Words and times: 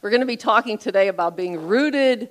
We're 0.00 0.10
going 0.10 0.20
to 0.20 0.26
be 0.26 0.36
talking 0.36 0.78
today 0.78 1.08
about 1.08 1.36
being 1.36 1.66
rooted, 1.66 2.30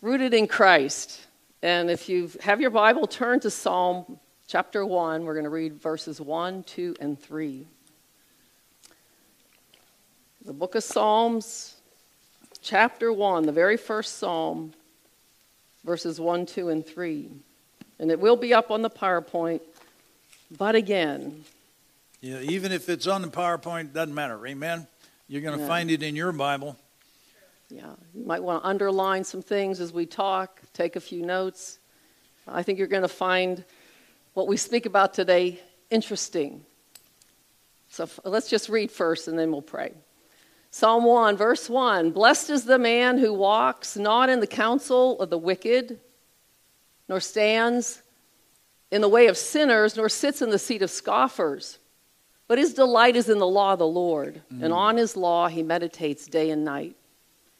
rooted 0.00 0.32
in 0.32 0.46
Christ. 0.46 1.20
And 1.62 1.90
if 1.90 2.08
you 2.08 2.30
have 2.40 2.62
your 2.62 2.70
Bible, 2.70 3.06
turn 3.06 3.40
to 3.40 3.50
Psalm 3.50 4.18
chapter 4.46 4.86
1. 4.86 5.24
We're 5.24 5.34
going 5.34 5.44
to 5.44 5.50
read 5.50 5.74
verses 5.74 6.18
1, 6.18 6.62
2, 6.62 6.96
and 6.98 7.20
3. 7.20 7.66
The 10.46 10.52
book 10.54 10.76
of 10.76 10.82
Psalms, 10.82 11.74
chapter 12.62 13.12
1, 13.12 13.44
the 13.44 13.52
very 13.52 13.76
first 13.76 14.16
psalm, 14.16 14.72
verses 15.84 16.18
1, 16.18 16.46
2, 16.46 16.70
and 16.70 16.86
3. 16.86 17.28
And 17.98 18.10
it 18.10 18.18
will 18.18 18.36
be 18.36 18.54
up 18.54 18.70
on 18.70 18.80
the 18.80 18.88
PowerPoint. 18.88 19.60
But 20.56 20.74
again, 20.74 21.44
Yeah, 22.22 22.40
even 22.40 22.72
if 22.72 22.88
it's 22.88 23.06
on 23.06 23.20
the 23.20 23.28
PowerPoint, 23.28 23.80
it 23.82 23.92
doesn't 23.92 24.14
matter. 24.14 24.46
Amen. 24.46 24.86
You're 25.28 25.42
going 25.42 25.56
to 25.56 25.60
Yeah. 25.60 25.68
find 25.68 25.90
it 25.90 26.02
in 26.02 26.16
your 26.16 26.32
Bible. 26.32 26.76
Yeah, 27.68 27.96
you 28.14 28.24
might 28.24 28.42
want 28.42 28.62
to 28.62 28.68
underline 28.68 29.24
some 29.24 29.42
things 29.42 29.78
as 29.78 29.92
we 29.92 30.06
talk, 30.06 30.62
take 30.72 30.96
a 30.96 31.00
few 31.00 31.24
notes. 31.24 31.78
I 32.46 32.62
think 32.62 32.78
you're 32.78 32.88
going 32.88 33.02
to 33.02 33.08
find 33.08 33.62
what 34.32 34.48
we 34.48 34.56
speak 34.56 34.86
about 34.86 35.12
today 35.12 35.60
interesting. 35.90 36.64
So 37.90 38.04
f- 38.04 38.20
let's 38.24 38.48
just 38.48 38.70
read 38.70 38.90
first 38.90 39.28
and 39.28 39.38
then 39.38 39.52
we'll 39.52 39.60
pray. 39.60 39.92
Psalm 40.70 41.04
1, 41.04 41.36
verse 41.36 41.68
1 41.68 42.10
Blessed 42.12 42.48
is 42.50 42.64
the 42.64 42.78
man 42.78 43.18
who 43.18 43.34
walks 43.34 43.98
not 43.98 44.30
in 44.30 44.40
the 44.40 44.46
counsel 44.46 45.20
of 45.20 45.28
the 45.28 45.38
wicked, 45.38 46.00
nor 47.06 47.20
stands 47.20 48.02
in 48.90 49.02
the 49.02 49.08
way 49.08 49.26
of 49.26 49.36
sinners, 49.36 49.94
nor 49.94 50.08
sits 50.08 50.40
in 50.40 50.48
the 50.48 50.58
seat 50.58 50.80
of 50.80 50.90
scoffers. 50.90 51.78
But 52.48 52.56
his 52.56 52.72
delight 52.72 53.14
is 53.14 53.28
in 53.28 53.38
the 53.38 53.46
law 53.46 53.74
of 53.74 53.78
the 53.78 53.86
Lord, 53.86 54.40
and 54.48 54.72
mm. 54.72 54.74
on 54.74 54.96
his 54.96 55.16
law 55.16 55.48
he 55.48 55.62
meditates 55.62 56.26
day 56.26 56.50
and 56.50 56.64
night. 56.64 56.96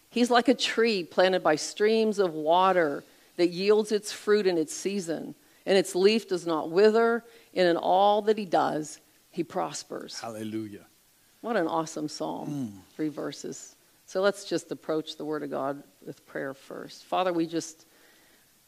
He's 0.08 0.30
like 0.30 0.48
a 0.48 0.54
tree 0.54 1.04
planted 1.04 1.42
by 1.42 1.56
streams 1.56 2.18
of 2.18 2.32
water 2.32 3.04
that 3.36 3.50
yields 3.50 3.92
its 3.92 4.10
fruit 4.10 4.46
in 4.46 4.56
its 4.56 4.74
season, 4.74 5.34
and 5.66 5.76
its 5.76 5.94
leaf 5.94 6.26
does 6.26 6.46
not 6.46 6.70
wither, 6.70 7.22
and 7.54 7.68
in 7.68 7.76
all 7.76 8.22
that 8.22 8.38
he 8.38 8.46
does, 8.46 8.98
he 9.30 9.44
prospers. 9.44 10.18
Hallelujah. 10.18 10.86
What 11.42 11.56
an 11.56 11.68
awesome 11.68 12.08
psalm. 12.08 12.48
Mm. 12.48 12.94
Three 12.96 13.10
verses. 13.10 13.76
So 14.06 14.22
let's 14.22 14.46
just 14.46 14.72
approach 14.72 15.18
the 15.18 15.24
Word 15.26 15.42
of 15.42 15.50
God 15.50 15.82
with 16.04 16.24
prayer 16.24 16.54
first. 16.54 17.04
Father, 17.04 17.30
we 17.30 17.46
just, 17.46 17.84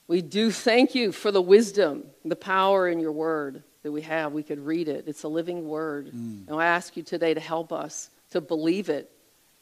we 0.06 0.20
do 0.20 0.50
thank 0.50 0.94
you 0.94 1.12
for 1.12 1.32
the 1.32 1.40
wisdom, 1.40 2.04
the 2.26 2.36
power 2.36 2.88
in 2.88 3.00
your 3.00 3.12
Word 3.12 3.62
that 3.82 3.92
we 3.92 4.02
have. 4.02 4.32
We 4.32 4.42
could 4.42 4.64
read 4.64 4.88
it, 4.88 5.04
it's 5.06 5.22
a 5.22 5.28
living 5.28 5.68
Word. 5.68 6.06
Mm. 6.06 6.48
And 6.48 6.56
I 6.56 6.66
ask 6.66 6.96
you 6.96 7.02
today 7.02 7.34
to 7.34 7.40
help 7.40 7.72
us 7.72 8.10
to 8.30 8.40
believe 8.40 8.88
it 8.88 9.10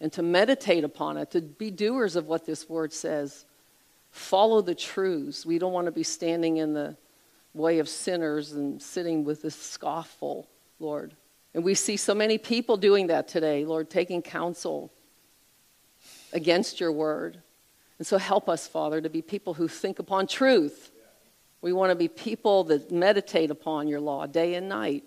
and 0.00 0.12
to 0.12 0.22
meditate 0.22 0.84
upon 0.84 1.16
it, 1.16 1.30
to 1.32 1.40
be 1.40 1.70
doers 1.70 2.16
of 2.16 2.26
what 2.26 2.46
this 2.46 2.68
Word 2.68 2.92
says. 2.92 3.44
Follow 4.10 4.62
the 4.62 4.74
truths. 4.74 5.44
We 5.44 5.58
don't 5.58 5.72
want 5.72 5.86
to 5.86 5.92
be 5.92 6.02
standing 6.02 6.56
in 6.58 6.72
the 6.72 6.96
way 7.54 7.78
of 7.78 7.88
sinners 7.88 8.52
and 8.52 8.80
sitting 8.80 9.24
with 9.24 9.42
the 9.42 9.50
scoffful, 9.50 10.48
Lord. 10.78 11.14
And 11.54 11.64
we 11.64 11.74
see 11.74 11.96
so 11.96 12.14
many 12.14 12.38
people 12.38 12.76
doing 12.76 13.08
that 13.08 13.28
today, 13.28 13.64
Lord, 13.64 13.90
taking 13.90 14.22
counsel 14.22 14.92
against 16.32 16.78
your 16.78 16.92
word. 16.92 17.40
And 17.98 18.06
so 18.06 18.18
help 18.18 18.48
us, 18.48 18.68
Father, 18.68 19.00
to 19.00 19.10
be 19.10 19.22
people 19.22 19.54
who 19.54 19.66
think 19.66 19.98
upon 19.98 20.26
truth. 20.26 20.90
We 21.60 21.72
want 21.72 21.90
to 21.90 21.96
be 21.96 22.08
people 22.08 22.64
that 22.64 22.90
meditate 22.90 23.50
upon 23.50 23.88
your 23.88 24.00
law 24.00 24.26
day 24.26 24.54
and 24.54 24.68
night. 24.68 25.04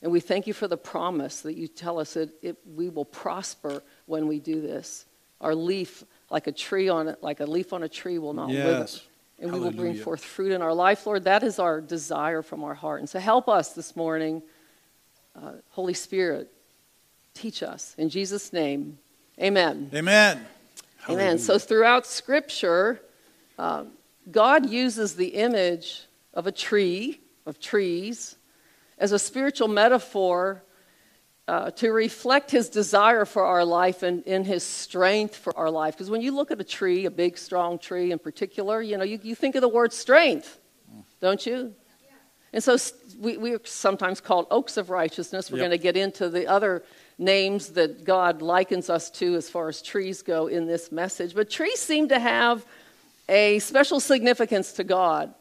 And 0.00 0.10
we 0.10 0.20
thank 0.20 0.46
you 0.46 0.52
for 0.52 0.66
the 0.66 0.76
promise 0.76 1.42
that 1.42 1.54
you 1.54 1.68
tell 1.68 1.98
us 2.00 2.14
that 2.14 2.30
it, 2.42 2.56
we 2.74 2.88
will 2.88 3.04
prosper 3.04 3.82
when 4.06 4.26
we 4.26 4.40
do 4.40 4.60
this. 4.60 5.06
Our 5.40 5.54
leaf, 5.54 6.04
like 6.30 6.46
a 6.46 6.52
tree 6.52 6.88
on 6.88 7.08
it, 7.08 7.22
like 7.22 7.40
a 7.40 7.46
leaf 7.46 7.72
on 7.72 7.82
a 7.82 7.88
tree, 7.88 8.18
will 8.18 8.32
not 8.32 8.48
wither. 8.48 8.58
Yes. 8.58 9.02
And 9.38 9.52
we 9.52 9.58
will 9.58 9.72
bring 9.72 9.96
forth 9.96 10.24
fruit 10.24 10.52
in 10.52 10.62
our 10.62 10.72
life, 10.72 11.04
Lord. 11.06 11.24
That 11.24 11.42
is 11.42 11.58
our 11.58 11.80
desire 11.80 12.42
from 12.42 12.62
our 12.62 12.74
heart. 12.74 13.00
And 13.00 13.08
so 13.08 13.18
help 13.18 13.48
us 13.48 13.72
this 13.72 13.96
morning, 13.96 14.42
uh, 15.40 15.54
Holy 15.70 15.94
Spirit. 15.94 16.50
Teach 17.34 17.62
us. 17.62 17.94
In 17.98 18.08
Jesus' 18.08 18.52
name, 18.52 18.98
amen. 19.40 19.90
Amen. 19.94 20.46
Amen. 21.08 21.38
So 21.38 21.58
throughout 21.58 22.06
Scripture, 22.06 23.00
uh, 23.58 23.84
God 24.30 24.70
uses 24.70 25.14
the 25.16 25.28
image 25.28 26.06
of 26.34 26.46
a 26.46 26.52
tree, 26.52 27.20
of 27.46 27.58
trees, 27.60 28.36
as 28.98 29.12
a 29.12 29.18
spiritual 29.18 29.68
metaphor 29.68 30.62
uh, 31.48 31.70
to 31.72 31.90
reflect 31.90 32.50
His 32.50 32.68
desire 32.68 33.24
for 33.24 33.44
our 33.44 33.64
life 33.64 34.02
and 34.02 34.22
in 34.24 34.44
His 34.44 34.62
strength 34.62 35.34
for 35.34 35.56
our 35.58 35.70
life. 35.70 35.94
Because 35.94 36.08
when 36.10 36.22
you 36.22 36.32
look 36.32 36.50
at 36.50 36.60
a 36.60 36.64
tree, 36.64 37.04
a 37.06 37.10
big, 37.10 37.36
strong 37.36 37.78
tree 37.78 38.12
in 38.12 38.18
particular, 38.18 38.80
you 38.80 38.96
know, 38.96 39.04
you, 39.04 39.18
you 39.22 39.34
think 39.34 39.56
of 39.56 39.60
the 39.60 39.68
word 39.68 39.92
strength, 39.92 40.58
don't 41.20 41.44
you? 41.44 41.74
And 42.52 42.62
so 42.62 42.76
we, 43.18 43.38
we 43.38 43.54
are 43.54 43.60
sometimes 43.64 44.20
called 44.20 44.46
oaks 44.50 44.76
of 44.76 44.90
righteousness. 44.90 45.50
We're 45.50 45.58
Yep. 45.58 45.62
going 45.62 45.78
to 45.78 45.82
get 45.82 45.96
into 45.96 46.28
the 46.28 46.46
other 46.46 46.84
names 47.18 47.68
that 47.70 48.04
God 48.04 48.42
likens 48.42 48.90
us 48.90 49.10
to 49.12 49.34
as 49.36 49.48
far 49.48 49.68
as 49.68 49.80
trees 49.80 50.22
go 50.22 50.48
in 50.48 50.66
this 50.66 50.92
message. 50.92 51.34
But 51.34 51.50
trees 51.50 51.80
seem 51.80 52.08
to 52.08 52.18
have 52.18 52.66
a 53.32 53.58
special 53.60 53.98
significance 53.98 54.72
to 54.74 54.84
God. 54.84 55.34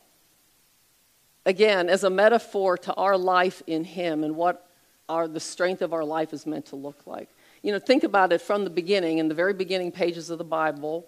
Again, 1.46 1.90
as 1.90 2.04
a 2.06 2.10
metaphor 2.10 2.78
to 2.78 2.94
our 2.94 3.18
life 3.18 3.62
in 3.68 3.84
Him 3.84 4.24
and 4.24 4.36
what 4.36 4.66
our, 5.10 5.28
the 5.28 5.40
strength 5.42 5.82
of 5.82 5.92
our 5.92 6.06
life 6.06 6.32
is 6.32 6.46
meant 6.46 6.68
to 6.68 6.78
look 6.78 7.06
like. 7.06 7.30
You 7.62 7.74
know, 7.74 7.80
think 7.80 8.04
about 8.04 8.32
it 8.32 8.42
from 8.42 8.64
the 8.64 8.70
beginning, 8.70 9.18
in 9.18 9.28
the 9.28 9.36
very 9.36 9.54
beginning 9.54 9.92
pages 9.92 10.30
of 10.30 10.38
the 10.38 10.46
Bible. 10.46 11.06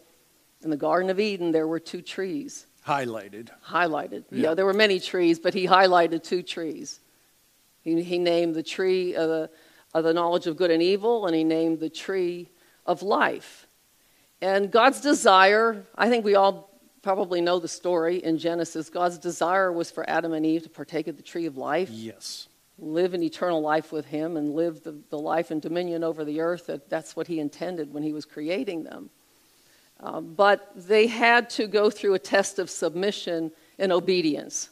In 0.61 0.69
the 0.69 0.77
Garden 0.77 1.09
of 1.09 1.19
Eden, 1.19 1.51
there 1.51 1.67
were 1.67 1.79
two 1.79 2.01
trees 2.01 2.67
Highlighted. 2.85 3.50
highlighted. 3.65 4.25
Yeah. 4.29 4.50
Yeah, 4.50 4.53
there 4.55 4.65
were 4.65 4.73
many 4.73 5.00
trees, 5.00 5.39
but 5.39 5.53
he 5.53 5.65
highlighted 5.65 6.21
two 6.21 6.44
trees. 6.44 7.00
He, 7.81 8.03
he 8.03 8.19
named 8.19 8.55
the 8.55 8.63
tree 8.63 9.15
of 9.15 9.29
the, 9.29 9.50
of 9.94 10.03
the 10.03 10.13
knowledge 10.13 10.47
of 10.47 10.57
good 10.57 10.69
and 10.69 10.83
evil, 10.83 11.25
and 11.27 11.35
he 11.35 11.45
named 11.45 11.79
the 11.79 11.89
tree 11.89 12.50
of 12.85 13.01
life. 13.01 13.67
And 14.41 14.69
God's 14.69 15.00
desire, 15.00 15.85
I 15.95 16.09
think 16.09 16.25
we 16.25 16.35
all 16.35 16.72
probably 17.03 17.41
know 17.41 17.59
the 17.59 17.68
story 17.68 18.18
in 18.24 18.40
Genesis. 18.40 18.90
God's 18.90 19.19
desire 19.19 19.72
was 19.72 19.91
for 19.91 20.09
Adam 20.09 20.34
and 20.34 20.46
Eve 20.46 20.64
to 20.64 20.69
partake 20.69 21.08
of 21.08 21.18
the 21.18 21.22
tree 21.24 21.46
of 21.46 21.58
life, 21.58 21.90
Yes. 21.91 22.47
live 22.80 23.14
an 23.14 23.22
eternal 23.22 23.62
life 23.62 23.91
with 23.91 24.06
him, 24.06 24.38
and 24.38 24.56
live 24.56 24.81
the, 24.84 24.96
the 25.09 25.19
life 25.19 25.52
and 25.52 25.62
dominion 25.62 26.03
over 26.03 26.24
the 26.25 26.40
earth. 26.40 26.66
That, 26.68 26.90
that's 26.90 27.16
what 27.16 27.28
he 27.28 27.40
intended 27.40 27.94
when 27.94 28.02
he 28.02 28.13
was 28.13 28.25
creating 28.25 28.84
them. 28.86 29.09
Uh, 30.00 30.22
but 30.22 30.72
they 30.75 31.06
had 31.08 31.50
to 31.52 31.68
go 31.68 31.90
through 31.90 32.13
a 32.16 32.19
test 32.19 32.58
of 32.58 32.69
submission 32.69 33.52
and 33.78 33.92
obedience. 33.92 34.69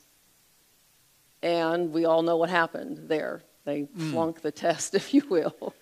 And 1.43 1.91
we 1.93 2.05
all 2.05 2.21
know 2.21 2.37
what 2.37 2.49
happened 2.49 3.07
there. 3.07 3.43
They 3.65 3.87
flunked 4.11 4.41
the 4.41 4.51
test, 4.65 4.95
if 4.95 5.13
you 5.13 5.23
will. 5.29 5.73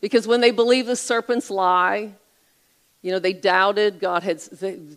Because 0.00 0.26
when 0.26 0.40
they 0.40 0.50
believed 0.50 0.88
the 0.88 0.96
serpent's 0.96 1.50
lie, 1.50 2.12
you 3.02 3.12
know, 3.12 3.18
they 3.18 3.32
doubted 3.32 3.98
God 3.98 4.22
had, 4.22 4.38
the, 4.38 4.96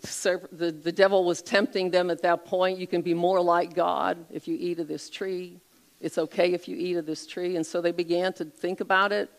the, 0.52 0.72
the 0.72 0.92
devil 0.92 1.24
was 1.24 1.42
tempting 1.42 1.90
them 1.90 2.10
at 2.10 2.22
that 2.24 2.46
point. 2.46 2.78
You 2.78 2.88
can 2.88 3.02
be 3.02 3.14
more 3.14 3.42
like 3.42 3.74
God 3.74 4.26
if 4.30 4.48
you 4.48 4.58
eat 4.60 4.80
of 4.80 4.88
this 4.88 5.10
tree. 5.10 5.60
It's 6.02 6.18
okay 6.18 6.52
if 6.52 6.68
you 6.68 6.76
eat 6.76 6.98
of 6.98 7.06
this 7.06 7.26
tree. 7.26 7.56
And 7.56 7.66
so 7.66 7.80
they 7.80 7.94
began 7.94 8.34
to 8.34 8.46
think 8.46 8.82
about 8.82 9.14
it 9.14 9.30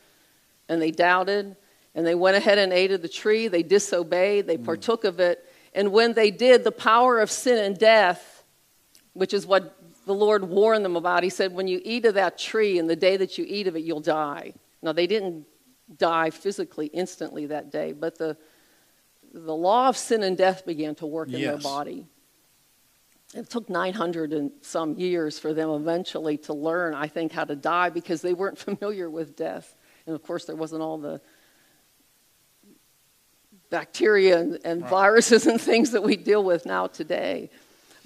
and 0.68 0.80
they 0.80 0.90
doubted 0.90 1.56
and 1.94 2.06
they 2.06 2.14
went 2.14 2.38
ahead 2.38 2.56
and 2.58 2.72
ate 2.72 2.90
of 2.90 3.02
the 3.02 3.08
tree. 3.08 3.48
They 3.48 3.62
disobeyed, 3.62 4.46
they 4.46 4.56
mm. 4.56 4.64
partook 4.64 5.04
of 5.04 5.20
it. 5.20 5.44
And 5.74 5.92
when 5.92 6.14
they 6.14 6.30
did, 6.30 6.64
the 6.64 6.72
power 6.72 7.20
of 7.20 7.30
sin 7.30 7.62
and 7.62 7.78
death, 7.78 8.44
which 9.12 9.34
is 9.34 9.46
what 9.46 9.76
the 10.06 10.14
Lord 10.14 10.44
warned 10.44 10.84
them 10.84 10.96
about, 10.96 11.22
He 11.22 11.30
said, 11.30 11.52
When 11.52 11.68
you 11.68 11.80
eat 11.84 12.04
of 12.04 12.14
that 12.14 12.38
tree 12.38 12.78
and 12.78 12.88
the 12.88 12.96
day 12.96 13.16
that 13.16 13.36
you 13.38 13.44
eat 13.46 13.66
of 13.66 13.76
it, 13.76 13.80
you'll 13.80 14.00
die. 14.00 14.54
Now, 14.82 14.92
they 14.92 15.06
didn't 15.06 15.46
die 15.96 16.30
physically 16.30 16.86
instantly 16.86 17.46
that 17.46 17.70
day, 17.70 17.92
but 17.92 18.18
the, 18.18 18.36
the 19.34 19.54
law 19.54 19.88
of 19.88 19.96
sin 19.96 20.22
and 20.22 20.38
death 20.38 20.64
began 20.64 20.94
to 20.96 21.06
work 21.06 21.28
in 21.28 21.40
their 21.40 21.58
body. 21.58 22.06
It 23.34 23.50
took 23.50 23.68
900 23.68 24.32
and 24.32 24.52
some 24.60 24.96
years 24.96 25.40
for 25.40 25.52
them 25.52 25.68
eventually 25.70 26.36
to 26.38 26.54
learn, 26.54 26.94
I 26.94 27.08
think, 27.08 27.32
how 27.32 27.44
to 27.44 27.56
die 27.56 27.90
because 27.90 28.22
they 28.22 28.32
weren't 28.32 28.58
familiar 28.70 29.10
with 29.10 29.36
death. 29.36 29.74
And 30.06 30.14
of 30.14 30.22
course, 30.22 30.44
there 30.44 30.54
wasn't 30.54 30.82
all 30.82 30.98
the 30.98 31.20
bacteria 33.70 34.38
and, 34.38 34.58
and 34.64 34.82
Right. 34.82 34.90
viruses 34.90 35.46
and 35.48 35.60
things 35.60 35.90
that 35.90 36.04
we 36.04 36.16
deal 36.16 36.44
with 36.44 36.64
now 36.64 36.86
today. 36.86 37.50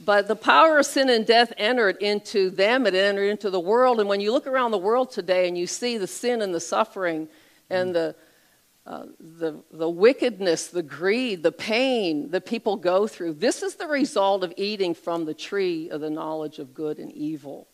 But 0.03 0.29
the 0.29 0.37
power 0.37 0.79
of 0.79 0.87
sin 0.87 1.11
and 1.11 1.27
death 1.27 1.53
entered 1.59 1.99
into 1.99 2.49
them, 2.49 2.87
it 2.87 2.95
entered 2.95 3.29
into 3.29 3.51
the 3.51 3.61
world. 3.61 4.01
And 4.01 4.09
when 4.09 4.21
you 4.21 4.33
look 4.33 4.47
around 4.47 4.71
the 4.71 4.79
world 4.79 5.11
today 5.11 5.47
and 5.47 5.59
you 5.59 5.67
see 5.67 5.99
the 5.99 6.07
sin 6.07 6.41
and 6.41 6.55
the 6.55 6.61
suffering 6.61 7.29
and 7.69 7.91
mm. 7.91 7.95
the, 7.95 8.15
uh, 8.89 9.05
the, 9.21 9.63
the 9.71 9.89
wickedness, 9.89 10.69
the 10.69 10.83
greed, 10.83 11.43
the 11.43 11.53
pain 11.53 12.31
that 12.31 12.47
people 12.47 12.77
go 12.77 13.07
through, 13.07 13.35
this 13.35 13.63
is 13.63 13.75
the 13.75 13.87
result 13.87 14.43
of 14.43 14.55
eating 14.57 14.95
from 14.95 15.27
the 15.27 15.35
tree 15.35 15.91
of 15.91 16.01
the 16.01 16.09
knowledge 16.09 16.59
of 16.59 16.73
good 16.73 16.99
and 16.99 17.13
evil. 17.13 17.69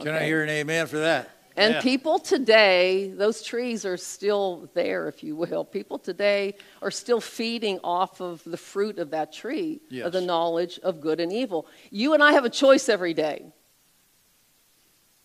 Can 0.00 0.14
I 0.14 0.24
hear 0.24 0.42
an 0.42 0.48
amen 0.48 0.86
for 0.86 0.98
that? 1.00 1.28
And 1.56 1.74
Yeah. 1.74 1.82
people 1.82 2.18
today, 2.18 3.08
those 3.10 3.42
trees 3.42 3.84
are 3.84 3.98
still 3.98 4.70
there, 4.72 5.06
if 5.06 5.22
you 5.22 5.36
will. 5.36 5.64
People 5.66 5.98
today 5.98 6.54
are 6.80 6.90
still 6.90 7.20
feeding 7.20 7.78
off 7.84 8.22
of 8.22 8.42
the 8.44 8.56
fruit 8.56 8.98
of 8.98 9.10
that 9.10 9.34
tree, 9.34 9.82
of 10.02 10.12
the 10.12 10.22
knowledge 10.22 10.80
of 10.82 10.98
good 10.98 11.20
and 11.20 11.30
evil. 11.30 11.66
You 11.90 12.14
and 12.14 12.22
I 12.22 12.32
have 12.32 12.46
a 12.46 12.50
choice 12.50 12.88
every 12.88 13.12
day. 13.12 13.52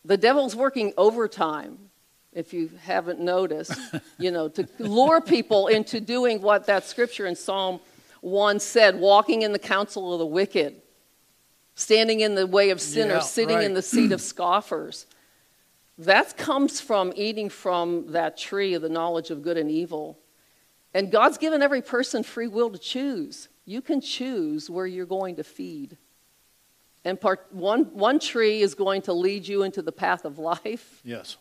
The 0.03 0.17
devil's 0.17 0.55
working 0.55 0.93
overtime, 0.97 1.88
if 2.33 2.53
you 2.53 2.69
haven't 2.83 3.19
noticed, 3.19 3.79
you 4.17 4.31
know, 4.31 4.47
to 4.49 4.67
lure 4.79 5.21
people 5.21 5.67
into 5.67 5.99
doing 5.99 6.41
what 6.41 6.65
that 6.67 6.85
scripture 6.85 7.25
in 7.25 7.35
Psalm 7.35 7.79
1 8.21 8.59
said 8.59 8.99
walking 8.99 9.41
in 9.41 9.51
the 9.51 9.59
counsel 9.59 10.13
of 10.13 10.19
the 10.19 10.25
wicked, 10.25 10.75
standing 11.75 12.19
in 12.19 12.35
the 12.35 12.45
way 12.45 12.69
of 12.69 12.79
sinners, 12.81 13.13
Yeah, 13.13 13.19
sitting 13.21 13.61
in 13.61 13.73
the 13.73 13.81
seat 13.81 14.11
of 14.11 14.21
scoffers. 14.21 15.05
That 15.97 16.37
comes 16.37 16.79
from 16.79 17.11
eating 17.15 17.49
from 17.49 18.11
that 18.11 18.37
tree 18.37 18.73
of 18.73 18.81
the 18.81 18.89
knowledge 18.89 19.31
of 19.31 19.41
good 19.41 19.57
and 19.57 19.69
evil. 19.69 20.17
And 20.93 21.11
God's 21.11 21.37
given 21.37 21.61
every 21.61 21.81
person 21.81 22.23
free 22.23 22.47
will 22.47 22.69
to 22.71 22.77
choose. 22.77 23.49
You 23.65 23.81
can 23.81 24.01
choose 24.01 24.69
where 24.69 24.87
you're 24.87 25.05
going 25.05 25.35
to 25.35 25.43
feed. 25.43 25.97
And 27.05 27.19
part, 27.19 27.47
one, 27.51 27.85
one 27.93 28.19
tree 28.19 28.61
is 28.61 28.75
going 28.75 29.03
to 29.03 29.13
lead 29.13 29.47
you 29.47 29.63
into 29.63 29.81
the 29.81 29.91
path 29.91 30.25
of 30.25 30.37
life, 30.39 31.01
Yes. 31.03 31.37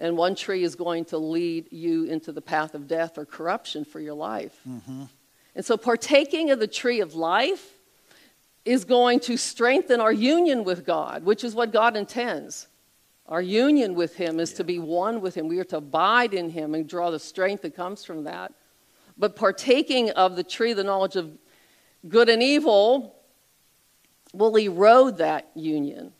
And 0.00 0.16
one 0.16 0.34
tree 0.34 0.64
is 0.64 0.74
going 0.74 1.04
to 1.06 1.18
lead 1.18 1.70
you 1.70 2.04
into 2.04 2.32
the 2.32 2.40
path 2.40 2.74
of 2.74 2.88
death 2.88 3.18
or 3.18 3.26
corruption 3.26 3.84
for 3.84 4.00
your 4.00 4.14
life. 4.14 4.58
Mm-hmm. 4.66 5.04
And 5.54 5.64
so, 5.64 5.76
partaking 5.76 6.50
of 6.50 6.58
the 6.58 6.66
tree 6.66 7.00
of 7.00 7.14
life 7.14 7.78
is 8.64 8.84
going 8.84 9.20
to 9.20 9.36
strengthen 9.36 10.00
our 10.00 10.12
union 10.12 10.64
with 10.64 10.86
God, 10.86 11.24
which 11.24 11.44
is 11.44 11.54
what 11.54 11.72
God 11.72 11.96
intends. 11.96 12.66
Our 13.26 13.42
union 13.42 13.94
with 13.94 14.16
Him 14.16 14.40
is 14.40 14.54
to 14.54 14.64
be 14.64 14.78
one 14.78 15.20
with 15.20 15.36
Him. 15.36 15.48
We 15.48 15.58
are 15.58 15.64
to 15.64 15.76
abide 15.76 16.34
in 16.34 16.50
Him 16.50 16.74
and 16.74 16.88
draw 16.88 17.10
the 17.10 17.18
strength 17.18 17.62
that 17.62 17.76
comes 17.76 18.04
from 18.04 18.24
that. 18.24 18.52
But 19.16 19.36
partaking 19.36 20.10
of 20.10 20.36
the 20.36 20.42
tree, 20.42 20.72
the 20.72 20.84
knowledge 20.84 21.16
of 21.16 21.30
good 22.08 22.28
and 22.28 22.42
evil, 22.42 23.16
will 24.32 24.56
erode 24.56 25.18
that 25.18 25.50
union. 25.54 26.12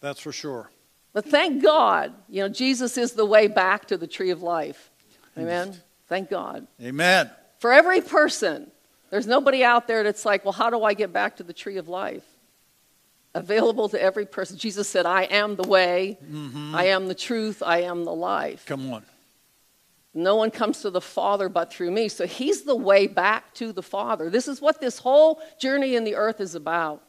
That's 0.00 0.20
for 0.20 0.32
sure. 0.32 0.70
But 1.16 1.24
thank 1.24 1.62
God, 1.62 2.12
you 2.28 2.42
know, 2.42 2.50
Jesus 2.50 2.98
is 2.98 3.12
the 3.12 3.24
way 3.24 3.46
back 3.46 3.86
to 3.86 3.96
the 3.96 4.06
tree 4.06 4.28
of 4.28 4.42
life. 4.42 4.90
Amen? 5.38 5.74
Thank 6.08 6.28
God. 6.28 6.66
Amen. 6.78 7.30
For 7.58 7.72
every 7.72 8.02
person, 8.02 8.70
there's 9.08 9.26
nobody 9.26 9.64
out 9.64 9.88
there 9.88 10.02
that's 10.02 10.26
like, 10.26 10.44
well, 10.44 10.52
how 10.52 10.68
do 10.68 10.84
I 10.84 10.92
get 10.92 11.14
back 11.14 11.36
to 11.36 11.42
the 11.42 11.54
tree 11.54 11.78
of 11.78 11.88
life? 11.88 12.22
Available 13.34 13.88
to 13.88 14.02
every 14.02 14.26
person. 14.26 14.58
Jesus 14.58 14.90
said, 14.90 15.06
I 15.06 15.22
am 15.22 15.56
the 15.56 15.66
way, 15.66 16.18
mm-hmm. 16.22 16.74
I 16.74 16.88
am 16.88 17.08
the 17.08 17.14
truth, 17.14 17.62
I 17.64 17.84
am 17.84 18.04
the 18.04 18.12
life. 18.12 18.66
Come 18.66 18.92
on. 18.92 19.02
No 20.12 20.36
one 20.36 20.50
comes 20.50 20.82
to 20.82 20.90
the 20.90 21.00
Father 21.00 21.48
but 21.48 21.72
through 21.72 21.92
me. 21.92 22.08
So 22.08 22.26
he's 22.26 22.64
the 22.64 22.76
way 22.76 23.06
back 23.06 23.54
to 23.54 23.72
the 23.72 23.82
Father. 23.82 24.28
This 24.28 24.48
is 24.48 24.60
what 24.60 24.82
this 24.82 24.98
whole 24.98 25.40
journey 25.58 25.96
in 25.96 26.04
the 26.04 26.16
earth 26.16 26.42
is 26.42 26.54
about. 26.54 27.02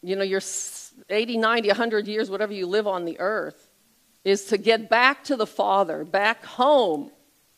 You 0.00 0.14
know, 0.14 0.22
your 0.22 0.38
s- 0.38 0.89
80, 1.08 1.38
90, 1.38 1.68
100 1.68 2.08
years, 2.08 2.30
whatever 2.30 2.52
you 2.52 2.66
live 2.66 2.86
on 2.86 3.04
the 3.04 3.18
earth, 3.20 3.68
is 4.24 4.46
to 4.46 4.58
get 4.58 4.90
back 4.90 5.24
to 5.24 5.36
the 5.36 5.46
Father, 5.46 6.04
back 6.04 6.44
home. 6.44 7.10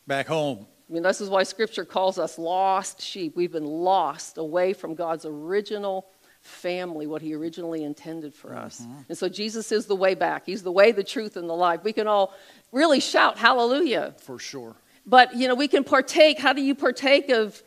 Back 0.07 0.27
home. 0.27 0.67
I 0.89 0.93
mean, 0.93 1.03
this 1.03 1.21
is 1.21 1.29
why 1.29 1.43
Scripture 1.43 1.85
calls 1.85 2.19
us 2.19 2.37
lost 2.37 3.01
sheep. 3.01 3.35
We've 3.35 3.51
been 3.51 3.65
lost 3.65 4.37
away 4.37 4.73
from 4.73 4.95
God's 4.95 5.25
original 5.25 6.07
family, 6.41 7.07
what 7.07 7.21
He 7.21 7.33
originally 7.33 7.83
intended 7.83 8.33
for 8.33 8.55
us. 8.55 8.81
Mm-hmm. 8.81 9.01
And 9.09 9.17
so 9.17 9.29
Jesus 9.29 9.71
is 9.71 9.85
the 9.85 9.95
way 9.95 10.13
back. 10.13 10.45
He's 10.45 10.61
the 10.61 10.71
way, 10.71 10.91
the 10.91 11.03
truth, 11.03 11.37
and 11.37 11.49
the 11.49 11.53
life. 11.53 11.83
We 11.83 11.93
can 11.93 12.07
all 12.07 12.33
really 12.71 12.99
shout 12.99 13.37
hallelujah. 13.37 14.13
For 14.19 14.37
sure. 14.39 14.75
But, 15.05 15.35
you 15.35 15.47
know, 15.47 15.55
we 15.55 15.67
can 15.67 15.83
partake. 15.83 16.39
How 16.39 16.53
do 16.53 16.61
you 16.61 16.75
partake 16.75 17.29
of 17.29 17.61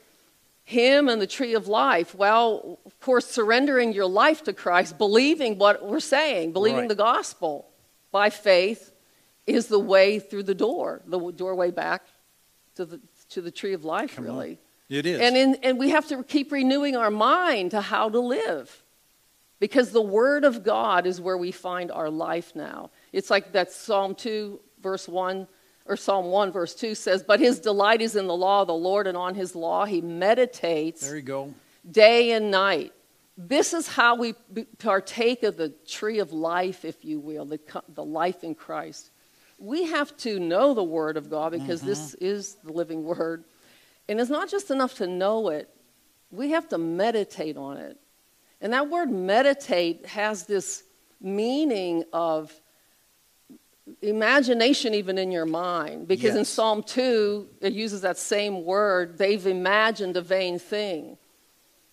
Him 0.67 1.09
and 1.09 1.23
the 1.23 1.29
tree 1.29 1.55
of 1.55 1.69
life? 1.69 2.13
Well, 2.13 2.81
of 2.85 2.99
course, 2.99 3.25
surrendering 3.27 3.93
your 3.93 4.07
life 4.07 4.43
to 4.45 4.53
Christ, 4.53 4.99
believing 4.99 5.59
what 5.59 5.87
we're 5.87 6.01
saying, 6.01 6.53
believing 6.53 6.81
Right. 6.81 6.89
the 6.89 6.97
gospel 6.97 7.69
by 8.11 8.31
faith 8.31 8.91
is 9.47 9.69
the 9.69 9.79
way 9.79 10.19
through 10.19 10.43
the 10.43 10.57
door, 10.57 11.03
the 11.07 11.31
doorway 11.31 11.71
back 11.71 12.03
to 12.75 12.85
the, 12.85 13.01
to 13.29 13.41
the 13.41 13.53
tree 13.53 13.75
of 13.75 13.85
life, 13.85 14.17
Come 14.17 14.27
on. 14.27 14.33
really. 14.33 14.59
It 14.89 15.07
is. 15.07 15.21
And, 15.21 15.37
in, 15.37 15.55
and 15.63 15.79
we 15.79 15.91
have 15.91 16.09
to 16.09 16.25
keep 16.25 16.51
renewing 16.51 16.97
our 16.97 17.13
mind 17.13 17.71
to 17.71 17.81
how 17.81 18.09
to 18.09 18.19
live. 18.19 18.83
Because 19.61 19.93
the 19.93 20.03
Word 20.03 20.45
of 20.45 20.65
God 20.65 21.07
is 21.07 21.21
where 21.21 21.39
we 21.39 21.53
find 21.53 21.93
our 21.93 22.11
life 22.11 22.57
now. 22.57 22.91
It's 23.13 23.31
like 23.31 23.53
that 23.53 23.71
Psalm 23.71 24.17
2, 24.17 24.61
verse 24.83 25.07
1, 25.09 25.47
or 25.89 25.97
Psalm 25.97 26.27
1, 26.27 26.53
verse 26.53 26.75
2 26.75 26.95
says, 26.95 27.23
But 27.23 27.41
his 27.41 27.61
delight 27.61 28.01
is 28.01 28.17
in 28.17 28.27
the 28.27 28.37
law 28.37 28.63
of 28.63 28.67
the 28.67 28.75
Lord, 28.75 29.07
and 29.07 29.17
on 29.17 29.35
his 29.35 29.55
law 29.55 29.85
he 29.85 30.01
meditates 30.01 31.03
there 31.07 31.17
you 31.17 31.23
go. 31.23 31.55
day 31.91 32.33
and 32.33 32.51
night. 32.51 32.93
This 33.39 33.75
is 33.75 33.87
how 33.87 34.17
we 34.17 34.33
partake 34.79 35.43
of 35.43 35.57
the 35.57 35.69
tree 35.87 36.21
of 36.21 36.33
life, 36.33 36.85
if 36.85 37.05
you 37.05 37.21
will, 37.21 37.45
the, 37.45 37.61
the 37.89 38.05
life 38.05 38.43
in 38.45 38.55
Christ. 38.55 39.11
We 39.59 39.85
have 39.85 40.17
to 40.19 40.41
know 40.41 40.75
the 40.75 40.85
Word 40.85 41.17
of 41.17 41.31
God 41.31 41.53
because 41.53 41.83
this 41.83 42.15
mm-hmm. 42.15 42.25
is 42.25 42.55
the 42.65 42.73
living 42.73 43.05
Word. 43.05 43.45
And 44.09 44.21
it's 44.21 44.31
not 44.31 44.49
just 44.49 44.71
enough 44.71 44.95
to 44.95 45.07
know 45.07 45.49
it, 45.49 45.69
we 46.31 46.51
have 46.51 46.69
to 46.69 46.79
meditate 46.79 47.57
on 47.57 47.77
it. 47.77 47.99
And 48.61 48.73
that 48.73 48.89
word 48.89 49.11
meditate 49.11 50.07
has 50.07 50.45
this 50.45 50.85
meaning 51.21 52.05
of 52.13 52.53
imagination 54.03 54.95
even 54.95 55.17
in 55.17 55.31
your 55.31 55.47
mind 55.47 56.09
because 56.09 56.35
in 56.35 56.45
psalm 56.45 56.83
2 56.83 57.49
it 57.61 57.73
uses 57.73 58.01
that 58.01 58.19
same 58.19 58.65
word 58.65 59.17
they've 59.17 59.47
imagined 59.47 60.17
a 60.17 60.23
vain 60.23 60.59
thing. 60.59 61.17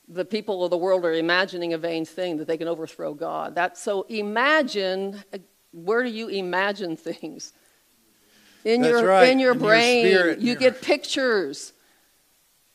The 0.07 0.25
people 0.25 0.63
of 0.65 0.71
the 0.71 0.77
world 0.77 1.05
are 1.05 1.13
imagining 1.13 1.73
a 1.73 1.77
vain 1.77 2.03
thing 2.05 2.37
that 2.37 2.47
they 2.47 2.57
can 2.57 2.67
overthrow 2.67 3.13
god. 3.13 3.55
That 3.55 3.77
so 3.77 4.03
imagine 4.03 5.23
where 5.71 6.03
do 6.03 6.09
you 6.09 6.29
imagine 6.29 6.97
things? 6.97 7.53
In 8.65 8.81
That's 8.81 8.91
your 8.91 9.05
right, 9.05 9.29
in 9.29 9.39
your 9.39 9.53
in 9.53 9.59
your 9.59 9.69
brain 9.69 10.05
spirit, 10.05 10.39
you 10.39 10.51
your- 10.51 10.55
get 10.55 10.81
pictures. 10.81 11.73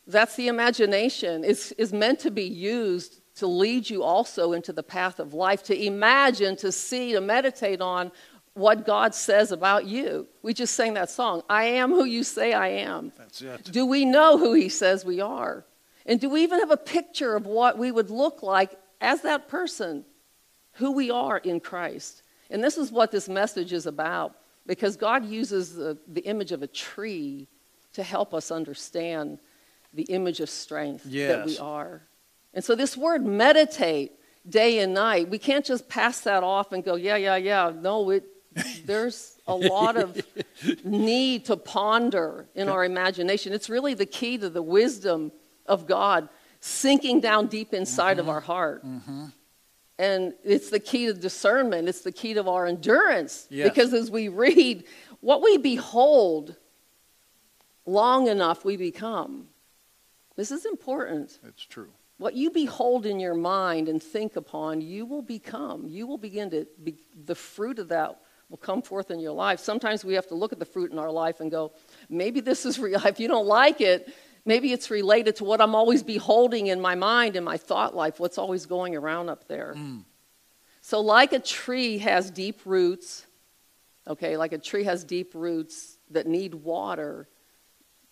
That's 0.07 0.37
the 0.37 0.49
imagination. 0.49 1.45
It's 1.45 1.73
is 1.73 1.93
meant 1.93 2.21
to 2.21 2.31
be 2.31 2.45
used 2.45 3.21
to 3.39 3.47
lead 3.47 3.89
you 3.89 4.03
also 4.03 4.53
into 4.53 4.73
the 4.73 4.83
path 4.83 5.21
of 5.21 5.33
life 5.33 5.63
to 5.65 5.87
imagine 5.87 6.57
to 6.57 6.73
see 6.73 7.13
to 7.13 7.21
meditate 7.21 7.81
on 7.81 8.11
what 8.59 8.85
god 8.85 9.15
says 9.15 9.53
about 9.53 9.87
you 9.87 10.27
we 10.43 10.53
just 10.53 10.75
sang 10.75 10.95
that 10.95 11.09
song 11.09 11.43
i 11.49 11.65
am 11.65 11.91
who 11.91 12.05
you 12.05 12.23
say 12.23 12.53
i 12.53 12.69
am 12.69 13.13
That's 13.17 13.41
it. 13.41 13.73
do 13.73 13.87
we 13.87 14.05
know 14.05 14.37
who 14.37 14.53
he 14.53 14.69
says 14.69 15.05
we 15.05 15.21
are? 15.21 15.65
And 16.09 16.19
do 16.19 16.31
we 16.31 16.43
even 16.43 16.59
have 16.61 16.71
a 16.71 16.77
picture 16.79 17.37
of 17.37 17.45
what 17.45 17.77
we 17.77 17.93
would 17.93 18.09
look 18.09 18.43
like 18.43 18.71
as 18.99 19.21
that 19.23 19.47
person, 19.47 20.07
who 20.73 20.93
we 20.93 21.11
are 21.11 21.37
in 21.37 21.61
Christ? 21.61 22.23
And 22.49 22.65
this 22.65 22.79
is 22.79 22.91
what 22.91 23.13
this 23.13 23.29
message 23.29 23.75
is 23.75 23.85
about 23.87 24.35
because 24.67 24.97
God 24.97 25.27
uses 25.27 25.75
the, 25.75 25.99
the 26.09 26.23
image 26.23 26.51
of 26.51 26.63
a 26.63 26.67
tree 26.67 27.47
to 27.93 28.03
help 28.03 28.33
us 28.33 28.51
understand 28.51 29.39
the 29.93 30.05
image 30.05 30.41
of 30.41 30.49
strength 30.49 31.05
that 31.05 31.47
we 31.47 31.59
are. 31.59 32.01
And 32.55 32.65
so, 32.65 32.75
this 32.75 32.97
word 32.97 33.27
meditate 33.27 34.13
day 34.49 34.79
and 34.79 34.95
night, 34.95 35.29
we 35.29 35.39
can't 35.39 35.65
just 35.65 35.91
pass 35.91 36.21
that 36.23 36.43
off 36.43 36.73
and 36.73 36.83
go, 36.83 36.95
yeah, 36.95 37.17
yeah, 37.17 37.37
yeah. 37.37 37.71
No, 37.79 38.09
it, 38.09 38.25
there's 38.85 39.39
a 39.47 39.55
lot 39.55 39.97
of 39.97 40.21
need 40.85 41.47
to 41.47 41.57
ponder 41.57 42.47
in 42.55 42.69
our 42.69 42.85
imagination. 42.85 43.53
It's 43.53 43.69
really 43.71 43.95
the 43.95 44.07
key 44.07 44.39
to 44.39 44.49
the 44.51 44.63
wisdom 44.63 45.33
of 45.67 45.87
God 45.87 46.29
sinking 46.61 47.21
down 47.21 47.47
deep 47.47 47.73
inside 47.75 48.19
Mm-hmm. 48.19 48.21
of 48.21 48.29
our 48.29 48.41
heart. 48.41 48.85
And 50.01 50.35
it's 50.45 50.71
the 50.71 50.79
key 50.79 51.07
to 51.07 51.15
discernment, 51.15 51.89
it's 51.89 52.03
the 52.03 52.13
key 52.13 52.35
to 52.35 52.49
our 52.49 52.67
endurance. 52.67 53.47
Yes. 53.51 53.69
Because 53.69 53.93
as 53.93 54.11
we 54.11 54.29
read, 54.29 54.85
what 55.21 55.43
we 55.43 55.57
behold 55.59 56.55
long 57.87 58.29
enough, 58.29 58.65
we 58.65 58.77
become. 58.77 59.49
This 60.37 60.51
is 60.53 60.65
important. 60.67 61.39
It's 61.49 61.65
true. 61.65 61.89
What 62.19 62.35
you 62.35 62.51
behold 62.51 63.07
in 63.07 63.19
your 63.21 63.35
mind 63.35 63.89
and 63.89 64.03
think 64.03 64.37
upon, 64.37 64.81
you 64.81 65.07
will 65.07 65.23
become. 65.23 65.87
You 65.89 66.07
will 66.07 66.19
begin 66.19 66.51
to, 66.51 66.67
be, 66.83 66.97
the 67.25 67.35
fruit 67.35 67.79
of 67.79 67.89
that 67.89 68.21
will 68.49 68.59
come 68.59 68.83
forth 68.83 69.11
in 69.11 69.21
your 69.21 69.33
life. 69.33 69.61
Sometimes 69.61 70.05
we 70.05 70.15
have 70.15 70.27
to 70.29 70.35
look 70.35 70.53
at 70.53 70.59
the 70.59 70.65
fruit 70.65 70.91
in 70.91 70.99
our 70.99 71.11
life 71.11 71.41
and 71.41 71.51
go, 71.51 71.73
maybe 72.09 72.41
this 72.41 72.65
is 72.65 72.79
real. 72.87 73.05
If 73.05 73.21
you 73.21 73.29
don't 73.29 73.47
like 73.47 73.81
it, 73.81 74.13
maybe 74.45 74.73
it's 74.73 74.91
related 74.91 75.37
to 75.37 75.45
what 75.45 75.61
I'm 75.61 75.75
always 75.75 76.03
beholding 76.03 76.69
in 76.69 76.81
my 76.81 76.95
mind, 76.95 77.37
in 77.37 77.45
my 77.45 77.57
thought 77.57 77.95
life, 77.95 78.19
what's 78.19 78.39
always 78.39 78.67
going 78.67 78.97
around 78.97 79.29
up 79.29 79.47
there. 79.49 79.75
Mm. 79.77 80.05
So, 80.81 81.01
like 81.01 81.33
a 81.33 81.39
tree 81.39 81.99
has 81.99 82.31
deep 82.31 82.61
roots, 82.65 83.27
okay, 84.07 84.37
like 84.37 84.53
a 84.53 84.59
tree 84.59 84.85
has 84.85 85.05
deep 85.05 85.35
roots 85.35 85.99
that 86.11 86.27
need 86.27 86.55
water, 86.55 87.29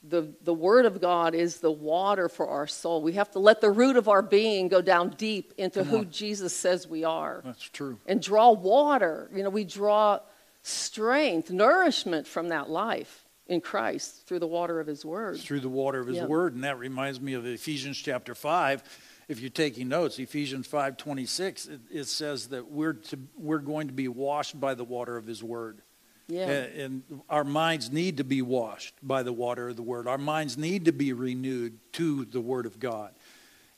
the, 0.08 0.32
the 0.42 0.54
Word 0.54 0.86
of 0.86 1.00
God 1.00 1.34
is 1.34 1.58
the 1.58 1.70
water 1.70 2.28
for 2.28 2.48
our 2.48 2.66
soul. 2.66 3.02
We 3.02 3.14
have 3.14 3.30
to 3.32 3.38
let 3.38 3.60
the 3.60 3.70
root 3.70 3.96
of 3.96 4.08
our 4.08 4.22
being 4.22 4.68
go 4.68 4.80
down 4.80 5.10
deep 5.10 5.52
into 5.58 5.80
Come 5.80 5.88
who 5.88 5.98
on. 5.98 6.10
Jesus 6.10 6.54
says 6.56 6.86
we 6.86 7.04
are 7.04 7.42
That's 7.44 7.62
true. 7.62 7.98
and 8.06 8.22
draw 8.22 8.52
water. 8.52 9.30
You 9.34 9.42
know, 9.42 9.50
we 9.50 9.64
draw 9.64 10.20
strength, 10.62 11.50
nourishment 11.50 12.26
from 12.26 12.48
that 12.48 12.68
life 12.70 13.24
in 13.46 13.60
Christ 13.60 14.26
through 14.26 14.40
the 14.40 14.46
water 14.46 14.80
of 14.80 14.86
His 14.86 15.04
Word. 15.04 15.38
Through 15.38 15.60
the 15.60 15.68
water 15.68 16.00
of 16.00 16.06
His 16.08 16.16
Yeah. 16.16 16.26
Word, 16.26 16.54
and 16.54 16.64
that 16.64 16.78
reminds 16.78 17.20
me 17.20 17.34
of 17.34 17.46
Ephesians 17.46 17.96
chapter 17.98 18.34
five. 18.34 18.82
If 19.28 19.40
you're 19.40 19.50
taking 19.50 19.88
notes, 19.88 20.18
Ephesians 20.18 20.66
five 20.66 20.96
twenty 20.96 21.26
six, 21.26 21.66
it, 21.66 21.80
it 21.92 22.04
says 22.04 22.48
that 22.48 22.70
we're 22.70 22.92
to 22.94 23.18
we're 23.36 23.58
going 23.58 23.88
to 23.88 23.92
be 23.92 24.08
washed 24.08 24.58
by 24.60 24.74
the 24.74 24.84
water 24.84 25.16
of 25.16 25.26
His 25.26 25.42
Word. 25.42 25.82
Yeah. 26.28 26.48
A- 26.48 26.84
And 26.84 27.02
our 27.28 27.44
minds 27.44 27.92
need 27.92 28.16
to 28.16 28.24
be 28.24 28.42
washed 28.42 28.94
by 29.02 29.22
the 29.22 29.32
water 29.32 29.68
of 29.68 29.76
the 29.76 29.82
Word. 29.82 30.06
Our 30.06 30.18
minds 30.18 30.56
need 30.58 30.86
to 30.86 30.92
be 30.92 31.12
renewed 31.12 31.78
to 31.92 32.24
the 32.24 32.40
Word 32.40 32.66
of 32.66 32.78
God. 32.80 33.14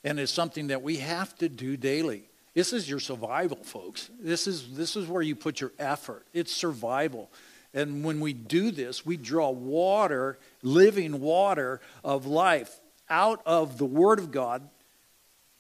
And 0.05 0.19
it's 0.19 0.33
something 0.33 0.69
that 0.69 0.83
we 0.83 0.97
have 0.99 1.35
to 1.39 1.49
do 1.49 1.77
daily. 1.77 2.25
This 2.55 2.73
is 2.73 2.89
your 2.89 3.01
survival, 3.01 3.59
folks. 3.63 4.11
This 4.19 4.47
is, 4.47 4.75
this 4.77 4.97
is 4.97 5.07
where 5.07 5.23
you 5.23 5.37
put 5.37 5.61
your 5.61 5.73
effort. 5.79 6.27
It's 6.33 6.53
survival. 6.53 7.31
And 7.75 8.03
when 8.05 8.21
we 8.21 8.33
do 8.33 8.71
this, 8.71 9.05
we 9.05 9.17
draw 9.17 9.51
water, 9.51 10.39
living 10.63 11.21
water 11.21 11.81
of 12.03 12.27
life 12.27 12.81
out 13.11 13.43
of 13.45 13.79
the 13.79 13.85
Word 13.85 14.19
of 14.19 14.31
God, 14.31 14.69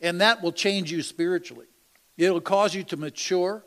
and 0.00 0.20
that 0.20 0.42
will 0.42 0.52
change 0.52 0.90
you 0.90 1.02
spiritually. 1.02 1.66
It'll 2.16 2.40
cause 2.40 2.74
you 2.74 2.82
to 2.84 2.96
mature. 2.96 3.62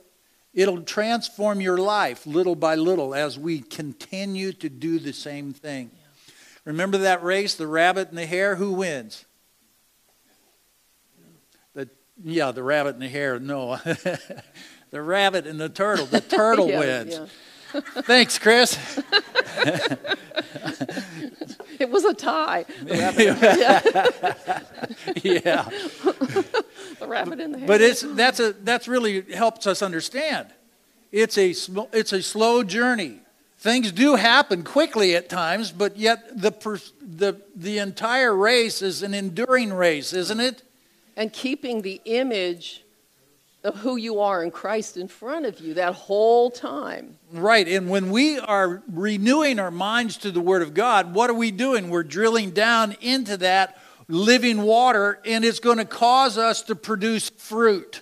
It'll 0.53 0.81
transform 0.81 1.61
your 1.61 1.77
life 1.77 2.27
little 2.27 2.55
by 2.55 2.75
little 2.75 3.15
as 3.15 3.39
we 3.39 3.59
continue 3.61 4.51
to 4.53 4.69
do 4.69 4.99
the 4.99 5.13
same 5.13 5.53
thing. 5.53 5.91
Remember 6.65 6.97
that 6.99 7.23
race, 7.23 7.55
the 7.55 7.67
rabbit 7.67 8.09
and 8.09 8.17
the 8.17 8.25
hare? 8.25 8.55
Who 8.57 8.73
wins? 8.73 9.25
The, 11.73 11.89
yeah, 12.23 12.51
the 12.51 12.63
rabbit 12.63 12.95
and 12.95 13.01
the 13.01 13.07
hare. 13.09 13.39
No. 13.39 13.77
the 14.91 15.01
rabbit 15.01 15.47
and 15.47 15.59
the 15.59 15.69
turtle. 15.69 16.05
The 16.05 16.21
turtle 16.21 16.67
Yeah, 16.69 16.79
wins. 16.79 17.19
yeah. 17.73 17.81
Thanks, 18.01 18.37
Chris. 18.37 18.77
It 21.81 21.89
was 21.89 22.05
a 22.05 22.13
tie. 22.13 22.65
The 22.85 22.95
rabbit, 22.95 23.23
yeah. 25.23 25.63
the 26.99 27.07
rabbit 27.07 27.39
in 27.39 27.51
the. 27.51 27.57
But 27.59 27.81
it's 27.81 28.01
that's 28.01 28.39
a 28.39 28.53
that's 28.53 28.87
really 28.87 29.21
helps 29.33 29.67
us 29.67 29.81
understand. 29.81 30.47
It's 31.11 31.37
a 31.37 31.53
sm- 31.53 31.89
it's 31.91 32.13
a 32.13 32.21
slow 32.21 32.63
journey. 32.63 33.19
Things 33.57 33.91
do 33.91 34.15
happen 34.15 34.63
quickly 34.63 35.15
at 35.15 35.29
times, 35.29 35.71
but 35.71 35.97
yet 35.97 36.39
the 36.41 36.51
pers- 36.51 36.93
the 37.01 37.41
the 37.55 37.77
entire 37.79 38.35
race 38.35 38.81
is 38.81 39.03
an 39.03 39.13
enduring 39.13 39.73
race, 39.73 40.13
isn't 40.13 40.39
it? 40.39 40.63
and 41.17 41.33
keeping 41.33 41.81
the 41.81 41.99
image 42.05 42.83
of 43.63 43.77
who 43.77 43.95
you 43.95 44.19
are 44.19 44.43
in 44.43 44.51
Christ 44.51 44.97
in 44.97 45.07
front 45.07 45.45
of 45.45 45.59
you 45.59 45.75
that 45.75 45.93
whole 45.93 46.49
time. 46.49 47.17
Right. 47.31 47.67
And 47.67 47.89
when 47.89 48.09
we 48.09 48.39
are 48.39 48.81
renewing 48.91 49.59
our 49.59 49.71
minds 49.71 50.17
to 50.17 50.31
the 50.31 50.41
Word 50.41 50.61
of 50.63 50.73
God, 50.73 51.13
what 51.13 51.29
are 51.29 51.35
we 51.35 51.51
doing? 51.51 51.89
We're 51.89 52.03
drilling 52.03 52.51
down 52.51 52.95
into 53.01 53.37
that 53.37 53.77
living 54.07 54.63
water, 54.63 55.19
and 55.25 55.45
it's 55.45 55.59
going 55.59 55.77
to 55.77 55.85
cause 55.85 56.37
us 56.37 56.63
to 56.63 56.75
produce 56.75 57.29
fruit. 57.29 58.01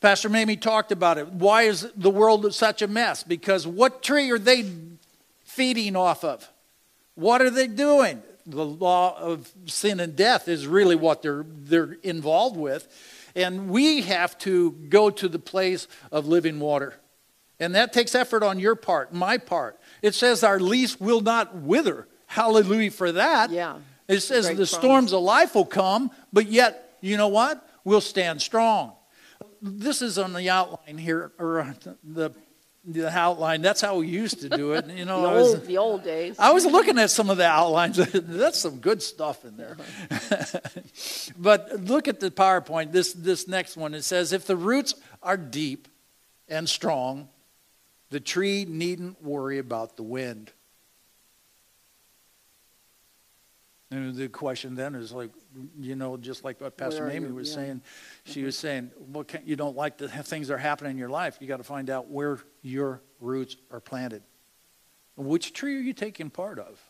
Pastor 0.00 0.28
Mamie 0.28 0.56
talked 0.56 0.92
about 0.92 1.18
it. 1.18 1.28
Why 1.28 1.62
is 1.62 1.90
the 1.96 2.10
world 2.10 2.52
such 2.54 2.82
a 2.82 2.86
mess? 2.86 3.22
Because 3.24 3.66
what 3.66 4.02
tree 4.02 4.30
are 4.30 4.38
they 4.38 4.70
feeding 5.44 5.96
off 5.96 6.24
of? 6.24 6.48
What 7.14 7.42
are 7.42 7.50
they 7.50 7.66
doing? 7.66 8.22
The 8.46 8.64
law 8.64 9.18
of 9.18 9.50
sin 9.66 10.00
and 10.00 10.14
death 10.14 10.48
is 10.48 10.66
really 10.66 10.96
what 10.96 11.22
they're, 11.22 11.46
they're 11.48 11.96
involved 12.02 12.56
with. 12.56 12.86
And 13.34 13.68
we 13.68 14.02
have 14.02 14.38
to 14.38 14.72
go 14.72 15.10
to 15.10 15.28
the 15.28 15.38
place 15.38 15.88
of 16.12 16.26
living 16.26 16.60
water. 16.60 16.94
And 17.60 17.74
that 17.74 17.92
takes 17.92 18.14
effort 18.14 18.42
on 18.42 18.58
your 18.58 18.74
part, 18.74 19.12
my 19.12 19.38
part. 19.38 19.78
It 20.02 20.14
says 20.14 20.42
our 20.42 20.60
leaf 20.60 21.00
will 21.00 21.20
not 21.20 21.56
wither. 21.56 22.08
Hallelujah 22.26 22.90
for 22.90 23.12
that. 23.12 23.50
Yeah. 23.50 23.78
It 24.08 24.20
says 24.20 24.46
the 24.48 24.54
promise. 24.54 24.70
storms 24.70 25.12
of 25.12 25.22
life 25.22 25.54
will 25.54 25.64
come, 25.64 26.10
but 26.32 26.46
yet, 26.46 26.98
you 27.00 27.16
know 27.16 27.28
what? 27.28 27.66
We'll 27.84 28.00
stand 28.00 28.42
strong. 28.42 28.92
This 29.62 30.02
is 30.02 30.18
on 30.18 30.32
the 30.32 30.50
outline 30.50 30.98
here, 30.98 31.32
or 31.38 31.74
the, 32.02 32.32
the 32.86 33.08
outline. 33.08 33.62
That's 33.62 33.80
how 33.80 33.98
we 33.98 34.08
used 34.08 34.40
to 34.40 34.48
do 34.48 34.72
it. 34.72 34.86
You 34.88 35.04
know, 35.06 35.22
The 35.22 35.28
I 35.28 35.34
was, 35.34 35.54
old, 35.54 35.66
the 35.66 35.78
old 35.78 36.04
days. 36.04 36.36
I 36.38 36.52
was 36.52 36.66
looking 36.66 36.98
at 36.98 37.10
some 37.10 37.30
of 37.30 37.36
the 37.36 37.46
outlines. 37.46 37.96
That's 38.12 38.58
some 38.58 38.78
good 38.78 39.02
stuff 39.02 39.44
in 39.44 39.56
there. 39.56 39.76
but 41.38 41.80
look 41.84 42.08
at 42.08 42.20
the 42.20 42.30
PowerPoint. 42.30 42.92
This 42.92 43.12
this 43.12 43.48
next 43.48 43.76
one. 43.76 43.94
It 43.94 44.02
says, 44.02 44.32
if 44.32 44.46
the 44.46 44.56
roots 44.56 44.94
are 45.22 45.36
deep 45.36 45.88
and 46.48 46.68
strong, 46.68 47.28
the 48.10 48.20
tree 48.20 48.64
needn't 48.68 49.22
worry 49.22 49.58
about 49.58 49.96
the 49.96 50.02
wind. 50.02 50.52
And 53.94 54.14
the 54.16 54.28
question 54.28 54.74
then 54.74 54.96
is 54.96 55.12
like, 55.12 55.30
you 55.78 55.94
know, 55.94 56.16
just 56.16 56.42
like 56.42 56.60
what 56.60 56.76
Pastor 56.76 57.06
Mamie 57.06 57.28
you? 57.28 57.34
was 57.34 57.48
Yeah. 57.48 57.54
saying. 57.54 57.82
She 58.24 58.40
mm-hmm. 58.40 58.46
was 58.46 58.58
saying, 58.58 58.90
well, 58.98 59.24
you 59.44 59.54
don't 59.54 59.76
like 59.76 59.98
the 59.98 60.08
things 60.08 60.48
that 60.48 60.54
are 60.54 60.58
happening 60.58 60.92
in 60.92 60.98
your 60.98 61.08
life. 61.08 61.38
You 61.40 61.46
got 61.46 61.58
to 61.58 61.64
find 61.64 61.88
out 61.90 62.08
where 62.08 62.40
your 62.62 63.02
roots 63.20 63.56
are 63.70 63.80
planted. 63.80 64.22
Which 65.16 65.52
tree 65.52 65.76
are 65.76 65.80
you 65.80 65.92
taking 65.92 66.28
part 66.28 66.58
of? 66.58 66.80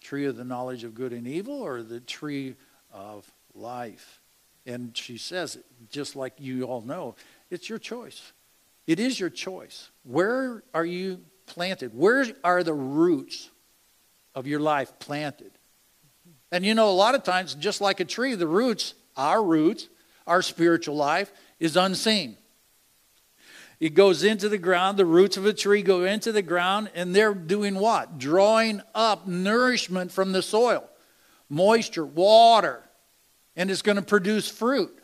Tree 0.00 0.26
of 0.26 0.36
the 0.36 0.44
knowledge 0.44 0.82
of 0.82 0.94
good 0.94 1.12
and 1.12 1.28
evil 1.28 1.60
or 1.60 1.82
the 1.82 2.00
tree 2.00 2.56
of 2.92 3.30
life? 3.54 4.20
And 4.66 4.96
she 4.96 5.18
says, 5.18 5.58
just 5.90 6.16
like 6.16 6.34
you 6.38 6.64
all 6.64 6.82
know, 6.82 7.14
it's 7.50 7.68
your 7.68 7.78
choice. 7.78 8.32
It 8.86 8.98
is 8.98 9.20
your 9.20 9.30
choice. 9.30 9.90
Where 10.02 10.64
are 10.74 10.84
you 10.84 11.20
planted? 11.46 11.94
Where 11.94 12.26
are 12.42 12.64
the 12.64 12.74
roots 12.74 13.50
of 14.34 14.48
your 14.48 14.60
life 14.60 14.98
planted? 14.98 15.52
And 16.52 16.66
you 16.66 16.74
know, 16.74 16.90
a 16.90 16.92
lot 16.92 17.14
of 17.14 17.22
times, 17.22 17.54
just 17.54 17.80
like 17.80 17.98
a 17.98 18.04
tree, 18.04 18.34
the 18.34 18.46
roots, 18.46 18.92
our 19.16 19.42
roots, 19.42 19.88
our 20.26 20.42
spiritual 20.42 20.94
life, 20.94 21.32
is 21.58 21.76
unseen. 21.76 22.36
It 23.80 23.94
goes 23.94 24.22
into 24.22 24.48
the 24.48 24.58
ground, 24.58 24.98
the 24.98 25.06
roots 25.06 25.36
of 25.36 25.46
a 25.46 25.52
tree 25.52 25.82
go 25.82 26.04
into 26.04 26.30
the 26.30 26.42
ground, 26.42 26.90
and 26.94 27.16
they're 27.16 27.34
doing 27.34 27.74
what? 27.74 28.18
Drawing 28.18 28.82
up 28.94 29.26
nourishment 29.26 30.12
from 30.12 30.32
the 30.32 30.42
soil, 30.42 30.88
moisture, 31.48 32.06
water, 32.06 32.82
and 33.56 33.70
it's 33.70 33.82
going 33.82 33.96
to 33.96 34.02
produce 34.02 34.48
fruit. 34.48 34.96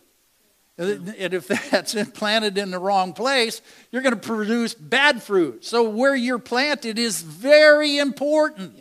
And 0.77 1.13
if 1.17 1.49
that's 1.71 1.95
planted 2.11 2.57
in 2.57 2.71
the 2.71 2.79
wrong 2.79 3.15
place, 3.15 3.63
you're 3.91 4.03
going 4.03 4.15
to 4.15 4.21
produce 4.21 4.75
bad 4.75 5.23
fruit. 5.23 5.65
So, 5.65 5.89
where 5.89 6.15
you're 6.15 6.39
planted 6.39 6.99
is 6.99 7.21
very 7.21 7.99
important. 7.99 8.77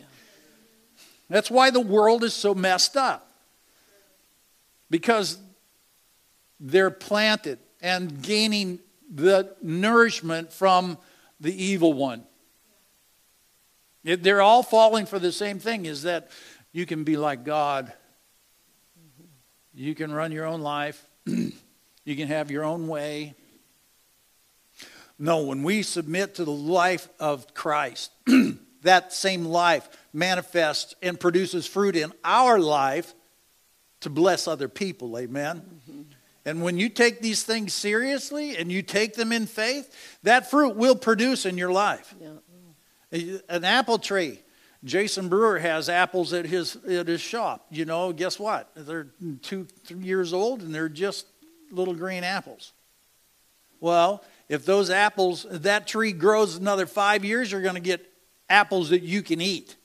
That's 1.28 1.50
why 1.50 1.70
the 1.70 1.80
world 1.80 2.24
is 2.24 2.34
so 2.34 2.54
messed 2.54 2.96
up. 2.96 3.30
Because 4.90 5.38
they're 6.58 6.90
planted 6.90 7.58
and 7.80 8.22
gaining 8.22 8.80
the 9.12 9.54
nourishment 9.62 10.52
from 10.52 10.98
the 11.40 11.64
evil 11.64 11.92
one. 11.92 12.24
They're 14.04 14.42
all 14.42 14.62
falling 14.62 15.06
for 15.06 15.18
the 15.18 15.32
same 15.32 15.58
thing 15.58 15.86
is 15.86 16.02
that 16.04 16.30
you 16.72 16.86
can 16.86 17.04
be 17.04 17.16
like 17.16 17.44
God. 17.44 17.92
You 19.74 19.94
can 19.94 20.12
run 20.12 20.32
your 20.32 20.46
own 20.46 20.62
life. 20.62 21.04
you 21.26 22.16
can 22.16 22.28
have 22.28 22.50
your 22.50 22.64
own 22.64 22.88
way. 22.88 23.34
No, 25.18 25.42
when 25.42 25.62
we 25.62 25.82
submit 25.82 26.36
to 26.36 26.44
the 26.44 26.52
life 26.52 27.08
of 27.18 27.52
Christ, 27.52 28.12
that 28.82 29.12
same 29.12 29.44
life 29.44 29.88
manifests 30.12 30.94
and 31.02 31.18
produces 31.18 31.66
fruit 31.66 31.96
in 31.96 32.12
our 32.24 32.58
life 32.58 33.14
to 34.00 34.10
bless 34.10 34.48
other 34.48 34.68
people. 34.68 35.18
Amen. 35.18 35.60
Mm-hmm. 35.60 36.02
And 36.44 36.62
when 36.62 36.78
you 36.78 36.88
take 36.88 37.20
these 37.20 37.42
things 37.42 37.74
seriously 37.74 38.56
and 38.56 38.72
you 38.72 38.82
take 38.82 39.14
them 39.14 39.32
in 39.32 39.46
faith, 39.46 40.18
that 40.22 40.50
fruit 40.50 40.76
will 40.76 40.96
produce 40.96 41.44
in 41.44 41.58
your 41.58 41.72
life. 41.72 42.14
Yeah. 42.20 43.38
An 43.48 43.64
apple 43.64 43.98
tree. 43.98 44.40
Jason 44.84 45.28
Brewer 45.28 45.58
has 45.58 45.88
apples 45.88 46.32
at 46.32 46.46
his 46.46 46.76
at 46.88 47.08
his 47.08 47.20
shop. 47.20 47.66
You 47.70 47.84
know, 47.84 48.12
guess 48.12 48.38
what? 48.38 48.70
They're 48.76 49.08
two, 49.42 49.64
three 49.64 50.04
years 50.04 50.32
old 50.32 50.62
and 50.62 50.74
they're 50.74 50.88
just 50.88 51.26
little 51.70 51.94
green 51.94 52.22
apples. 52.22 52.72
Well, 53.80 54.24
if 54.48 54.64
those 54.64 54.90
apples, 54.90 55.46
that 55.50 55.86
tree 55.86 56.12
grows 56.12 56.56
another 56.56 56.86
five 56.86 57.24
years, 57.24 57.52
you're 57.52 57.62
going 57.62 57.74
to 57.74 57.80
get 57.80 58.10
apples 58.48 58.90
that 58.90 59.02
you 59.02 59.22
can 59.22 59.40
eat. 59.40 59.76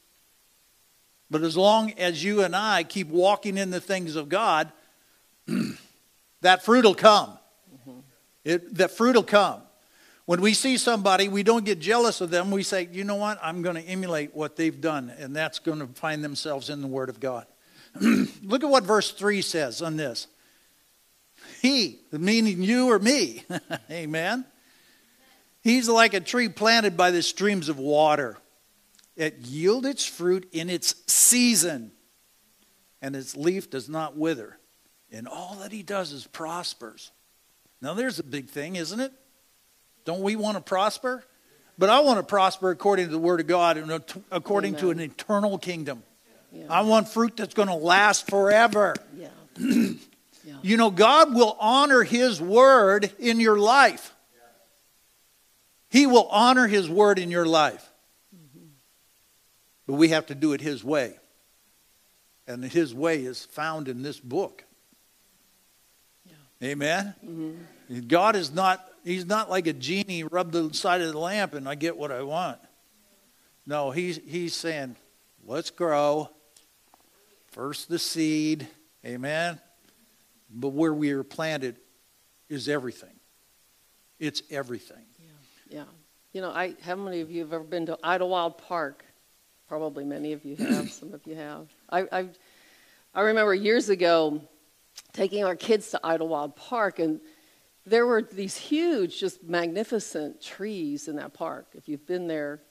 But 1.30 1.42
as 1.42 1.58
long 1.58 1.92
as 1.94 2.24
you 2.24 2.44
and 2.44 2.56
I 2.56 2.84
keep 2.84 3.08
walking 3.08 3.58
in 3.58 3.70
the 3.70 3.82
things 3.82 4.16
of 4.16 4.30
God, 4.30 4.72
that 6.42 6.64
fruit 6.64 6.86
will 6.86 6.96
come. 6.96 7.38
Mm-hmm. 7.76 8.00
It, 8.44 8.76
that 8.76 8.92
fruit 8.92 9.16
will 9.16 9.24
come. 9.24 9.62
When 10.26 10.42
we 10.42 10.54
see 10.54 10.78
somebody, 10.78 11.28
we 11.28 11.44
don't 11.44 11.66
get 11.66 11.80
jealous 11.80 12.22
of 12.22 12.30
them. 12.30 12.50
We 12.50 12.64
say, 12.64 12.88
you 12.92 13.04
know 13.04 13.16
what? 13.16 13.40
I'm 13.42 13.62
going 13.62 13.76
to 13.76 13.82
emulate 13.82 14.34
what 14.34 14.56
they've 14.56 14.80
done, 14.80 15.12
and 15.18 15.36
that's 15.36 15.60
going 15.60 15.80
to 15.80 15.88
find 15.88 16.24
themselves 16.24 16.70
in 16.70 16.82
the 16.82 16.88
Word 16.88 17.10
of 17.10 17.20
God. 17.20 17.46
Look 18.00 18.64
at 18.64 18.70
what 18.70 18.84
verse 18.84 19.12
3 19.12 19.42
says 19.42 19.82
on 19.82 19.98
this. 19.98 20.28
He, 21.62 22.00
meaning 22.12 22.64
you 22.64 22.90
or 22.90 23.00
me, 23.00 23.44
amen, 23.92 24.46
He's 25.64 25.88
like 25.88 26.14
a 26.14 26.20
tree 26.20 26.50
planted 26.50 26.98
by 26.98 27.12
the 27.12 27.24
streams 27.24 27.70
of 27.70 27.80
water. 27.80 28.38
It 29.16 29.40
yield 29.40 29.86
its 29.86 30.06
fruit 30.06 30.50
in 30.52 30.70
its 30.70 30.96
season, 31.08 31.92
and 33.02 33.16
its 33.16 33.36
leaf 33.36 33.70
does 33.70 33.88
not 33.88 34.18
wither. 34.18 34.58
And 35.12 35.28
all 35.28 35.58
that 35.62 35.72
he 35.72 35.84
does 35.84 36.12
is 36.12 36.26
prospers. 36.26 37.12
Now, 37.82 37.94
there's 37.94 38.18
a 38.18 38.24
big 38.24 38.50
thing, 38.50 38.76
isn't 38.76 39.00
it? 39.00 39.12
Don't 40.06 40.22
we 40.22 40.36
want 40.36 40.58
to 40.58 40.64
prosper? 40.64 41.24
But 41.78 41.90
I 41.90 42.00
want 42.02 42.20
to 42.20 42.24
prosper 42.24 42.72
according 42.72 43.08
to 43.08 43.12
the 43.12 43.20
Word 43.20 43.40
of 43.40 43.48
God 43.48 43.78
and 43.78 44.04
according 44.32 44.76
Amen. 44.76 44.82
to 44.82 44.92
an 44.92 45.00
eternal 45.00 45.58
kingdom. 45.58 46.04
Yeah. 46.52 46.66
I 46.70 46.82
want 46.82 47.10
fruit 47.10 47.38
that's 47.38 47.54
going 47.54 47.68
to 47.68 47.74
last 47.74 48.28
forever. 48.28 48.96
Yeah. 49.18 49.30
yeah. 49.60 49.94
You 50.62 50.78
know, 50.78 50.92
God 50.92 51.34
will 51.34 51.58
honor 51.60 52.04
His 52.04 52.40
Word 52.40 53.12
in 53.18 53.40
your 53.40 53.58
life. 53.58 54.14
He 55.90 56.08
will 56.08 56.28
honor 56.28 56.68
His 56.68 56.90
Word 56.90 57.20
in 57.20 57.32
your 57.32 57.46
life. 57.46 57.88
But 59.88 59.94
we 59.94 60.10
have 60.10 60.26
to 60.28 60.36
do 60.36 60.54
it 60.54 60.62
His 60.62 60.84
way. 60.84 61.18
And 62.48 62.64
His 62.64 62.94
way 62.94 63.24
is 63.24 63.46
found 63.46 63.88
in 63.88 64.02
this 64.02 64.20
book. 64.20 64.64
Yeah. 66.26 66.70
Amen? 66.70 67.16
Mm-hmm. 67.24 68.08
God 68.08 68.36
is 68.36 68.52
not 68.54 68.90
He's 69.04 69.26
not 69.26 69.50
like 69.50 69.68
a 69.68 69.74
genie, 69.74 70.24
rub 70.24 70.52
the 70.52 70.74
side 70.74 71.02
of 71.02 71.12
the 71.12 71.20
lamp 71.20 71.54
and 71.54 71.68
I 71.68 71.76
get 71.76 71.98
what 71.98 72.12
I 72.12 72.22
want. 72.22 72.60
No, 73.66 73.92
he's, 73.92 74.20
he's 74.26 74.56
saying, 74.56 74.96
let's 75.46 75.70
grow. 75.70 76.30
First 77.52 77.90
the 77.90 78.00
seed. 78.00 78.68
Amen. 79.06 79.60
But 80.50 80.70
where 80.70 80.94
we 80.94 81.12
are 81.12 81.24
planted 81.24 81.78
is 82.50 82.70
everything. 82.70 83.20
It's 84.20 84.42
everything. 84.50 85.06
Yeah. 85.20 85.80
Yeah. 85.80 85.86
You 86.32 86.42
know, 86.42 86.50
I, 86.50 86.76
how 86.82 86.96
many 86.96 87.20
of 87.22 87.30
you 87.30 87.42
have 87.42 87.54
ever 87.54 87.64
been 87.64 87.86
to 87.88 87.98
Idlewild 88.04 88.58
Park? 88.58 89.04
Probably 89.74 90.06
many 90.06 90.34
of 90.34 90.46
you 90.46 90.56
have. 90.58 90.92
Some 90.92 91.16
of 91.16 91.26
you 91.26 91.34
have. 91.34 91.68
I, 91.90 92.02
I, 92.12 92.28
I 93.16 93.22
remember 93.22 93.56
years 93.56 93.90
ago 93.90 94.40
taking 95.14 95.44
our 95.44 95.56
kids 95.56 95.90
to 95.90 96.00
Idlewild 96.04 96.56
Park, 96.56 97.00
and 97.00 97.20
there 97.84 98.06
were 98.06 98.22
these 98.22 98.56
huge, 98.56 99.20
just 99.20 99.44
magnificent 99.44 100.40
trees 100.40 101.08
in 101.08 101.16
that 101.16 101.34
park. 101.34 101.70
If 101.74 101.90
you've 101.90 102.06
been 102.06 102.28
there, 102.28 102.62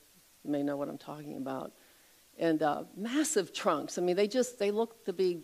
you 0.44 0.52
may 0.52 0.62
know 0.62 0.76
what 0.76 0.88
I'm 0.88 0.96
talking 0.96 1.38
about. 1.38 1.72
And 2.38 2.62
uh, 2.62 2.84
massive 2.96 3.52
trunks. 3.52 3.98
I 3.98 4.00
mean, 4.02 4.14
they 4.14 4.28
just 4.28 4.60
they 4.60 4.70
looked 4.70 5.06
to 5.06 5.12
be 5.12 5.40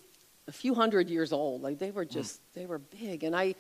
a 0.47 0.53
few 0.53 0.77
hundred 0.77 1.11
years 1.11 1.33
old. 1.33 1.63
Like 1.63 1.81
they 1.81 1.91
were 1.91 2.05
hmm. 2.05 2.13
just 2.13 2.41
they 2.55 2.67
were 2.67 2.79
big. 2.79 3.25
And 3.25 3.35
I, 3.35 3.57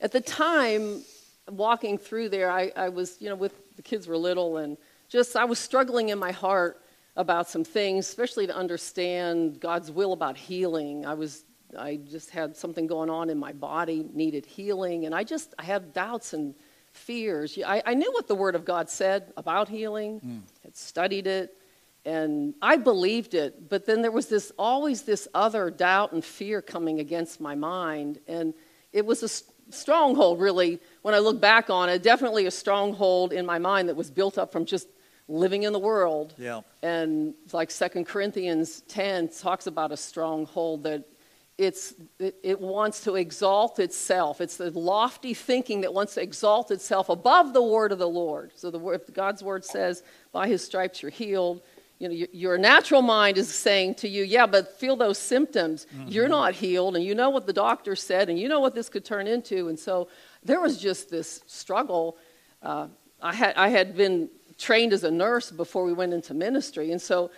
at 0.00 0.10
the 0.10 0.20
time, 0.20 1.04
walking 1.48 1.96
through 1.96 2.30
there, 2.30 2.50
I, 2.50 2.72
I 2.74 2.88
was 2.88 3.18
you 3.20 3.28
know 3.28 3.36
with 3.36 3.76
the 3.76 3.82
kids 3.82 4.08
were 4.08 4.16
little 4.16 4.56
and 4.56 4.76
just 5.08 5.36
I 5.36 5.44
was 5.44 5.60
struggling 5.60 6.08
in 6.08 6.18
my 6.18 6.32
heart 6.32 6.82
about 7.16 7.48
some 7.48 7.64
things, 7.64 8.08
especially 8.08 8.46
to 8.46 8.54
understand 8.54 9.60
God's 9.60 9.90
will 9.90 10.12
about 10.12 10.36
healing. 10.36 11.06
I 11.06 11.14
was 11.14 11.44
I 11.76 11.96
just 11.96 12.30
had 12.30 12.56
something 12.56 12.86
going 12.86 13.10
on 13.10 13.28
in 13.30 13.38
my 13.38 13.52
body, 13.52 14.08
needed 14.12 14.46
healing, 14.46 15.04
and 15.06 15.14
I 15.14 15.24
just 15.24 15.54
I 15.58 15.64
had 15.64 15.92
doubts 15.92 16.32
and 16.32 16.54
fears. 16.92 17.58
I, 17.64 17.82
I 17.84 17.94
knew 17.94 18.10
what 18.12 18.28
the 18.28 18.34
Word 18.34 18.54
of 18.54 18.64
God 18.64 18.88
said 18.88 19.32
about 19.36 19.68
healing, 19.68 20.20
mm. 20.20 20.40
had 20.62 20.76
studied 20.76 21.26
it, 21.26 21.56
and 22.04 22.54
I 22.62 22.76
believed 22.76 23.34
it. 23.34 23.68
But 23.68 23.86
then 23.86 24.02
there 24.02 24.12
was 24.12 24.28
this 24.28 24.52
always 24.58 25.02
this 25.02 25.26
other 25.34 25.70
doubt 25.70 26.12
and 26.12 26.24
fear 26.24 26.62
coming 26.62 27.00
against 27.00 27.40
my 27.40 27.54
mind, 27.54 28.20
and 28.28 28.54
it 28.92 29.04
was 29.04 29.22
a 29.22 29.72
stronghold, 29.74 30.40
really. 30.40 30.80
When 31.02 31.14
I 31.14 31.18
look 31.18 31.40
back 31.40 31.70
on 31.70 31.88
it, 31.88 32.02
definitely 32.02 32.46
a 32.46 32.50
stronghold 32.50 33.32
in 33.32 33.44
my 33.44 33.58
mind 33.58 33.88
that 33.88 33.96
was 33.96 34.10
built 34.10 34.38
up 34.38 34.52
from 34.52 34.64
just 34.64 34.88
living 35.28 35.64
in 35.64 35.72
the 35.72 35.78
world. 35.78 36.34
Yeah. 36.38 36.60
And 36.82 37.34
like 37.52 37.70
Second 37.70 38.06
Corinthians 38.06 38.82
10 38.88 39.28
talks 39.28 39.66
about 39.66 39.92
a 39.92 39.96
stronghold 39.96 40.84
that 40.84 41.04
it's, 41.58 41.94
it, 42.18 42.36
it, 42.42 42.60
wants 42.60 43.00
to 43.04 43.14
exalt 43.14 43.78
itself. 43.78 44.42
It's 44.42 44.58
the 44.58 44.70
lofty 44.70 45.32
thinking 45.32 45.80
that 45.80 45.94
wants 45.94 46.14
to 46.14 46.22
exalt 46.22 46.70
itself 46.70 47.08
above 47.08 47.54
the 47.54 47.62
word 47.62 47.92
of 47.92 47.98
the 47.98 48.08
Lord. 48.08 48.52
So 48.56 48.70
the 48.70 48.78
word, 48.78 49.00
God's 49.14 49.42
word 49.42 49.64
says, 49.64 50.02
by 50.32 50.48
his 50.48 50.62
stripes 50.62 51.00
you're 51.00 51.10
healed, 51.10 51.62
you 51.98 52.08
know, 52.08 52.14
your, 52.14 52.28
your 52.32 52.58
natural 52.58 53.00
mind 53.00 53.38
is 53.38 53.52
saying 53.52 53.94
to 53.96 54.08
you, 54.08 54.22
yeah, 54.22 54.46
but 54.46 54.78
feel 54.78 54.96
those 54.96 55.16
symptoms. 55.16 55.86
Mm-hmm. 55.86 56.08
You're 56.08 56.28
not 56.28 56.54
healed, 56.54 56.94
and 56.94 57.02
you 57.02 57.14
know 57.14 57.30
what 57.30 57.46
the 57.46 57.54
doctor 57.54 57.96
said, 57.96 58.28
and 58.28 58.38
you 58.38 58.48
know 58.48 58.60
what 58.60 58.74
this 58.74 58.90
could 58.90 59.04
turn 59.04 59.26
into. 59.26 59.68
And 59.68 59.78
so 59.78 60.08
there 60.42 60.60
was 60.60 60.78
just 60.78 61.08
this 61.08 61.40
struggle. 61.46 62.18
Uh, 62.62 62.88
I, 63.22 63.34
had, 63.34 63.56
I 63.56 63.68
had 63.68 63.96
been 63.96 64.28
trained 64.58 64.92
as 64.92 65.04
a 65.04 65.10
nurse 65.10 65.50
before 65.50 65.84
we 65.84 65.92
went 65.92 66.12
into 66.12 66.34
ministry, 66.34 66.92
and 66.92 67.00
so 67.00 67.30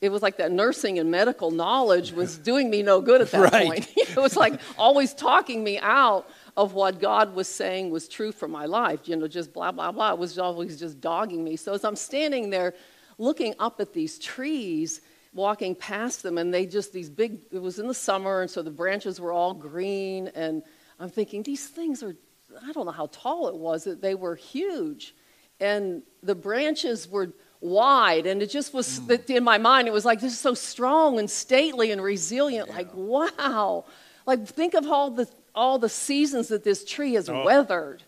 it 0.00 0.10
was 0.10 0.22
like 0.22 0.38
that 0.38 0.50
nursing 0.50 0.98
and 0.98 1.10
medical 1.10 1.50
knowledge 1.50 2.12
was 2.12 2.38
doing 2.50 2.70
me 2.70 2.82
no 2.82 3.00
good 3.00 3.20
at 3.20 3.30
that 3.32 3.52
right. 3.52 3.66
point. 3.66 3.88
it 3.96 4.16
was 4.16 4.36
like 4.36 4.60
always 4.78 5.12
talking 5.12 5.62
me 5.62 5.78
out 5.78 6.28
of 6.56 6.74
what 6.74 7.00
God 7.00 7.34
was 7.34 7.48
saying 7.48 7.90
was 7.90 8.08
true 8.08 8.32
for 8.32 8.48
my 8.48 8.66
life. 8.66 9.08
You 9.08 9.16
know, 9.16 9.28
just 9.28 9.52
blah, 9.52 9.72
blah, 9.72 9.92
blah. 9.92 10.12
It 10.12 10.18
was 10.18 10.38
always 10.38 10.78
just 10.78 11.00
dogging 11.00 11.44
me. 11.44 11.56
So 11.56 11.74
as 11.74 11.84
I'm 11.84 11.96
standing 11.96 12.50
there 12.50 12.74
looking 13.18 13.54
up 13.58 13.80
at 13.80 13.92
these 13.92 14.18
trees, 14.18 15.02
walking 15.34 15.74
past 15.74 16.22
them, 16.22 16.38
and 16.38 16.52
they 16.52 16.66
just, 16.66 16.92
these 16.92 17.10
big, 17.10 17.40
it 17.52 17.60
was 17.60 17.78
in 17.78 17.86
the 17.86 17.94
summer, 17.94 18.40
and 18.40 18.50
so 18.50 18.62
the 18.62 18.70
branches 18.70 19.20
were 19.20 19.32
all 19.32 19.54
green, 19.54 20.28
and 20.34 20.62
I'm 20.98 21.10
thinking, 21.10 21.42
these 21.42 21.68
things 21.68 22.02
are, 22.02 22.16
I 22.66 22.72
don't 22.72 22.86
know 22.86 22.92
how 22.92 23.08
tall 23.12 23.48
it 23.48 23.56
was, 23.56 23.84
that 23.84 24.00
they 24.00 24.14
were 24.14 24.34
huge. 24.34 25.14
And 25.60 26.02
the 26.22 26.34
branches 26.34 27.08
were 27.08 27.32
wide 27.60 28.26
and 28.26 28.42
it 28.42 28.48
just 28.48 28.72
was 28.72 29.00
mm. 29.00 29.30
in 29.30 29.44
my 29.44 29.58
mind 29.58 29.86
it 29.86 29.92
was 29.92 30.04
like 30.04 30.18
this 30.18 30.32
is 30.32 30.38
so 30.38 30.54
strong 30.54 31.18
and 31.18 31.30
stately 31.30 31.90
and 31.90 32.02
resilient 32.02 32.68
yeah. 32.68 32.76
like 32.76 32.88
wow 32.94 33.84
like 34.26 34.46
think 34.46 34.72
of 34.72 34.86
all 34.86 35.10
the 35.10 35.28
all 35.54 35.78
the 35.78 35.88
seasons 35.88 36.48
that 36.48 36.64
this 36.64 36.84
tree 36.86 37.14
has 37.14 37.28
oh. 37.28 37.44
weathered 37.44 38.02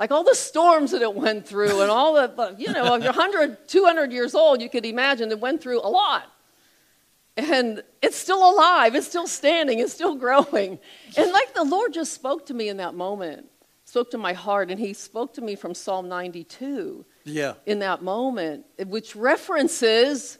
like 0.00 0.10
all 0.10 0.24
the 0.24 0.34
storms 0.34 0.90
that 0.90 1.02
it 1.02 1.14
went 1.14 1.46
through 1.46 1.82
and 1.82 1.90
all 1.90 2.14
the 2.14 2.54
you 2.58 2.72
know 2.72 2.94
if 2.94 3.04
you're 3.04 3.12
100 3.12 3.68
200 3.68 4.12
years 4.12 4.34
old 4.34 4.60
you 4.60 4.68
could 4.68 4.84
imagine 4.84 5.30
it 5.30 5.38
went 5.38 5.62
through 5.62 5.78
a 5.80 5.88
lot 5.88 6.24
and 7.36 7.84
it's 8.02 8.16
still 8.16 8.50
alive 8.50 8.96
it's 8.96 9.06
still 9.06 9.28
standing 9.28 9.78
it's 9.78 9.92
still 9.92 10.16
growing 10.16 10.80
and 11.16 11.30
like 11.30 11.54
the 11.54 11.62
lord 11.62 11.92
just 11.92 12.12
spoke 12.12 12.44
to 12.46 12.54
me 12.54 12.68
in 12.68 12.78
that 12.78 12.94
moment 12.94 13.46
spoke 13.90 14.12
to 14.12 14.18
my 14.18 14.32
heart 14.32 14.70
and 14.70 14.78
he 14.78 14.92
spoke 14.92 15.34
to 15.34 15.40
me 15.40 15.56
from 15.56 15.74
psalm 15.74 16.08
92 16.08 17.04
yeah. 17.24 17.54
in 17.66 17.80
that 17.80 18.02
moment, 18.02 18.64
which 18.86 19.16
references 19.16 20.38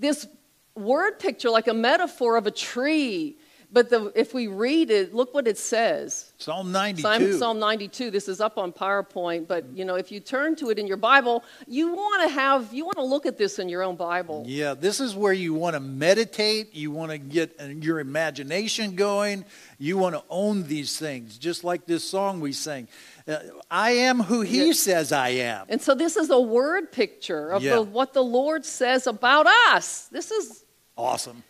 this 0.00 0.26
word 0.74 1.20
picture 1.20 1.48
like 1.48 1.68
a 1.68 1.74
metaphor 1.74 2.36
of 2.36 2.48
a 2.48 2.50
tree. 2.50 3.38
But 3.70 3.90
the, 3.90 4.10
if 4.14 4.32
we 4.32 4.46
read 4.46 4.90
it, 4.90 5.12
look 5.12 5.34
what 5.34 5.46
it 5.46 5.58
says. 5.58 6.32
Psalm 6.38 6.72
92. 6.72 7.38
Psalm 7.38 7.58
92. 7.58 8.10
This 8.10 8.26
is 8.26 8.40
up 8.40 8.56
on 8.56 8.72
PowerPoint, 8.72 9.46
but 9.46 9.66
you 9.74 9.84
know, 9.84 9.96
if 9.96 10.10
you 10.10 10.20
turn 10.20 10.56
to 10.56 10.70
it 10.70 10.78
in 10.78 10.86
your 10.86 10.96
Bible, 10.96 11.44
you 11.66 11.92
want 11.92 12.22
to 12.22 12.34
have, 12.34 12.72
you 12.72 12.86
want 12.86 12.96
to 12.96 13.04
look 13.04 13.26
at 13.26 13.36
this 13.36 13.58
in 13.58 13.68
your 13.68 13.82
own 13.82 13.96
Bible. 13.96 14.44
Yeah, 14.46 14.72
this 14.72 15.00
is 15.00 15.14
where 15.14 15.34
you 15.34 15.52
want 15.52 15.74
to 15.74 15.80
meditate. 15.80 16.74
You 16.74 16.90
want 16.92 17.10
to 17.10 17.18
get 17.18 17.60
your 17.82 18.00
imagination 18.00 18.94
going. 18.96 19.44
You 19.78 19.98
want 19.98 20.14
to 20.14 20.24
own 20.30 20.62
these 20.62 20.98
things, 20.98 21.36
just 21.36 21.62
like 21.62 21.84
this 21.84 22.08
song 22.08 22.40
we 22.40 22.52
sang. 22.52 22.88
Uh, 23.26 23.36
I 23.70 23.90
am 23.90 24.20
who 24.20 24.40
He 24.40 24.68
yeah. 24.68 24.72
says 24.72 25.12
I 25.12 25.28
am. 25.28 25.66
And 25.68 25.82
so 25.82 25.94
this 25.94 26.16
is 26.16 26.30
a 26.30 26.40
word 26.40 26.90
picture 26.90 27.50
of 27.50 27.62
yeah. 27.62 27.74
the, 27.74 27.82
what 27.82 28.14
the 28.14 28.24
Lord 28.24 28.64
says 28.64 29.06
about 29.06 29.46
us. 29.46 30.06
This 30.06 30.30
is 30.30 30.64
awesome. 30.96 31.42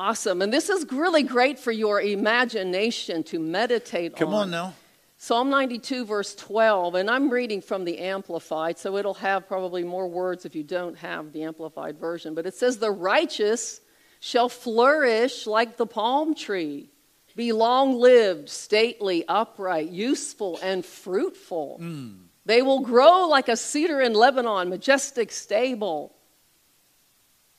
Awesome. 0.00 0.40
And 0.40 0.50
this 0.50 0.70
is 0.70 0.90
really 0.90 1.22
great 1.22 1.58
for 1.58 1.72
your 1.72 2.00
imagination 2.00 3.22
to 3.24 3.38
meditate 3.38 4.14
on. 4.14 4.18
Come 4.18 4.28
on. 4.28 4.42
on 4.44 4.50
now. 4.50 4.74
Psalm 5.18 5.50
92, 5.50 6.06
verse 6.06 6.34
12, 6.36 6.94
and 6.94 7.10
I'm 7.10 7.28
reading 7.28 7.60
from 7.60 7.84
the 7.84 7.98
Amplified, 7.98 8.78
so 8.78 8.96
it'll 8.96 9.12
have 9.12 9.46
probably 9.46 9.84
more 9.84 10.08
words 10.08 10.46
if 10.46 10.56
you 10.56 10.62
don't 10.62 10.96
have 10.96 11.34
the 11.34 11.42
Amplified 11.42 11.98
version. 11.98 12.34
But 12.34 12.46
it 12.46 12.54
says, 12.54 12.78
The 12.78 12.90
righteous 12.90 13.82
shall 14.20 14.48
flourish 14.48 15.46
like 15.46 15.76
the 15.76 15.84
palm 15.84 16.34
tree 16.34 16.88
be 17.36 17.52
long 17.52 18.00
lived, 18.00 18.48
stately, 18.48 19.26
upright, 19.28 19.90
useful, 19.90 20.58
and 20.62 20.82
fruitful. 20.82 21.78
Mm. 21.82 22.20
They 22.46 22.62
will 22.62 22.80
grow 22.80 23.28
like 23.28 23.50
a 23.50 23.56
cedar 23.58 24.00
in 24.00 24.14
Lebanon, 24.14 24.70
majestic, 24.70 25.30
stable, 25.30 26.14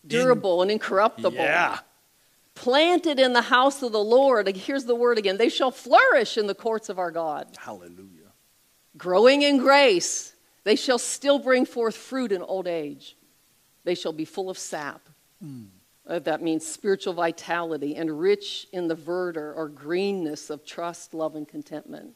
durable, 0.07 0.63
in, 0.63 0.69
and 0.69 0.71
incorruptible. 0.71 1.33
Yeah. 1.33 1.77
Planted 2.61 3.19
in 3.19 3.33
the 3.33 3.41
house 3.41 3.81
of 3.81 3.91
the 3.91 4.03
Lord. 4.03 4.47
Here's 4.55 4.85
the 4.85 4.95
word 4.95 5.17
again. 5.17 5.37
They 5.37 5.49
shall 5.49 5.71
flourish 5.71 6.37
in 6.37 6.47
the 6.47 6.55
courts 6.55 6.89
of 6.89 6.99
our 6.99 7.11
God. 7.11 7.47
Hallelujah. 7.57 8.31
Growing 8.97 9.41
in 9.41 9.57
grace. 9.57 10.35
They 10.63 10.75
shall 10.75 10.99
still 10.99 11.39
bring 11.39 11.65
forth 11.65 11.95
fruit 11.95 12.31
in 12.31 12.41
old 12.41 12.67
age. 12.67 13.17
They 13.83 13.95
shall 13.95 14.13
be 14.13 14.25
full 14.25 14.49
of 14.49 14.57
sap. 14.57 15.01
Mm 15.43 15.67
uh, 16.07 16.19
that 16.19 16.41
means 16.41 16.65
spiritual 16.65 17.13
vitality 17.13 17.95
and 17.95 18.19
rich 18.19 18.67
in 18.73 18.87
the 18.87 18.95
verdure 18.95 19.53
or 19.55 19.69
greenness 19.69 20.49
of 20.49 20.65
trust, 20.65 21.13
love, 21.13 21.35
and 21.35 21.47
contentment. 21.47 22.13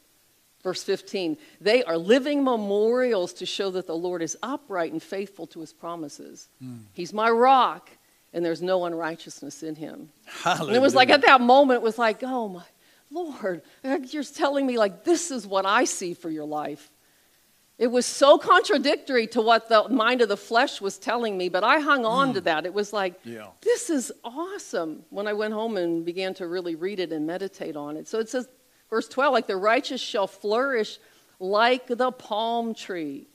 Verse 0.62 0.82
15, 0.82 1.38
they 1.60 1.84
are 1.84 1.96
living 1.96 2.42
memorials 2.42 3.32
to 3.34 3.46
show 3.46 3.70
that 3.70 3.86
the 3.86 3.96
Lord 3.96 4.20
is 4.20 4.36
upright 4.42 4.92
and 4.92 5.02
faithful 5.02 5.46
to 5.48 5.60
his 5.60 5.72
promises. 5.72 6.48
He's 6.92 7.12
my 7.12 7.30
rock, 7.30 7.90
and 8.36 8.44
there's 8.44 8.62
no 8.62 8.84
unrighteousness 8.84 9.64
in 9.64 9.74
him. 9.74 10.10
Hallelujah. 10.26 10.68
And 10.68 10.76
it 10.76 10.82
was 10.82 10.94
like 10.94 11.08
at 11.08 11.22
that 11.22 11.40
moment, 11.40 11.78
it 11.78 11.82
was 11.82 11.98
like, 11.98 12.22
oh 12.22 12.48
my 12.48 12.62
Lord, 13.10 13.62
you're 13.82 14.24
telling 14.24 14.66
me, 14.66 14.78
like, 14.78 15.04
this 15.04 15.30
is 15.30 15.46
what 15.46 15.64
I 15.64 15.84
see 15.84 16.12
for 16.14 16.28
your 16.28 16.44
life. 16.44 16.90
It 17.78 17.88
was 17.88 18.06
so 18.06 18.38
contradictory 18.38 19.26
to 19.28 19.42
what 19.42 19.68
the 19.68 19.88
mind 19.88 20.22
of 20.22 20.28
the 20.28 20.36
flesh 20.36 20.80
was 20.80 20.98
telling 20.98 21.36
me, 21.36 21.48
but 21.48 21.62
I 21.62 21.78
hung 21.80 22.04
on 22.04 22.34
to 22.34 22.40
mm. 22.40 22.44
that. 22.44 22.66
It 22.66 22.72
was 22.72 22.92
like, 22.92 23.20
Yeah. 23.22 23.48
this 23.62 23.90
is 23.90 24.12
awesome 24.24 25.04
when 25.10 25.26
I 25.26 25.34
went 25.34 25.52
home 25.52 25.76
and 25.76 26.04
began 26.04 26.32
to 26.34 26.46
really 26.46 26.74
read 26.74 27.00
it 27.00 27.12
and 27.12 27.26
meditate 27.26 27.76
on 27.76 27.96
it. 27.96 28.08
So 28.08 28.18
it 28.18 28.28
says, 28.28 28.48
verse 28.88 29.08
12, 29.08 29.32
like 29.32 29.46
the 29.46 29.56
righteous 29.56 30.00
shall 30.00 30.26
flourish 30.26 30.98
like 31.38 31.86
the 31.86 32.10
palm 32.12 32.74
tree. 32.74 33.28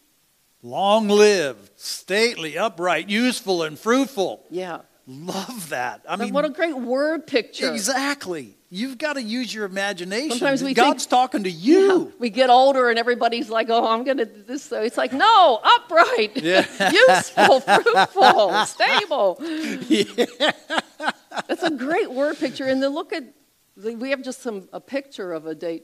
Long 0.64 1.08
lived, 1.08 1.80
stately, 1.80 2.58
upright, 2.58 3.10
useful, 3.10 3.64
and 3.64 3.80
fruitful. 3.80 4.46
Yeah. 4.50 4.82
Love 5.08 5.70
that. 5.70 6.02
I 6.08 6.16
mean, 6.16 6.34
what 6.34 6.46
a 6.46 6.50
great 6.50 6.78
word 6.78 7.26
picture. 7.28 7.72
exactly. 7.72 8.56
You've 8.74 8.98
got 8.98 9.14
to 9.14 9.22
use 9.22 9.54
your 9.54 9.66
imagination. 9.66 10.32
Sometimes 10.38 10.64
we 10.64 10.74
God's 10.74 11.04
think- 11.04 11.10
talking 11.10 11.44
to 11.44 11.50
Yeah. 11.52 11.78
you. 11.80 12.14
We 12.20 12.30
get 12.30 12.50
older 12.50 12.90
and 12.90 12.98
everybody's 12.98 13.50
like, 13.50 13.70
oh, 13.70 13.86
I'm 13.86 14.06
going 14.06 14.18
to 14.18 14.26
do 14.26 14.44
this. 14.44 14.64
So 14.64 14.82
it's 14.82 14.96
like, 14.98 15.12
no, 15.12 15.60
upright, 15.62 16.38
Yeah. 16.38 16.66
useful, 16.92 17.60
fruitful, 17.60 18.66
stable. 18.66 19.36
That's 21.48 21.64
a 21.64 21.72
great 21.72 22.12
word 22.12 22.38
picture. 22.38 22.66
And 22.66 22.82
then 22.82 22.92
look 22.94 23.12
at, 23.12 23.24
we 23.76 24.12
have 24.12 24.22
just 24.22 24.42
some 24.42 24.70
a 24.72 24.80
picture 24.80 25.34
of 25.34 25.46
a 25.48 25.56
date. 25.56 25.84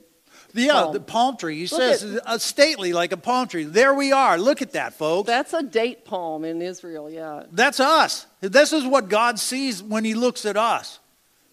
Yeah, 0.53 0.73
Palm. 0.73 0.93
the 0.93 0.99
palm 0.99 1.37
tree. 1.37 1.59
He 1.59 1.67
says 1.67 2.03
at- 2.03 2.27
uh, 2.27 2.37
stately 2.37 2.93
like 2.93 3.11
a 3.11 3.17
palm 3.17 3.47
tree. 3.47 3.63
There 3.65 3.93
we 3.93 4.11
are. 4.11 4.37
Look 4.37 4.61
at 4.61 4.71
that, 4.71 4.93
folks. 4.93 5.27
That's 5.27 5.53
a 5.53 5.61
date 5.61 6.05
palm 6.05 6.43
in 6.45 6.61
Israel, 6.61 7.09
yeah. 7.09 7.43
That's 7.51 7.79
us. 7.79 8.25
This 8.41 8.73
is 8.73 8.85
what 8.85 9.09
God 9.09 9.39
sees 9.39 9.83
when 9.83 10.03
He 10.03 10.13
looks 10.13 10.45
at 10.45 10.57
us. 10.57 10.99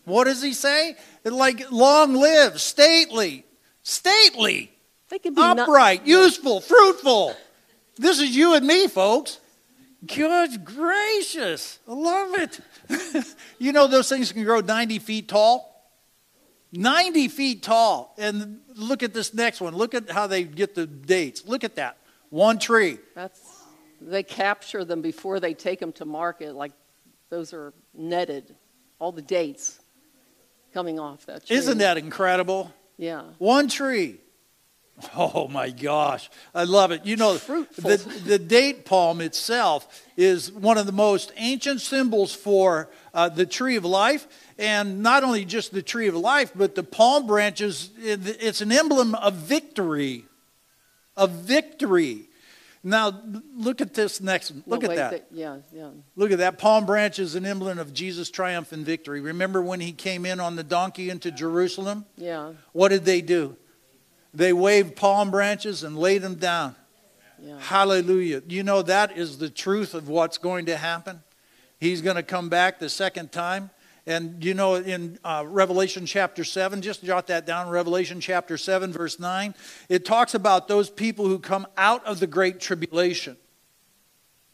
What 0.04 0.24
does 0.24 0.40
He 0.42 0.52
say? 0.54 0.96
Like 1.24 1.70
long 1.70 2.14
live, 2.14 2.60
stately, 2.60 3.44
stately, 3.82 4.70
They 5.10 5.18
could 5.18 5.34
be 5.34 5.40
not- 5.40 5.58
upright, 5.60 6.06
useful, 6.06 6.60
fruitful. 6.60 7.34
This 7.96 8.20
is 8.20 8.34
you 8.36 8.54
and 8.54 8.66
me, 8.66 8.86
folks. 8.88 9.38
Good 10.06 10.64
gracious. 10.64 11.78
I 11.88 11.92
love 11.92 12.34
it. 12.38 12.60
you 13.58 13.72
know, 13.72 13.86
those 13.86 14.08
things 14.08 14.32
can 14.32 14.44
grow 14.44 14.60
90 14.60 14.98
feet 14.98 15.28
tall. 15.28 15.73
90 16.76 17.28
feet 17.28 17.62
tall. 17.62 18.14
And 18.18 18.60
look 18.74 19.02
at 19.02 19.14
this 19.14 19.34
next 19.34 19.60
one. 19.60 19.74
Look 19.74 19.94
at 19.94 20.10
how 20.10 20.26
they 20.26 20.44
get 20.44 20.74
the 20.74 20.86
dates. 20.86 21.46
Look 21.46 21.64
at 21.64 21.76
that. 21.76 21.98
One 22.30 22.58
tree. 22.58 22.98
That's, 23.14 23.40
they 24.00 24.22
capture 24.22 24.84
them 24.84 25.00
before 25.02 25.40
they 25.40 25.54
take 25.54 25.80
them 25.80 25.92
to 25.92 26.04
market. 26.04 26.54
Like 26.54 26.72
those 27.30 27.52
are 27.52 27.72
netted, 27.94 28.54
all 28.98 29.12
the 29.12 29.22
dates 29.22 29.80
coming 30.72 30.98
off 30.98 31.26
that 31.26 31.46
tree. 31.46 31.56
Isn't 31.56 31.78
that 31.78 31.96
incredible? 31.96 32.72
Yeah. 32.98 33.22
One 33.38 33.68
tree. 33.68 34.18
Oh 35.16 35.48
my 35.48 35.70
gosh. 35.70 36.30
I 36.54 36.64
love 36.64 36.92
it. 36.92 37.04
You 37.04 37.16
know, 37.16 37.36
Fruitful. 37.36 37.90
the, 37.90 37.96
the 37.96 38.38
date 38.38 38.84
palm 38.84 39.20
itself 39.20 40.02
is 40.16 40.52
one 40.52 40.78
of 40.78 40.86
the 40.86 40.92
most 40.92 41.32
ancient 41.36 41.80
symbols 41.80 42.32
for 42.32 42.88
uh, 43.12 43.28
the 43.28 43.46
tree 43.46 43.76
of 43.76 43.84
life. 43.84 44.28
And 44.58 45.02
not 45.02 45.24
only 45.24 45.44
just 45.44 45.72
the 45.72 45.82
tree 45.82 46.06
of 46.06 46.14
life, 46.14 46.52
but 46.54 46.74
the 46.74 46.82
palm 46.84 47.26
branches, 47.26 47.90
it's 47.98 48.60
an 48.60 48.70
emblem 48.70 49.14
of 49.16 49.34
victory. 49.34 50.26
Of 51.16 51.30
victory. 51.30 52.28
Now, 52.86 53.18
look 53.56 53.80
at 53.80 53.94
this 53.94 54.20
next 54.20 54.50
one. 54.50 54.62
Look 54.66 54.84
at 54.84 54.90
wait, 54.90 54.96
that. 54.96 55.26
yeah, 55.32 55.56
yeah. 55.72 55.88
Look 56.16 56.32
at 56.32 56.38
that. 56.38 56.58
Palm 56.58 56.84
branch 56.84 57.18
is 57.18 57.34
an 57.34 57.46
emblem 57.46 57.78
of 57.78 57.94
Jesus' 57.94 58.30
triumph 58.30 58.72
and 58.72 58.84
victory. 58.84 59.22
Remember 59.22 59.62
when 59.62 59.80
he 59.80 59.90
came 59.92 60.26
in 60.26 60.38
on 60.38 60.56
the 60.56 60.62
donkey 60.62 61.08
into 61.08 61.30
Jerusalem? 61.30 62.04
Yeah, 62.16 62.52
What 62.72 62.90
did 62.90 63.06
they 63.06 63.22
do? 63.22 63.56
They 64.34 64.52
waved 64.52 64.96
palm 64.96 65.30
branches 65.30 65.82
and 65.82 65.96
laid 65.96 66.20
them 66.22 66.34
down. 66.34 66.76
yeah. 67.42 67.58
Hallelujah. 67.58 68.42
You 68.48 68.62
know, 68.62 68.82
that 68.82 69.16
is 69.16 69.38
the 69.38 69.48
truth 69.48 69.94
of 69.94 70.08
what's 70.08 70.36
going 70.38 70.66
to 70.66 70.76
happen. 70.76 71.22
He's 71.80 72.02
going 72.02 72.16
to 72.16 72.22
come 72.22 72.48
back 72.48 72.80
the 72.80 72.88
second 72.88 73.32
time. 73.32 73.70
And 74.06 74.44
you 74.44 74.52
know, 74.52 74.74
in 74.74 75.18
uh, 75.24 75.44
Revelation 75.46 76.04
chapter 76.04 76.44
7, 76.44 76.82
just 76.82 77.02
jot 77.02 77.26
that 77.28 77.46
down, 77.46 77.70
Revelation 77.70 78.20
chapter 78.20 78.58
7, 78.58 78.92
verse 78.92 79.18
9, 79.18 79.54
it 79.88 80.04
talks 80.04 80.34
about 80.34 80.68
those 80.68 80.90
people 80.90 81.26
who 81.26 81.38
come 81.38 81.66
out 81.76 82.04
of 82.04 82.20
the 82.20 82.26
great 82.26 82.60
tribulation. 82.60 83.36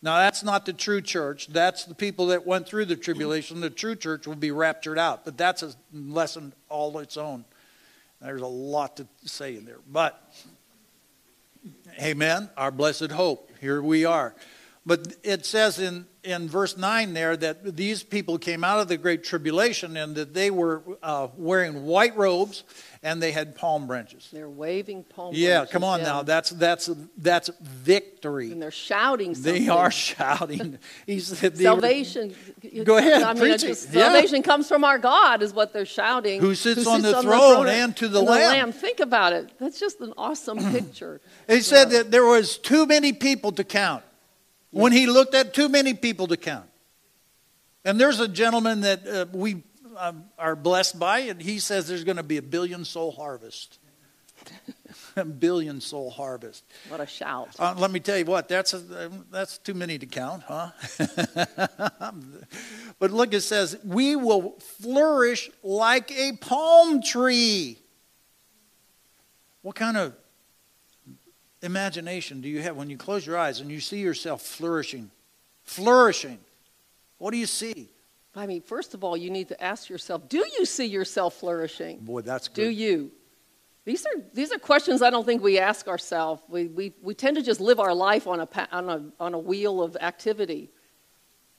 Now, 0.02 0.18
that's 0.18 0.42
not 0.42 0.64
the 0.64 0.72
true 0.72 1.02
church. 1.02 1.48
That's 1.48 1.84
the 1.84 1.94
people 1.94 2.28
that 2.28 2.46
went 2.46 2.66
through 2.66 2.86
the 2.86 2.96
tribulation. 2.96 3.60
The 3.60 3.68
true 3.68 3.96
church 3.96 4.26
will 4.26 4.36
be 4.36 4.50
raptured 4.50 4.98
out. 4.98 5.24
But 5.24 5.36
that's 5.36 5.62
a 5.62 5.72
lesson 5.92 6.54
all 6.68 6.98
its 6.98 7.16
own. 7.16 7.44
There's 8.22 8.40
a 8.40 8.46
lot 8.46 8.96
to 8.98 9.06
say 9.24 9.56
in 9.56 9.66
there. 9.66 9.80
But, 9.90 10.22
amen, 12.00 12.48
our 12.56 12.70
blessed 12.70 13.10
hope. 13.10 13.50
Here 13.60 13.82
we 13.82 14.06
are. 14.06 14.34
But 14.86 15.14
it 15.22 15.44
says 15.44 15.78
in, 15.78 16.06
in 16.24 16.48
verse 16.48 16.76
9 16.78 17.12
there 17.12 17.36
that 17.36 17.76
these 17.76 18.02
people 18.02 18.38
came 18.38 18.64
out 18.64 18.78
of 18.80 18.88
the 18.88 18.96
great 18.96 19.22
tribulation 19.22 19.94
and 19.98 20.14
that 20.16 20.32
they 20.32 20.50
were 20.50 20.82
uh, 21.02 21.28
wearing 21.36 21.84
white 21.84 22.16
robes 22.16 22.64
and 23.02 23.22
they 23.22 23.30
had 23.32 23.54
palm 23.56 23.86
branches. 23.86 24.30
They're 24.32 24.48
waving 24.48 25.04
palm 25.04 25.34
Yeah, 25.34 25.58
branches, 25.58 25.72
come 25.72 25.84
on 25.84 26.00
yeah. 26.00 26.06
now. 26.06 26.22
That's, 26.22 26.50
that's, 26.50 26.88
that's 27.18 27.50
victory. 27.60 28.52
And 28.52 28.60
they're 28.60 28.70
shouting 28.70 29.34
something. 29.34 29.64
They 29.64 29.68
are 29.68 29.90
shouting. 30.08 30.78
He 31.06 31.20
said 31.20 31.56
they- 31.56 31.64
Salvation. 31.64 32.34
Go 32.84 32.96
ahead, 32.96 33.22
I 33.22 33.34
mean, 33.34 33.58
just, 33.58 33.92
Yeah. 33.92 34.10
salvation 34.12 34.42
comes 34.42 34.66
from 34.66 34.82
our 34.82 34.98
God, 34.98 35.42
is 35.42 35.52
what 35.52 35.74
they're 35.74 35.84
shouting. 35.84 36.40
Who 36.40 36.54
sits 36.54 36.86
on 36.86 37.02
the 37.02 37.20
throne 37.20 37.68
and 37.68 37.94
to 37.98 38.08
the 38.08 38.22
Lamb. 38.22 38.72
Think 38.72 39.00
about 39.00 39.34
it. 39.34 39.50
That's 39.58 39.78
just 39.78 40.00
an 40.00 40.14
awesome 40.16 40.58
picture. 40.72 41.20
He 41.48 41.60
said 41.60 41.90
Yeah. 41.92 41.98
that 41.98 42.10
there 42.10 42.24
was 42.24 42.56
too 42.56 42.86
many 42.86 43.12
people 43.12 43.52
to 43.52 43.62
count. 43.62 44.04
When 44.70 44.92
he 44.92 45.06
looked 45.06 45.34
at 45.34 45.52
too 45.52 45.68
many 45.68 45.94
people 45.94 46.26
to 46.28 46.36
count. 46.36 46.68
And 47.84 48.00
there's 48.00 48.20
a 48.20 48.28
gentleman 48.28 48.82
that 48.82 49.06
uh, 49.06 49.26
we 49.32 49.62
um, 49.96 50.24
are 50.38 50.54
blessed 50.54 50.98
by, 50.98 51.20
and 51.20 51.40
he 51.40 51.58
says 51.58 51.88
there's 51.88 52.04
going 52.04 52.18
to 52.18 52.22
be 52.22 52.36
a 52.36 52.42
billion 52.42 52.84
soul 52.84 53.10
harvest. 53.10 53.78
a 55.16 55.24
billion 55.24 55.80
soul 55.80 56.10
harvest. 56.10 56.64
What 56.88 57.00
a 57.00 57.06
shout. 57.06 57.48
Uh, 57.58 57.74
let 57.76 57.90
me 57.90 58.00
tell 58.00 58.16
you 58.16 58.24
what, 58.24 58.48
that's, 58.48 58.74
a, 58.74 59.10
that's 59.30 59.58
too 59.58 59.74
many 59.74 59.98
to 59.98 60.06
count, 60.06 60.42
huh? 60.46 60.70
but 62.98 63.10
look, 63.10 63.34
it 63.34 63.42
says, 63.42 63.76
we 63.84 64.16
will 64.16 64.58
flourish 64.60 65.50
like 65.62 66.10
a 66.12 66.32
palm 66.36 67.02
tree. 67.02 67.78
What 69.62 69.74
kind 69.76 69.96
of 69.96 70.14
imagination 71.62 72.40
do 72.40 72.48
you 72.48 72.60
have 72.62 72.76
when 72.76 72.88
you 72.90 72.96
close 72.96 73.26
your 73.26 73.36
eyes 73.36 73.60
and 73.60 73.70
you 73.70 73.80
see 73.80 73.98
yourself 74.00 74.42
flourishing? 74.42 75.10
Flourishing. 75.64 76.38
What 77.18 77.32
do 77.32 77.36
you 77.36 77.46
see? 77.46 77.88
I 78.34 78.46
mean, 78.46 78.62
first 78.62 78.94
of 78.94 79.02
all, 79.04 79.16
you 79.16 79.30
need 79.30 79.48
to 79.48 79.62
ask 79.62 79.88
yourself 79.88 80.28
do 80.28 80.44
you 80.58 80.64
see 80.64 80.86
yourself 80.86 81.34
flourishing? 81.34 81.98
Boy, 82.00 82.22
that's 82.22 82.48
good. 82.48 82.62
Do 82.62 82.68
you? 82.70 83.10
These 83.84 84.04
are, 84.06 84.20
these 84.34 84.52
are 84.52 84.58
questions 84.58 85.00
I 85.02 85.10
don't 85.10 85.24
think 85.24 85.42
we 85.42 85.58
ask 85.58 85.88
ourselves. 85.88 86.42
We, 86.48 86.66
we, 86.66 86.92
we 87.02 87.14
tend 87.14 87.36
to 87.36 87.42
just 87.42 87.60
live 87.60 87.80
our 87.80 87.94
life 87.94 88.26
on 88.26 88.40
a, 88.40 88.48
on 88.70 88.88
a, 88.90 89.04
on 89.18 89.34
a 89.34 89.38
wheel 89.38 89.82
of 89.82 89.96
activity. 90.00 90.70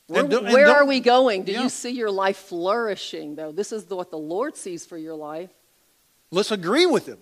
Where, 0.08 0.22
And 0.22 0.30
do- 0.30 0.38
and 0.40 0.54
where 0.54 0.70
are 0.70 0.86
we 0.86 1.00
going? 1.00 1.44
Do 1.44 1.52
Yeah. 1.52 1.64
you 1.64 1.70
see 1.70 1.90
your 1.90 2.12
life 2.12 2.38
flourishing, 2.38 3.36
though? 3.36 3.52
This 3.52 3.72
is 3.72 3.86
what 3.90 4.12
the 4.12 4.18
Lord 4.20 4.56
sees 4.56 4.86
for 4.86 4.98
your 4.98 5.16
life. 5.16 5.50
Let's 6.30 6.52
agree 6.52 6.86
with 6.86 7.08
him. 7.08 7.18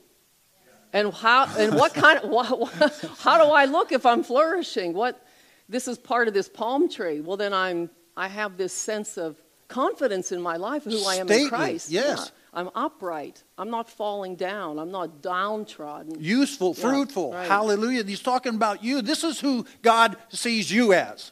And 0.91 1.13
how 1.13 1.47
and 1.57 1.75
what 1.75 1.93
kind 1.93 2.19
of 2.19 2.29
what, 2.31 3.09
how 3.19 3.43
do 3.43 3.51
I 3.51 3.65
look 3.65 3.91
if 3.91 4.05
I'm 4.05 4.23
flourishing? 4.23 4.93
What 4.93 5.23
this 5.67 5.87
is 5.87 5.97
part 5.97 6.27
of 6.27 6.33
this 6.33 6.49
palm 6.49 6.89
tree. 6.89 7.21
Well, 7.21 7.37
then 7.37 7.53
I'm 7.53 7.89
I 8.17 8.27
have 8.27 8.57
this 8.57 8.73
sense 8.73 9.17
of 9.17 9.41
confidence 9.67 10.31
in 10.31 10.41
my 10.41 10.57
life, 10.57 10.83
who 10.83 11.03
I 11.05 11.15
am 11.15 11.29
in 11.29 11.47
Christ. 11.47 11.89
yes. 11.89 12.19
Yeah. 12.19 12.35
I'm 12.51 12.69
upright. 12.73 13.43
I'm 13.59 13.69
not 13.69 13.87
falling 13.87 14.35
down. 14.35 14.79
I'm 14.79 14.89
not 14.91 15.21
downtrodden. 15.21 16.15
Useful, 16.19 16.73
Yeah, 16.75 16.81
fruitful. 16.89 17.31
right. 17.33 17.47
Hallelujah. 17.47 18.03
He's 18.03 18.21
talking 18.21 18.55
about 18.55 18.83
you. 18.83 19.03
This 19.03 19.23
is 19.23 19.39
who 19.39 19.67
God 19.83 20.17
sees 20.29 20.71
you 20.71 20.91
as. 20.93 21.31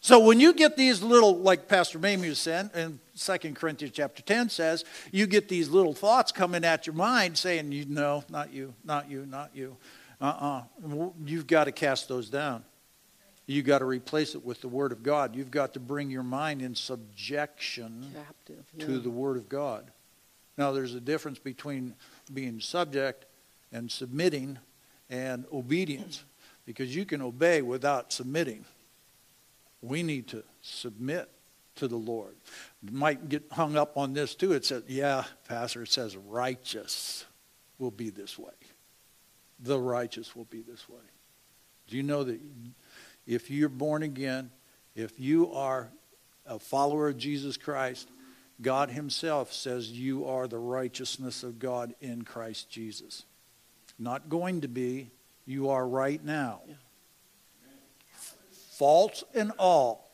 So 0.00 0.18
when 0.20 0.40
you 0.40 0.54
get 0.54 0.78
these 0.78 1.02
little, 1.02 1.36
like 1.38 1.68
Pastor 1.68 1.98
Mamie 1.98 2.30
was 2.30 2.38
saying, 2.38 2.70
and 2.72 3.00
2 3.18 3.52
Corinthians 3.54 3.94
chapter 3.94 4.22
10 4.22 4.48
says, 4.48 4.84
you 5.12 5.26
get 5.26 5.48
these 5.48 5.68
little 5.68 5.94
thoughts 5.94 6.32
coming 6.32 6.64
at 6.64 6.86
your 6.86 6.94
mind 6.94 7.36
saying, 7.36 7.72
you 7.72 7.84
no, 7.88 8.24
not 8.30 8.52
you, 8.52 8.74
not 8.84 9.10
you, 9.10 9.26
not 9.26 9.50
you. 9.54 9.76
Uh-uh. 10.20 10.62
You've 11.24 11.46
got 11.46 11.64
to 11.64 11.72
cast 11.72 12.08
those 12.08 12.28
down. 12.30 12.64
You've 13.46 13.64
got 13.66 13.78
to 13.78 13.86
replace 13.86 14.34
it 14.34 14.44
with 14.44 14.60
the 14.60 14.68
Word 14.68 14.92
of 14.92 15.02
God. 15.02 15.34
You've 15.34 15.50
got 15.50 15.72
to 15.74 15.80
bring 15.80 16.10
your 16.10 16.22
mind 16.22 16.60
in 16.60 16.74
subjection 16.74 18.12
Captive. 18.14 18.64
to 18.80 18.98
the 18.98 19.10
Word 19.10 19.36
of 19.36 19.48
God. 19.48 19.90
Now, 20.58 20.72
there's 20.72 20.94
a 20.94 21.00
difference 21.00 21.38
between 21.38 21.94
being 22.34 22.60
subject 22.60 23.24
and 23.72 23.90
submitting 23.90 24.58
and 25.08 25.46
obedience 25.52 26.24
because 26.66 26.94
you 26.94 27.06
can 27.06 27.22
obey 27.22 27.62
without 27.62 28.12
submitting. 28.12 28.64
We 29.80 30.02
need 30.02 30.26
to 30.28 30.42
submit 30.60 31.30
to 31.78 31.88
the 31.88 31.96
Lord. 31.96 32.36
Might 32.90 33.28
get 33.28 33.44
hung 33.50 33.76
up 33.76 33.96
on 33.96 34.12
this 34.12 34.34
too. 34.34 34.52
It 34.52 34.64
says, 34.64 34.84
yeah, 34.86 35.24
Pastor, 35.48 35.82
it 35.82 35.88
says 35.88 36.16
righteous 36.16 37.24
will 37.78 37.90
be 37.90 38.10
this 38.10 38.38
way. 38.38 38.52
The 39.60 39.78
righteous 39.78 40.36
will 40.36 40.44
be 40.44 40.62
this 40.62 40.88
way. 40.88 40.98
Do 41.88 41.96
you 41.96 42.02
know 42.02 42.24
that 42.24 42.40
if 43.26 43.50
you're 43.50 43.68
born 43.68 44.02
again, 44.02 44.50
if 44.94 45.18
you 45.18 45.52
are 45.52 45.90
a 46.46 46.58
follower 46.58 47.08
of 47.08 47.18
Jesus 47.18 47.56
Christ, 47.56 48.08
God 48.60 48.90
Himself 48.90 49.52
says 49.52 49.90
you 49.90 50.26
are 50.26 50.48
the 50.48 50.58
righteousness 50.58 51.42
of 51.42 51.58
God 51.58 51.94
in 52.00 52.22
Christ 52.22 52.70
Jesus. 52.70 53.24
Not 53.98 54.28
going 54.28 54.62
to 54.62 54.68
be, 54.68 55.10
you 55.46 55.70
are 55.70 55.86
right 55.86 56.22
now. 56.24 56.60
Yeah. 56.68 56.74
Faults 58.72 59.24
and 59.34 59.52
all. 59.58 60.07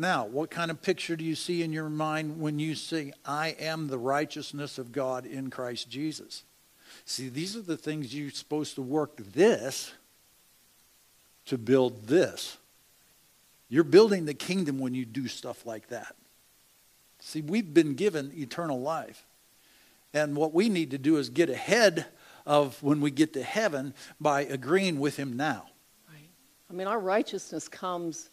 Now, 0.00 0.24
what 0.24 0.50
kind 0.50 0.70
of 0.70 0.80
picture 0.80 1.14
do 1.14 1.22
you 1.22 1.34
see 1.34 1.62
in 1.62 1.74
your 1.74 1.90
mind 1.90 2.40
when 2.40 2.58
you 2.58 2.74
say, 2.74 3.12
I 3.22 3.48
am 3.60 3.88
the 3.88 3.98
righteousness 3.98 4.78
of 4.78 4.92
God 4.92 5.26
in 5.26 5.50
Christ 5.50 5.90
Jesus? 5.90 6.44
See, 7.04 7.28
these 7.28 7.54
are 7.54 7.60
the 7.60 7.76
things 7.76 8.14
you're 8.14 8.30
supposed 8.30 8.76
to 8.76 8.82
work 8.82 9.18
this 9.18 9.92
to 11.44 11.58
build 11.58 12.06
this. 12.06 12.56
You're 13.68 13.84
building 13.84 14.24
the 14.24 14.32
kingdom 14.32 14.78
when 14.78 14.94
you 14.94 15.04
do 15.04 15.28
stuff 15.28 15.66
like 15.66 15.88
that. 15.88 16.16
See, 17.18 17.42
we've 17.42 17.74
been 17.74 17.92
given 17.92 18.32
eternal 18.34 18.80
life. 18.80 19.26
And 20.14 20.34
what 20.34 20.54
we 20.54 20.70
need 20.70 20.92
to 20.92 20.98
do 20.98 21.18
is 21.18 21.28
get 21.28 21.50
ahead 21.50 22.06
of 22.46 22.82
when 22.82 23.02
we 23.02 23.10
get 23.10 23.34
to 23.34 23.42
heaven 23.42 23.92
by 24.18 24.44
agreeing 24.44 24.98
with 24.98 25.18
Him 25.18 25.36
now. 25.36 25.66
Right. 26.08 26.30
I 26.70 26.72
mean, 26.72 26.86
our 26.86 26.98
righteousness 26.98 27.68
comes 27.68 28.30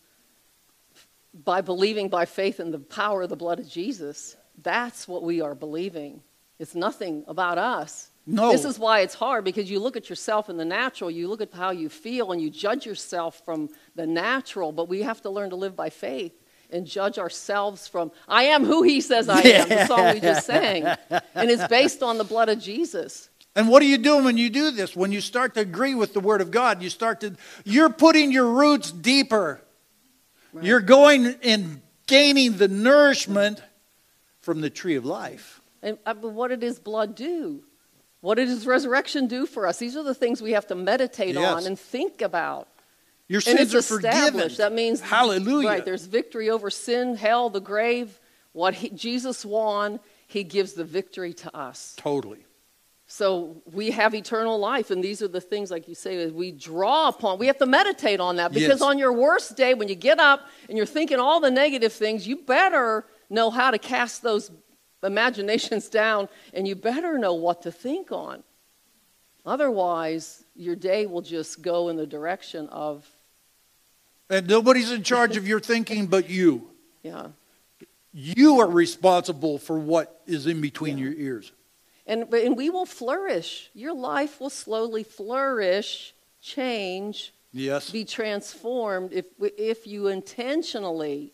by 1.33 1.61
believing 1.61 2.09
by 2.09 2.25
faith 2.25 2.59
in 2.59 2.71
the 2.71 2.79
power 2.79 3.23
of 3.23 3.29
the 3.29 3.35
blood 3.35 3.59
of 3.59 3.69
Jesus. 3.69 4.35
That's 4.61 5.07
what 5.07 5.23
we 5.23 5.41
are 5.41 5.55
believing. 5.55 6.21
It's 6.59 6.75
nothing 6.75 7.23
about 7.27 7.57
us. 7.57 8.09
No. 8.25 8.51
This 8.51 8.65
is 8.65 8.77
why 8.77 9.01
it's 9.01 9.13
hard 9.13 9.45
because 9.45 9.69
you 9.71 9.79
look 9.79 9.95
at 9.95 10.09
yourself 10.09 10.49
in 10.49 10.57
the 10.57 10.65
natural, 10.65 11.09
you 11.09 11.27
look 11.29 11.41
at 11.41 11.53
how 11.53 11.69
you 11.71 11.87
feel, 11.87 12.31
and 12.31 12.41
you 12.41 12.49
judge 12.49 12.85
yourself 12.85 13.41
from 13.45 13.69
the 13.95 14.05
natural, 14.05 14.71
but 14.71 14.89
we 14.89 15.03
have 15.03 15.21
to 15.21 15.29
learn 15.29 15.51
to 15.51 15.55
live 15.55 15.75
by 15.75 15.89
faith 15.89 16.33
and 16.69 16.85
judge 16.85 17.17
ourselves 17.17 17.87
from, 17.87 18.11
I 18.27 18.43
am 18.43 18.65
who 18.65 18.83
he 18.83 18.99
says 18.99 19.29
I 19.29 19.41
am, 19.41 19.69
the 19.69 19.85
song 19.85 20.13
we 20.13 20.19
just 20.19 20.45
sang. 20.45 20.83
And 20.85 21.49
it's 21.49 21.65
based 21.67 22.03
on 22.03 22.17
the 22.17 22.25
blood 22.25 22.49
of 22.49 22.59
Jesus. 22.59 23.29
And 23.55 23.69
what 23.69 23.81
are 23.81 23.85
you 23.85 23.97
doing 23.97 24.25
when 24.25 24.37
you 24.37 24.49
do 24.49 24.71
this? 24.71 24.95
When 24.95 25.13
you 25.13 25.21
start 25.21 25.53
to 25.53 25.61
agree 25.61 25.95
with 25.95 26.13
the 26.13 26.19
Word 26.19 26.41
of 26.41 26.51
God, 26.51 26.81
you 26.83 26.89
start 26.89 27.21
to, 27.21 27.35
you're 27.63 27.89
putting 27.89 28.31
your 28.31 28.47
roots 28.51 28.91
deeper. 28.91 29.61
Right. 30.57 30.65
You're 30.65 30.81
going 30.81 31.35
and 31.43 31.81
gaining 32.07 32.57
the 32.57 32.67
nourishment 32.67 33.61
from 34.41 34.61
the 34.61 34.69
tree 34.69 34.95
of 34.95 35.05
life. 35.05 35.61
And 35.83 35.99
uh, 36.05 36.15
what 36.15 36.47
did 36.47 36.61
his 36.61 36.79
blood 36.79 37.15
do? 37.15 37.63
What 38.21 38.35
did 38.35 38.47
his 38.47 38.65
resurrection 38.65 39.27
do 39.27 39.45
for 39.45 39.67
us? 39.67 39.77
These 39.77 39.95
are 39.95 40.03
the 40.03 40.15
things 40.15 40.41
we 40.41 40.53
have 40.53 40.65
to 40.67 40.75
meditate 40.75 41.35
yes. 41.35 41.53
on 41.53 41.67
and 41.67 41.79
think 41.79 42.21
about. 42.21 42.67
Your 43.27 43.41
sins 43.41 43.75
are 43.75 43.81
forgiven. 43.81 44.49
That 44.57 44.73
means 44.73 44.99
hallelujah. 45.01 45.67
Right, 45.67 45.85
there's 45.85 46.05
victory 46.05 46.49
over 46.49 46.69
sin, 46.69 47.15
hell, 47.15 47.49
the 47.49 47.59
grave. 47.59 48.19
What 48.53 48.73
he, 48.73 48.89
Jesus 48.89 49.45
won, 49.45 49.99
he 50.25 50.43
gives 50.43 50.73
the 50.73 50.85
victory 50.85 51.33
to 51.33 51.55
us. 51.55 51.93
Totally. 51.97 52.46
So 53.09 53.61
we 53.71 53.89
have 53.91 54.13
eternal 54.13 54.59
life, 54.59 54.91
and 54.91 55.01
these 55.01 55.21
are 55.21 55.29
the 55.29 55.39
things, 55.39 55.71
like 55.71 55.87
you 55.87 55.95
say, 55.95 56.25
that 56.25 56.35
we 56.35 56.51
draw 56.51 57.07
upon. 57.07 57.39
We 57.39 57.47
have 57.47 57.57
to 57.59 57.65
meditate 57.65 58.19
on 58.19 58.35
that 58.35 58.51
because 58.51 58.67
yes. 58.67 58.81
on 58.81 58.99
your 58.99 59.13
worst 59.13 59.55
day, 59.55 59.73
when 59.73 59.87
you 59.87 59.95
get 59.95 60.19
up 60.19 60.45
and 60.67 60.77
you're 60.77 60.85
thinking 60.85 61.17
all 61.17 61.39
the 61.39 61.49
negative 61.49 61.93
things, 61.93 62.27
you 62.27 62.35
better 62.35 63.05
know 63.29 63.49
how 63.49 63.71
to 63.71 63.77
cast 63.77 64.23
those 64.23 64.51
imaginations 65.03 65.87
down, 66.03 66.27
and 66.53 66.67
you 66.67 66.75
better 66.75 67.17
know 67.17 67.33
what 67.33 67.61
to 67.61 67.71
think 67.71 68.11
on. 68.11 68.43
Otherwise, 69.45 70.43
your 70.57 70.75
day 70.75 71.05
will 71.05 71.21
just 71.21 71.61
go 71.61 71.87
in 71.87 71.95
the 71.95 72.05
direction 72.05 72.67
of. 72.67 73.07
And 74.29 74.49
nobody's 74.49 74.91
in 74.91 75.03
charge 75.03 75.37
of 75.37 75.47
your 75.47 75.61
thinking 75.61 76.07
but 76.07 76.29
you. 76.29 76.69
Yeah. 77.03 77.27
You 78.11 78.59
are 78.59 78.69
responsible 78.69 79.59
for 79.59 79.79
what 79.79 80.21
is 80.25 80.45
in 80.45 80.59
between 80.59 80.97
yeah. 80.97 81.05
your 81.05 81.13
ears. 81.13 81.53
And, 82.07 82.33
and 82.33 82.57
we 82.57 82.69
will 82.69 82.85
flourish. 82.85 83.69
Your 83.73 83.93
life 83.93 84.39
will 84.39 84.49
slowly 84.49 85.03
flourish, 85.03 86.15
change, 86.41 87.33
yes. 87.51 87.91
be 87.91 88.05
transformed 88.05 89.11
if, 89.13 89.25
if 89.39 89.85
you 89.85 90.07
intentionally 90.07 91.33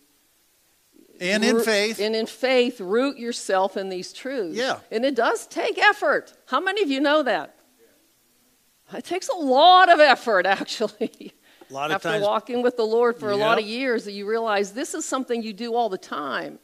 and 1.19 1.43
in 1.43 1.61
faith. 1.61 1.99
And 1.99 2.15
in 2.15 2.25
faith, 2.25 2.81
root 2.81 3.17
yourself 3.17 3.77
in 3.77 3.89
these 3.89 4.13
truths. 4.13 4.57
Yeah. 4.57 4.79
And 4.91 5.05
it 5.05 5.15
does 5.15 5.47
take 5.47 5.77
effort. 5.77 6.33
How 6.47 6.59
many 6.59 6.81
of 6.81 6.89
you 6.89 6.99
know 6.99 7.23
that? 7.23 7.55
It 8.93 9.05
takes 9.05 9.29
a 9.29 9.35
lot 9.35 9.89
of 9.89 9.99
effort, 9.99 10.45
actually. 10.45 11.33
A 11.69 11.73
lot 11.73 11.91
of 11.91 11.95
After 11.95 12.09
times. 12.09 12.23
walking 12.23 12.61
with 12.61 12.77
the 12.77 12.85
Lord 12.85 13.17
for 13.17 13.29
yep. 13.29 13.35
a 13.35 13.39
lot 13.39 13.59
of 13.59 13.65
years, 13.65 14.05
that 14.05 14.11
you 14.11 14.27
realize 14.27 14.73
this 14.73 14.93
is 14.93 15.05
something 15.05 15.41
you 15.41 15.53
do 15.53 15.75
all 15.75 15.89
the 15.89 15.97
time. 15.97 16.59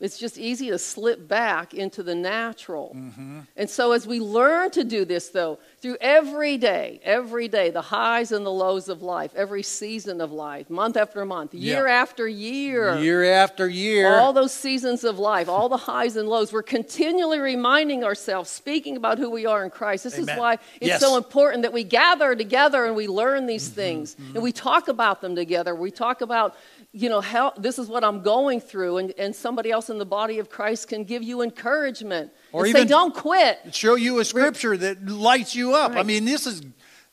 It's 0.00 0.16
just 0.16 0.38
easy 0.38 0.70
to 0.70 0.78
slip 0.78 1.26
back 1.26 1.74
into 1.74 2.04
the 2.04 2.14
natural. 2.14 2.94
Mm-hmm. 2.96 3.40
And 3.56 3.68
so, 3.68 3.90
as 3.90 4.06
we 4.06 4.20
learn 4.20 4.70
to 4.70 4.84
do 4.84 5.04
this, 5.04 5.30
though, 5.30 5.58
through 5.82 5.96
every 6.00 6.56
day, 6.56 7.00
every 7.02 7.48
day, 7.48 7.70
the 7.70 7.82
highs 7.82 8.30
and 8.30 8.46
the 8.46 8.50
lows 8.50 8.88
of 8.88 9.02
life, 9.02 9.32
every 9.34 9.64
season 9.64 10.20
of 10.20 10.30
life, 10.30 10.70
month 10.70 10.96
after 10.96 11.24
month, 11.24 11.52
year 11.52 11.88
yeah. 11.88 11.94
after 11.94 12.28
year, 12.28 12.96
year 13.00 13.24
after 13.24 13.68
year, 13.68 14.14
all 14.14 14.32
those 14.32 14.52
seasons 14.52 15.02
of 15.02 15.18
life, 15.18 15.48
all 15.48 15.68
the 15.68 15.76
highs 15.76 16.14
and 16.14 16.28
lows, 16.28 16.52
we're 16.52 16.62
continually 16.62 17.40
reminding 17.40 18.04
ourselves, 18.04 18.50
speaking 18.50 18.96
about 18.96 19.18
who 19.18 19.28
we 19.28 19.46
are 19.46 19.64
in 19.64 19.70
Christ. 19.70 20.04
This 20.04 20.14
Amen. 20.14 20.28
is 20.28 20.38
why 20.38 20.52
it's 20.80 20.86
yes. 20.86 21.00
so 21.00 21.16
important 21.16 21.62
that 21.62 21.72
we 21.72 21.82
gather 21.82 22.36
together 22.36 22.84
and 22.84 22.94
we 22.94 23.08
learn 23.08 23.46
these 23.46 23.66
mm-hmm. 23.66 23.74
things 23.74 24.14
mm-hmm. 24.14 24.36
and 24.36 24.44
we 24.44 24.52
talk 24.52 24.86
about 24.86 25.20
them 25.20 25.34
together. 25.34 25.74
We 25.74 25.90
talk 25.90 26.20
about 26.20 26.54
you 26.98 27.08
know, 27.08 27.20
how, 27.20 27.52
this 27.56 27.78
is 27.78 27.86
what 27.86 28.02
I'm 28.02 28.22
going 28.22 28.60
through, 28.60 28.96
and, 28.96 29.14
and 29.18 29.34
somebody 29.34 29.70
else 29.70 29.88
in 29.88 29.98
the 29.98 30.04
body 30.04 30.40
of 30.40 30.50
Christ 30.50 30.88
can 30.88 31.04
give 31.04 31.22
you 31.22 31.42
encouragement 31.42 32.32
or 32.50 32.66
even 32.66 32.82
say, 32.82 32.88
don't 32.88 33.14
quit. 33.14 33.72
Show 33.72 33.94
you 33.94 34.18
a 34.18 34.24
scripture 34.24 34.76
that 34.76 35.06
lights 35.06 35.54
you 35.54 35.76
up. 35.76 35.92
Right. 35.92 36.00
I 36.00 36.02
mean, 36.02 36.24
this 36.24 36.44
is, 36.44 36.60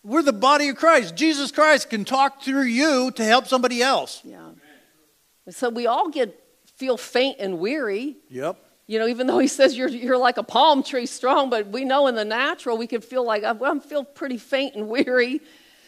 we're 0.04 0.24
the 0.24 0.34
body 0.34 0.70
of 0.70 0.76
Christ. 0.76 1.16
Jesus 1.16 1.52
Christ 1.52 1.92
can 1.92 2.04
talk 2.04 2.42
through 2.42 2.64
you 2.64 3.12
to 3.12 3.24
help 3.24 3.46
somebody 3.46 3.84
else. 3.84 4.22
Yeah. 4.24 4.50
So 5.50 5.70
we 5.70 5.86
all 5.86 6.10
get, 6.10 6.36
feel 6.78 6.98
faint 6.98 7.38
and 7.40 7.60
weary. 7.60 8.16
Yep. 8.30 8.58
You 8.88 8.98
know, 8.98 9.08
even 9.08 9.28
though 9.28 9.38
he 9.38 9.48
says 9.48 9.78
you're, 9.78 9.88
you're 9.88 10.18
like 10.18 10.38
a 10.38 10.44
palm 10.44 10.82
tree 10.82 11.06
strong, 11.06 11.52
but 11.52 11.68
we 11.68 11.86
know 11.86 12.08
in 12.08 12.16
the 12.16 12.26
natural 12.26 12.76
we 12.76 12.88
can 12.88 13.02
feel 13.02 13.24
like, 13.24 13.44
I 13.44 13.80
feel 13.80 14.04
pretty 14.04 14.40
faint 14.40 14.74
and 14.74 14.88
weary 14.88 15.42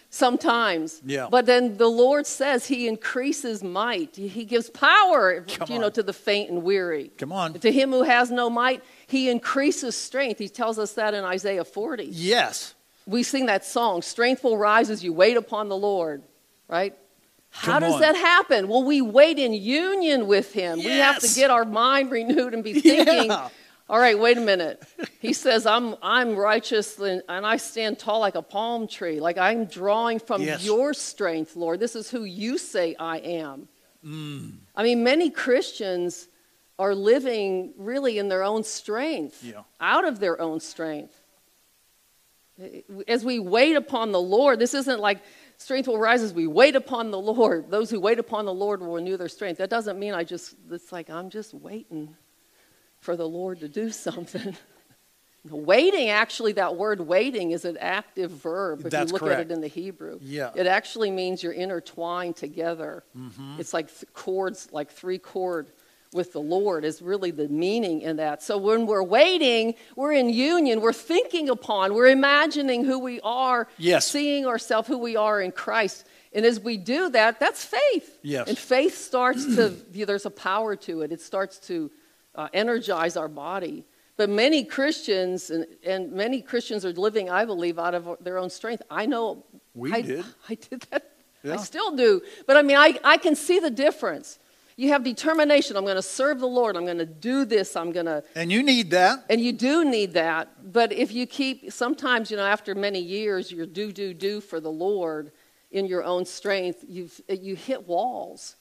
sometimes. 0.09 1.01
Yeah. 1.05 1.27
But 1.29 1.45
then 1.45 1.77
the 1.77 1.87
Lord 1.87 2.25
says 2.25 2.65
he 2.65 2.87
increases 2.87 3.63
might. 3.63 4.15
He 4.15 4.45
gives 4.45 4.69
power, 4.69 5.41
Come 5.41 5.71
you 5.71 5.79
know, 5.79 5.89
to 5.89 6.03
the 6.03 6.13
faint 6.13 6.49
and 6.49 6.63
weary. 6.63 7.11
Come 7.17 7.31
on. 7.31 7.53
To 7.53 7.71
him 7.71 7.91
who 7.91 8.03
has 8.03 8.31
no 8.31 8.49
might, 8.49 8.83
he 9.07 9.29
increases 9.29 9.95
strength. 9.95 10.39
He 10.39 10.49
tells 10.49 10.79
us 10.79 10.93
that 10.93 11.13
in 11.13 11.23
Isaiah 11.23 11.65
40. 11.65 12.05
Yes. 12.05 12.73
We 13.05 13.23
sing 13.23 13.45
that 13.45 13.65
song, 13.65 14.01
strength 14.01 14.43
will 14.43 14.57
rise 14.57 14.89
as 14.89 15.03
you 15.03 15.13
wait 15.13 15.37
upon 15.37 15.69
the 15.69 15.77
Lord, 15.77 16.23
right? 16.67 16.93
How 17.49 17.73
Come 17.73 17.83
does 17.83 17.93
on. 17.95 18.01
that 18.01 18.15
happen? 18.15 18.67
Well, 18.67 18.83
we 18.83 19.01
wait 19.01 19.39
in 19.39 19.53
union 19.53 20.27
with 20.27 20.51
him. 20.53 20.79
Yes. 20.79 20.85
We 20.85 20.91
have 20.91 21.19
to 21.19 21.39
get 21.39 21.49
our 21.49 21.63
mind 21.65 22.11
renewed 22.11 22.53
and 22.53 22.63
be 22.63 22.73
thinking 22.81 23.31
yeah. 23.31 23.49
All 23.89 23.99
right, 23.99 24.19
wait 24.19 24.37
a 24.37 24.41
minute. 24.41 24.83
He 25.19 25.31
says, 25.31 25.65
I'm, 25.65 25.95
I'm 26.01 26.35
righteous 26.35 26.99
and, 26.99 27.23
and 27.29 27.45
I 27.45 27.57
stand 27.57 27.97
tall 27.97 28.19
like 28.19 28.35
a 28.35 28.41
palm 28.41 28.87
tree. 28.87 29.19
Like 29.19 29.37
I'm 29.37 29.65
drawing 29.65 30.19
from 30.19 30.41
yes. 30.41 30.63
your 30.63 30.93
strength, 30.93 31.55
Lord. 31.55 31.79
This 31.79 31.95
is 31.95 32.09
who 32.09 32.23
you 32.25 32.57
say 32.57 32.95
I 32.99 33.17
am. 33.19 33.69
Mm. 34.05 34.57
I 34.75 34.83
mean, 34.83 35.03
many 35.03 35.29
Christians 35.29 36.27
are 36.77 36.93
living 36.93 37.73
really 37.77 38.19
in 38.19 38.27
their 38.27 38.43
own 38.43 38.63
strength, 38.63 39.43
yeah. 39.43 39.63
out 39.79 40.05
of 40.05 40.19
their 40.19 40.39
own 40.39 40.59
strength. 40.59 41.19
As 43.07 43.23
we 43.23 43.39
wait 43.39 43.75
upon 43.75 44.11
the 44.11 44.21
Lord, 44.21 44.59
this 44.59 44.73
isn't 44.73 44.99
like 44.99 45.21
strength 45.57 45.87
will 45.87 45.97
rise 45.97 46.21
as 46.21 46.33
we 46.33 46.45
wait 46.45 46.75
upon 46.75 47.11
the 47.11 47.19
Lord. 47.19 47.71
Those 47.71 47.89
who 47.89 47.99
wait 47.99 48.19
upon 48.19 48.45
the 48.45 48.53
Lord 48.53 48.81
will 48.81 48.93
renew 48.93 49.17
their 49.17 49.29
strength. 49.29 49.57
That 49.59 49.69
doesn't 49.69 49.97
mean 49.97 50.13
I 50.13 50.23
just, 50.23 50.55
it's 50.71 50.91
like 50.91 51.09
I'm 51.09 51.29
just 51.29 51.53
waiting 51.53 52.15
for 52.99 53.15
the 53.15 53.27
Lord 53.27 53.59
to 53.61 53.67
do 53.69 53.89
something. 54.05 54.55
waiting, 55.49 56.09
actually, 56.09 56.53
that 56.53 56.75
word 56.75 56.99
waiting 56.99 57.51
is 57.51 57.63
an 57.65 57.77
active 57.77 58.31
verb 58.31 58.85
if 58.85 58.91
That's 58.91 59.09
you 59.09 59.13
look 59.13 59.21
correct. 59.21 59.39
at 59.41 59.45
it 59.47 59.53
in 59.53 59.61
the 59.61 59.67
Hebrew. 59.67 60.19
Yeah. 60.21 60.51
It 60.55 60.67
actually 60.67 61.09
means 61.11 61.41
you're 61.41 61.53
intertwined 61.53 62.35
together. 62.35 63.03
Mm-hmm. 63.17 63.55
It's 63.59 63.73
like 63.73 63.87
th- 63.87 64.11
cords, 64.13 64.67
like 64.71 64.91
three 64.91 65.19
cord 65.19 65.67
with 66.13 66.33
the 66.33 66.41
Lord 66.41 66.83
is 66.85 67.01
really 67.01 67.31
the 67.31 67.47
meaning 67.49 68.01
in 68.01 68.15
that. 68.17 68.41
So 68.41 68.57
when 68.57 68.87
we're 68.87 69.03
waiting, 69.03 69.75
we're 69.95 70.13
in 70.13 70.29
union, 70.29 70.79
we're 70.81 70.93
thinking 70.93 71.49
upon, 71.49 71.93
we're 71.93 72.07
imagining 72.07 72.83
who 72.85 72.99
we 72.99 73.19
are, 73.21 73.67
Yes. 73.77 74.07
seeing 74.07 74.45
ourselves 74.45 74.87
who 74.87 74.97
we 74.97 75.15
are 75.17 75.39
in 75.41 75.51
Christ. 75.51 76.05
And 76.33 76.45
as 76.45 76.59
we 76.59 76.77
do 76.77 77.09
that, 77.09 77.39
that's 77.39 77.63
faith. 77.63 78.19
Yes. 78.21 78.47
And 78.47 78.57
faith 78.57 78.97
starts 78.97 79.45
to, 79.55 79.69
there's 80.05 80.25
a 80.25 80.29
power 80.31 80.75
to 80.77 81.01
it. 81.01 81.11
It 81.11 81.21
starts 81.21 81.57
to 81.67 81.91
uh, 82.37 82.47
energize 82.53 83.17
our 83.17 83.27
body. 83.27 83.85
But 84.15 84.29
many 84.29 84.63
Christians, 84.63 85.49
and, 85.49 85.67
and 85.85 86.11
many 86.11 86.41
Christians 86.41 86.85
are 86.85 86.93
living, 86.93 87.29
I 87.29 87.45
believe, 87.45 87.77
out 87.77 87.93
of 87.93 88.17
their 88.21 88.37
own 88.37 88.49
strength. 88.49 88.81
I 88.89 89.05
know. 89.05 89.45
We 89.73 89.93
I, 89.93 90.01
did. 90.01 90.25
I 90.49 90.55
did 90.55 90.81
that. 90.91 91.11
I 91.49 91.57
still 91.57 91.95
do. 91.95 92.21
But 92.45 92.57
I 92.57 92.61
mean, 92.61 92.77
I, 92.77 92.99
I 93.03 93.17
can 93.17 93.35
see 93.35 93.59
the 93.59 93.69
difference. 93.69 94.39
You 94.75 94.89
have 94.89 95.03
determination. 95.03 95.75
I'm 95.77 95.85
going 95.85 95.95
to 95.95 96.01
serve 96.01 96.39
the 96.39 96.47
Lord. 96.47 96.75
I'm 96.75 96.85
going 96.85 96.97
to 96.97 97.05
do 97.05 97.45
this. 97.45 97.75
I'm 97.75 97.91
going 97.91 98.05
to 98.05 98.23
And 98.35 98.51
you 98.51 98.61
need 98.61 98.91
that. 98.91 99.25
and 99.29 99.39
you 99.39 99.53
do 99.53 99.85
need 99.85 100.13
that. 100.13 100.71
But 100.71 100.91
if 100.91 101.11
you 101.11 101.25
keep, 101.25 101.71
sometimes, 101.71 102.29
you 102.29 102.37
know, 102.37 102.45
after 102.45 102.75
many 102.75 102.99
years, 102.99 103.51
you're 103.51 103.65
do, 103.65 103.91
do, 103.91 104.13
do 104.13 104.41
for 104.41 104.59
the 104.59 104.71
Lord 104.71 105.31
in 105.71 105.85
your 105.85 106.03
own 106.03 106.25
strength, 106.25 106.83
you've, 106.87 107.19
you 107.29 107.55
hit 107.55 107.87
walls. 107.87 108.55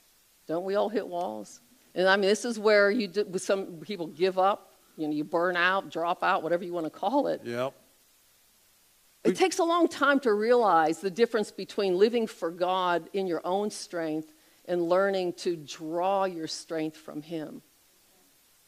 Don't 0.47 0.63
we 0.63 0.75
all 0.75 0.89
hit 0.89 1.07
walls? 1.07 1.59
And 1.97 2.07
I 2.07 2.15
mean, 2.15 2.29
this 2.29 2.45
is 2.45 2.59
where 2.59 2.91
you 2.91 3.07
do, 3.07 3.25
some 3.37 3.79
people 3.81 4.05
give 4.05 4.37
up, 4.37 4.75
you 4.97 5.07
know, 5.07 5.13
you 5.13 5.23
burn 5.23 5.57
out, 5.57 5.89
drop 5.89 6.23
out, 6.23 6.43
whatever 6.43 6.63
you 6.63 6.71
want 6.71 6.85
to 6.85 6.91
call 6.91 7.25
it. 7.27 7.41
Yep. 7.43 7.73
It 9.23 9.35
takes 9.35 9.57
a 9.57 9.63
long 9.63 9.87
time 9.87 10.19
to 10.21 10.31
realize 10.31 11.01
the 11.01 11.09
difference 11.09 11.51
between 11.51 11.97
living 11.97 12.27
for 12.27 12.51
God 12.51 13.09
in 13.13 13.25
your 13.25 13.41
own 13.43 13.71
strength 13.71 14.31
and 14.65 14.87
learning 14.87 15.33
to 15.33 15.55
draw 15.55 16.25
your 16.25 16.45
strength 16.45 16.97
from 16.97 17.23
Him. 17.23 17.63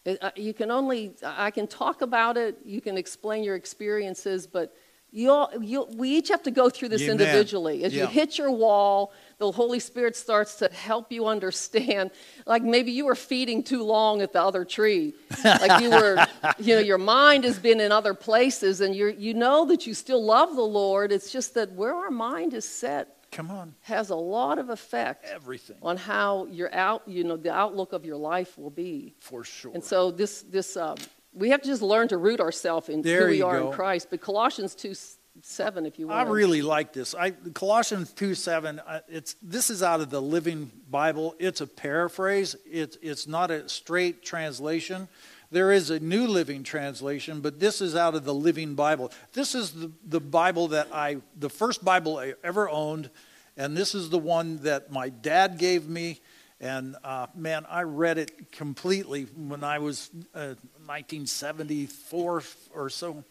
It, 0.06 0.18
uh, 0.24 0.32
you 0.36 0.56
can 0.56 0.72
only, 0.72 1.14
I 1.24 1.52
can 1.52 1.68
talk 1.68 2.02
about 2.02 2.36
it, 2.36 2.58
you 2.66 2.82
can 2.82 2.98
explain 2.98 3.44
your 3.44 3.56
experiences, 3.56 4.48
but 4.48 4.76
you 5.12 5.32
all, 5.32 5.50
you, 5.60 5.88
we 5.96 6.10
each 6.10 6.30
have 6.30 6.44
to 6.44 6.52
go 6.52 6.70
through 6.70 6.90
this 6.90 7.02
Amen. 7.02 7.14
individually. 7.14 7.84
As 7.84 7.94
Yeah. 7.94 8.04
you 8.04 8.08
hit 8.10 8.38
your 8.38 8.52
wall, 8.52 9.12
the 9.40 9.52
Holy 9.52 9.80
Spirit 9.80 10.16
starts 10.16 10.56
to 10.58 10.70
help 10.72 11.12
you 11.12 11.26
understand. 11.26 12.12
Like 12.46 12.62
maybe 12.64 12.92
you 12.92 13.06
were 13.06 13.16
feeding 13.16 13.64
too 13.64 13.84
long 13.84 14.22
at 14.22 14.34
the 14.34 14.42
other 14.42 14.66
tree. 14.66 15.14
Like 15.44 15.82
you 15.82 15.90
were, 15.92 16.28
you 16.60 16.76
know, 16.76 16.82
your 16.82 16.98
mind 17.00 17.44
has 17.46 17.58
been 17.58 17.80
in 17.80 17.92
other 17.92 18.14
places 18.14 18.82
and 18.82 18.96
you 18.96 19.08
you 19.18 19.34
know 19.34 19.66
that 19.66 19.88
you 19.88 19.94
still 19.94 20.24
love 20.24 20.56
the 20.56 20.62
Lord. 20.62 21.12
It's 21.12 21.32
just 21.32 21.54
that 21.56 21.72
where 21.72 21.96
our 21.96 22.12
mind 22.12 22.54
is 22.54 22.66
set 22.68 23.16
Come 23.32 23.50
on. 23.50 23.74
has 23.82 24.10
a 24.12 24.16
lot 24.16 24.60
of 24.60 24.70
effect 24.70 25.26
Everything. 25.26 25.78
on 25.82 25.98
how 25.98 26.46
your 26.48 26.74
out, 26.74 27.04
you 27.08 27.24
know, 27.24 27.38
the 27.38 27.54
outlook 27.54 27.94
of 27.94 28.06
your 28.06 28.18
life 28.18 28.58
will 28.58 28.70
be. 28.72 29.16
For 29.20 29.44
sure. 29.44 29.72
And 29.74 29.84
so 29.84 30.12
this, 30.12 30.42
this, 30.44 30.76
um, 30.78 30.98
we 31.34 31.50
have 31.50 31.62
to 31.62 31.68
just 31.68 31.82
learn 31.82 32.08
to 32.10 32.18
root 32.18 32.40
ourselves 32.40 32.90
in 32.90 33.02
There 33.02 33.26
who 33.26 33.32
we 33.32 33.42
are 33.42 33.60
go. 33.60 33.68
in 33.68 33.74
Christ. 33.74 34.08
But 34.10 34.22
Colossians 34.22 34.76
2 34.76 34.94
7, 35.42 35.86
if 35.86 35.98
you 35.98 36.08
want. 36.08 36.28
I 36.28 36.32
really 36.32 36.62
like 36.62 36.92
this. 36.92 37.16
I, 37.16 37.32
Colossians 37.32 38.12
2 38.14 38.36
7, 38.36 38.80
uh, 38.80 39.02
it's, 39.08 39.36
this 39.42 39.70
is 39.70 39.82
out 39.84 40.02
of 40.02 40.10
the 40.10 40.22
Living 40.22 40.72
Bible. 40.90 41.36
It's 41.40 41.62
a 41.62 41.68
paraphrase, 41.68 42.56
it's, 42.66 42.98
it's 43.02 43.28
not 43.28 43.52
a 43.52 43.68
straight 43.70 44.24
translation. 44.24 45.08
There 45.52 45.72
is 45.72 45.90
a 45.90 46.00
New 46.00 46.28
Living 46.28 46.62
Translation, 46.62 47.42
but 47.42 47.60
this 47.60 47.82
is 47.82 47.96
out 47.96 48.14
of 48.14 48.24
the 48.24 48.34
Living 48.34 48.76
Bible. 48.76 49.12
This 49.34 49.56
is 49.56 49.72
the, 49.72 49.92
the 50.06 50.20
Bible 50.20 50.68
that 50.68 50.90
I, 50.94 51.18
the 51.40 51.50
first 51.50 51.84
Bible 51.84 52.18
I 52.18 52.36
ever 52.44 52.70
owned, 52.70 53.10
and 53.58 53.76
this 53.76 53.96
is 53.96 54.12
the 54.12 54.20
one 54.20 54.58
that 54.58 54.92
my 54.92 55.10
dad 55.10 55.58
gave 55.58 55.90
me. 55.90 56.22
And 56.62 56.96
uh, 57.04 57.28
man, 57.36 57.66
I 57.70 57.84
read 57.84 58.18
it 58.18 58.52
completely 58.52 59.24
when 59.24 59.64
I 59.64 59.80
was 59.80 60.10
uh, 60.36 60.56
1974 60.86 62.44
or 62.74 62.90
so. 62.90 63.24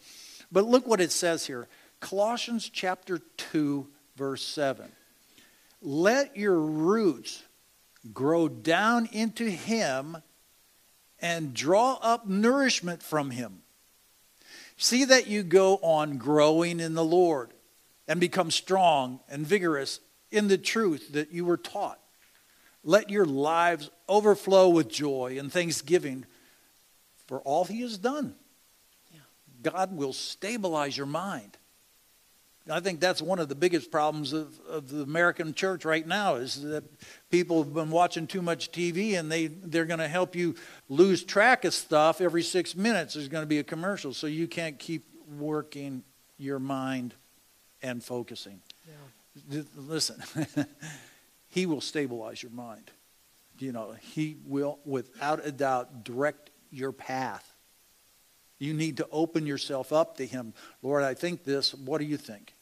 But 0.51 0.65
look 0.65 0.87
what 0.87 1.01
it 1.01 1.11
says 1.11 1.45
here 1.45 1.67
Colossians 1.99 2.69
chapter 2.69 3.19
2, 3.37 3.87
verse 4.15 4.43
7. 4.43 4.91
Let 5.81 6.35
your 6.35 6.59
roots 6.59 7.43
grow 8.13 8.47
down 8.47 9.07
into 9.11 9.45
him 9.45 10.17
and 11.21 11.53
draw 11.53 11.99
up 12.01 12.27
nourishment 12.27 13.03
from 13.03 13.31
him. 13.31 13.61
See 14.77 15.05
that 15.05 15.27
you 15.27 15.43
go 15.43 15.75
on 15.77 16.17
growing 16.17 16.79
in 16.79 16.95
the 16.95 17.03
Lord 17.03 17.53
and 18.07 18.19
become 18.19 18.49
strong 18.49 19.19
and 19.29 19.45
vigorous 19.45 19.99
in 20.31 20.47
the 20.47 20.57
truth 20.57 21.11
that 21.13 21.31
you 21.31 21.43
were 21.43 21.57
taught. 21.57 21.98
Let 22.83 23.09
your 23.09 23.25
lives 23.25 23.89
overflow 24.07 24.69
with 24.69 24.87
joy 24.87 25.37
and 25.37 25.51
thanksgiving 25.51 26.25
for 27.27 27.39
all 27.41 27.65
he 27.65 27.81
has 27.81 27.97
done. 27.97 28.35
God 29.61 29.95
will 29.95 30.13
stabilize 30.13 30.95
your 30.95 31.05
mind. 31.05 31.57
I 32.69 32.79
think 32.79 32.99
that's 32.99 33.21
one 33.21 33.39
of 33.39 33.49
the 33.49 33.55
biggest 33.55 33.89
problems 33.89 34.31
of, 34.31 34.59
of 34.69 34.89
the 34.89 35.01
American 35.01 35.53
church 35.53 35.85
right 35.85 36.05
now 36.05 36.35
is 36.35 36.61
that 36.61 36.83
people 37.31 37.63
have 37.63 37.73
been 37.73 37.89
watching 37.89 38.27
too 38.27 38.43
much 38.43 38.71
TV 38.71 39.17
and 39.17 39.31
they, 39.31 39.47
they're 39.47 39.85
going 39.85 39.99
to 39.99 40.07
help 40.07 40.35
you 40.35 40.55
lose 40.87 41.23
track 41.23 41.65
of 41.65 41.73
stuff 41.73 42.21
every 42.21 42.43
six 42.43 42.75
minutes. 42.75 43.15
There's 43.15 43.27
going 43.27 43.41
to 43.41 43.47
be 43.47 43.57
a 43.59 43.63
commercial, 43.63 44.13
so 44.13 44.27
you 44.27 44.47
can't 44.47 44.77
keep 44.77 45.05
working 45.39 46.03
your 46.37 46.59
mind 46.59 47.15
and 47.81 48.03
focusing. 48.03 48.61
Th- 49.51 49.65
Listen, 49.75 50.21
he 51.49 51.65
will 51.65 51.81
stabilize 51.81 52.41
your 52.41 52.51
mind. 52.51 52.91
You 53.57 53.71
know, 53.71 53.95
he 53.99 54.37
will, 54.45 54.79
without 54.85 55.45
a 55.45 55.51
doubt, 55.51 56.03
direct 56.03 56.49
your 56.71 56.91
path. 56.91 57.53
You 58.57 58.73
need 58.73 58.97
to 58.97 59.07
open 59.11 59.45
yourself 59.45 59.91
up 59.91 60.17
to 60.17 60.25
him. 60.25 60.53
Lord, 60.81 61.03
I 61.03 61.13
think 61.13 61.43
this. 61.43 61.73
What 61.73 61.99
do 61.99 62.05
you 62.05 62.17
think? 62.17 62.53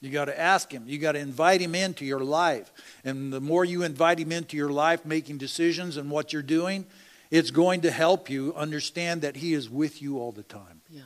You 0.00 0.10
got 0.10 0.26
to 0.26 0.38
ask 0.38 0.70
him. 0.70 0.84
You 0.86 0.98
got 0.98 1.12
to 1.12 1.18
invite 1.18 1.60
him 1.60 1.74
into 1.74 2.04
your 2.04 2.20
life. 2.20 2.72
And 3.04 3.32
the 3.32 3.40
more 3.40 3.64
you 3.64 3.82
invite 3.82 4.18
him 4.18 4.30
into 4.32 4.56
your 4.56 4.70
life, 4.70 5.04
making 5.04 5.38
decisions 5.38 5.96
and 5.96 6.10
what 6.10 6.32
you're 6.32 6.42
doing, 6.42 6.86
it's 7.30 7.50
going 7.50 7.80
to 7.82 7.90
help 7.90 8.30
you 8.30 8.54
understand 8.54 9.22
that 9.22 9.36
he 9.36 9.54
is 9.54 9.68
with 9.68 10.00
you 10.00 10.18
all 10.18 10.32
the 10.32 10.42
time. 10.42 10.80
Yeah. 10.88 11.02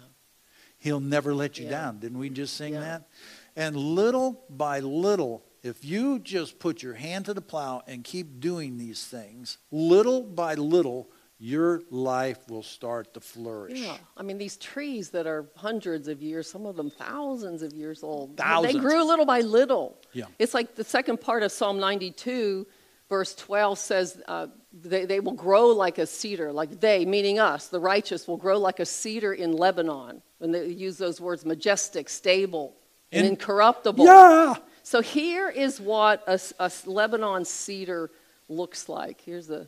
He'll 0.79 1.01
never 1.01 1.35
let 1.35 1.59
you 1.59 1.65
Yeah. 1.65 1.71
down. 1.71 1.99
Didn't 2.01 2.19
we 2.19 2.29
just 2.29 2.55
sing 2.57 2.75
Yeah. 2.75 2.81
that? 2.81 3.09
And 3.57 3.77
little 3.77 4.45
by 4.51 4.81
little, 4.81 5.43
if 5.63 5.85
you 5.85 6.19
just 6.19 6.59
put 6.59 6.83
your 6.83 6.95
hand 6.95 7.27
to 7.27 7.35
the 7.35 7.41
plow 7.41 7.83
and 7.87 8.03
keep 8.03 8.41
doing 8.41 8.79
these 8.79 9.05
things, 9.07 9.59
little 9.71 10.23
by 10.23 10.55
little, 10.55 11.09
your 11.39 11.83
life 11.91 12.49
will 12.49 12.63
start 12.63 13.15
to 13.15 13.21
flourish. 13.21 13.79
Yeah, 13.79 13.97
I 14.17 14.23
mean 14.23 14.39
these 14.39 14.57
trees 14.57 15.11
that 15.11 15.27
are 15.27 15.47
hundreds 15.57 16.09
of 16.09 16.23
years, 16.23 16.51
some 16.51 16.67
of 16.67 16.77
them 16.77 16.91
thousands 16.91 17.63
of 17.63 17.73
years 17.73 18.03
old. 18.03 18.37
Thousands. 18.37 18.75
They 18.75 18.81
grew 18.81 19.05
little 19.05 19.27
by 19.27 19.41
little. 19.41 19.97
Yeah. 20.13 20.27
It's 20.39 20.55
like 20.55 20.75
the 20.75 20.85
second 20.85 21.21
part 21.21 21.43
of 21.43 21.51
Psalm 21.51 21.81
92, 21.81 22.67
verse 23.09 23.35
12 23.35 23.79
says 23.79 24.23
uh, 24.29 24.47
they, 24.73 25.05
they 25.05 25.21
will 25.21 25.33
grow 25.33 25.69
like 25.69 25.99
a 25.99 26.07
cedar, 26.07 26.53
like 26.53 26.81
they, 26.81 27.05
meaning 27.05 27.39
us, 27.39 27.69
the 27.69 27.81
righteous, 27.81 28.29
will 28.29 28.37
grow 28.37 28.59
like 28.59 28.79
a 28.79 28.87
cedar 28.87 29.33
in 29.33 29.53
Lebanon. 29.53 30.23
And 30.41 30.55
they 30.55 30.67
use 30.69 30.97
those 30.97 31.21
words 31.21 31.45
majestic, 31.45 32.09
stable, 32.09 32.77
and 33.11 33.27
In- 33.27 33.33
incorruptible. 33.33 34.05
Yeah. 34.05 34.55
So 34.83 35.01
here 35.01 35.49
is 35.49 35.81
what 35.81 36.23
a, 36.27 36.41
a 36.59 36.71
Lebanon 36.87 37.45
cedar 37.45 38.11
looks 38.49 38.89
like. 38.89 39.21
Here's 39.21 39.51
a. 39.51 39.67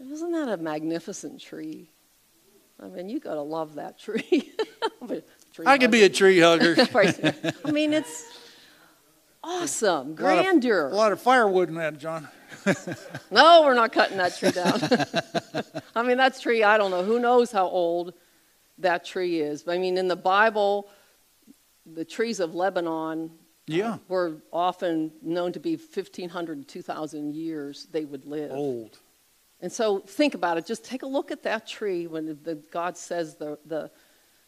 Isn't 0.00 0.32
that 0.32 0.48
a 0.48 0.56
magnificent 0.56 1.40
tree? 1.40 1.88
I 2.82 2.86
mean, 2.88 3.08
you 3.08 3.20
gotta 3.20 3.42
love 3.42 3.76
that 3.76 3.98
tree. 3.98 4.52
Tree 5.52 5.66
I 5.66 5.76
could 5.76 5.90
be 5.90 6.04
a 6.04 6.08
tree 6.08 6.38
hugger. 6.40 6.74
I 7.64 7.70
mean, 7.70 7.92
it's 7.92 8.24
awesome, 9.44 9.90
A 9.90 9.98
lot 9.98 10.10
of- 10.10 10.16
grandeur. 10.16 10.88
A 10.88 10.94
lot 10.94 11.12
of 11.12 11.20
firewood 11.20 11.68
in 11.68 11.74
that, 11.74 11.98
John. 11.98 12.28
No, 13.30 13.62
we're 13.64 13.74
not 13.74 13.92
cutting 13.92 14.16
that 14.18 14.36
tree 14.38 14.50
down. 14.50 14.78
I 15.96 16.02
mean, 16.02 16.16
that 16.18 16.38
tree, 16.40 16.62
I 16.62 16.78
don't 16.78 16.90
know. 16.90 17.02
Who 17.02 17.18
knows 17.18 17.50
how 17.50 17.66
old 17.66 18.14
that 18.78 19.04
tree 19.04 19.40
is? 19.40 19.62
But 19.62 19.72
I 19.74 19.78
mean, 19.78 19.98
in 19.98 20.06
the 20.08 20.16
Bible, 20.16 20.88
the 21.86 22.04
trees 22.04 22.40
of 22.40 22.54
Lebanon 22.54 23.30
uh, 23.30 23.36
Yeah. 23.66 23.98
were 24.08 24.42
often 24.52 25.12
known 25.22 25.52
to 25.52 25.60
be 25.60 25.76
1,500 25.76 26.60
to 26.60 26.64
2,000 26.64 27.34
years 27.34 27.86
they 27.92 28.04
would 28.04 28.24
live. 28.24 28.52
Old. 28.52 28.98
And 29.60 29.70
so 29.70 30.00
think 30.00 30.34
about 30.34 30.58
it. 30.58 30.66
Just 30.66 30.84
take 30.84 31.02
a 31.02 31.06
look 31.06 31.30
at 31.30 31.44
that 31.44 31.66
tree 31.66 32.06
when 32.06 32.38
the, 32.42 32.56
God 32.72 32.96
says 32.96 33.36
the, 33.36 33.58
the, 33.64 33.90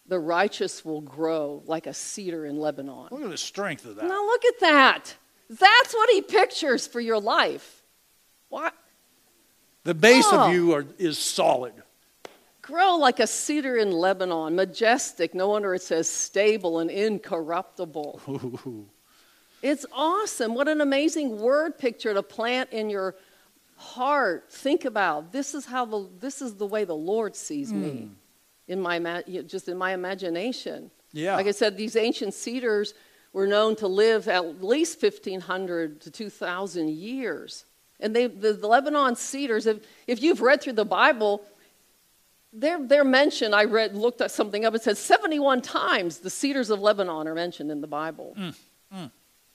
the 0.06 0.18
righteous 0.18 0.84
will 0.84 1.00
grow 1.00 1.62
like 1.66 1.86
a 1.86 1.94
cedar 1.94 2.46
in 2.46 2.58
Lebanon. 2.58 3.08
Look 3.10 3.22
at 3.22 3.30
the 3.30 3.38
strength 3.38 3.84
of 3.84 3.96
that. 3.96 4.06
Now 4.06 4.24
look 4.26 4.44
at 4.44 4.60
that. 4.60 5.14
That's 5.48 5.94
what 5.94 6.10
he 6.10 6.20
pictures 6.20 6.86
for 6.86 7.00
your 7.00 7.20
life. 7.20 7.82
What? 8.48 8.74
The 9.84 9.94
base 9.94 10.24
Oh. 10.28 10.48
of 10.48 10.52
you 10.54 10.72
are, 10.72 10.86
is 10.98 11.18
solid. 11.18 11.74
Grow 12.66 12.96
like 12.96 13.20
a 13.20 13.26
cedar 13.26 13.76
in 13.76 13.92
Lebanon, 13.92 14.54
majestic. 14.56 15.34
No 15.34 15.48
wonder 15.48 15.74
it 15.74 15.82
says 15.82 16.08
stable 16.08 16.78
and 16.78 16.90
incorruptible. 16.90 18.20
Ooh. 18.28 18.86
It's 19.62 19.86
awesome. 19.92 20.54
What 20.54 20.68
an 20.68 20.82
amazing 20.82 21.40
word 21.40 21.78
picture 21.78 22.12
to 22.12 22.22
plant 22.22 22.70
in 22.70 22.90
your 22.90 23.14
heart 23.76 24.52
think 24.52 24.84
about 24.84 25.32
this 25.32 25.54
is 25.54 25.64
how 25.64 25.86
the 25.86 26.06
this 26.20 26.42
is 26.42 26.56
the 26.56 26.66
way 26.66 26.84
the 26.84 26.94
Lord 26.94 27.34
sees 27.34 27.72
me 27.72 27.90
hmm. 27.90 28.12
in 28.68 28.78
my 28.78 29.22
just 29.46 29.70
in 29.70 29.78
my 29.78 29.94
imagination. 29.94 30.90
Yeah. 31.12 31.36
Like 31.36 31.46
I 31.46 31.52
said, 31.52 31.78
these 31.78 31.96
ancient 31.96 32.34
cedars 32.34 32.92
were 33.32 33.46
known 33.46 33.74
to 33.76 33.88
live 33.88 34.28
at 34.28 34.62
least 34.62 35.02
1,500 35.02 36.02
to 36.02 36.10
2,000 36.10 36.90
years. 36.90 37.64
And 38.00 38.14
they, 38.14 38.26
the, 38.26 38.52
the 38.52 38.66
Lebanon 38.66 39.16
cedars, 39.16 39.66
if, 39.66 39.78
if 40.06 40.22
you've 40.22 40.40
read 40.40 40.60
through 40.60 40.74
the 40.74 40.84
Bible, 40.84 41.44
they're, 42.54 42.86
they're 42.86 43.04
mentioned. 43.04 43.54
I 43.54 43.64
read, 43.64 43.94
looked 43.94 44.20
at 44.20 44.30
something 44.30 44.64
up. 44.64 44.74
It 44.74 44.82
says 44.82 44.98
71 44.98 45.62
times 45.62 46.18
the 46.18 46.30
cedars 46.30 46.70
of 46.70 46.80
Lebanon 46.80 47.26
are 47.26 47.34
mentioned 47.34 47.70
in 47.70 47.80
the 47.80 47.86
Bible. 47.86 48.34
Mm, 48.38 48.56
mm. 48.94 49.10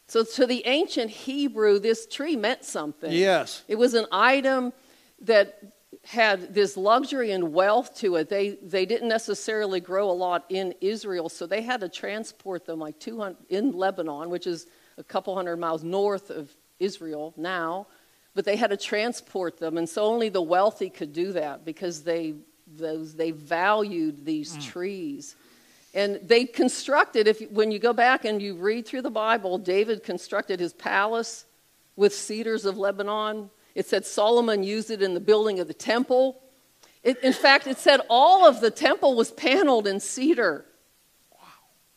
So 0.08 0.24
to 0.24 0.46
the 0.46 0.66
ancient 0.66 1.10
Hebrew, 1.10 1.80
this 1.80 2.08
tree 2.08 2.36
meant 2.36 2.66
something. 2.66 3.12
Yes. 3.12 3.64
It 3.68 3.76
was 3.76 3.94
an 3.94 4.08
item 4.12 4.74
that 5.22 5.60
had 6.06 6.54
this 6.54 6.78
luxury 6.78 7.32
and 7.32 7.54
wealth 7.54 7.96
to 8.00 8.16
it. 8.16 8.30
They, 8.30 8.50
they 8.50 8.86
didn't 8.86 9.10
necessarily 9.10 9.80
grow 9.80 10.10
a 10.10 10.14
lot 10.14 10.46
in 10.50 10.74
Israel, 10.82 11.30
so 11.30 11.46
they 11.46 11.62
had 11.62 11.82
to 11.82 11.90
transport 11.90 12.66
them 12.66 12.80
like 12.80 13.00
200 13.00 13.38
in 13.50 13.72
Lebanon, 13.72 14.30
which 14.30 14.48
is 14.48 14.68
a 14.98 15.04
couple 15.04 15.36
hundred 15.36 15.58
miles 15.58 15.84
north 15.84 16.30
of 16.30 16.50
Israel 16.80 17.34
now. 17.38 17.88
But 18.34 18.46
they 18.46 18.56
had 18.56 18.70
to 18.70 18.78
transport 18.78 19.60
them, 19.60 19.78
and 19.78 19.90
so 19.90 20.06
only 20.06 20.30
the 20.30 20.42
wealthy 20.42 20.90
could 20.90 21.14
do 21.14 21.34
that 21.34 21.66
because 21.66 22.04
they, 22.04 22.36
those, 22.76 23.16
they 23.16 23.32
valued 23.32 24.26
these 24.26 24.58
mm. 24.58 24.64
trees. 24.64 25.36
And 25.94 26.20
they 26.24 26.46
constructed, 26.46 27.28
if 27.28 27.42
when 27.52 27.72
you 27.72 27.80
go 27.80 27.94
back 27.94 28.26
and 28.26 28.42
you 28.42 28.56
read 28.56 28.86
through 28.86 29.02
the 29.02 29.10
Bible, 29.10 29.58
David 29.58 30.04
constructed 30.04 30.60
his 30.60 30.74
palace 30.74 31.46
with 31.96 32.14
cedars 32.14 32.66
of 32.66 32.78
Lebanon. 32.78 33.50
It 33.76 33.88
said 33.88 34.06
Solomon 34.06 34.64
used 34.64 34.92
it 34.92 35.02
in 35.02 35.14
the 35.14 35.20
building 35.20 35.60
of 35.60 35.68
the 35.68 35.74
temple. 35.74 36.42
It, 37.04 37.24
in 37.24 37.34
fact, 37.34 37.66
it 37.66 37.78
said 37.78 38.02
all 38.10 38.46
of 38.46 38.62
the 38.62 38.72
temple 38.72 39.16
was 39.16 39.32
paneled 39.32 39.88
in 39.88 40.00
cedar. 40.00 40.66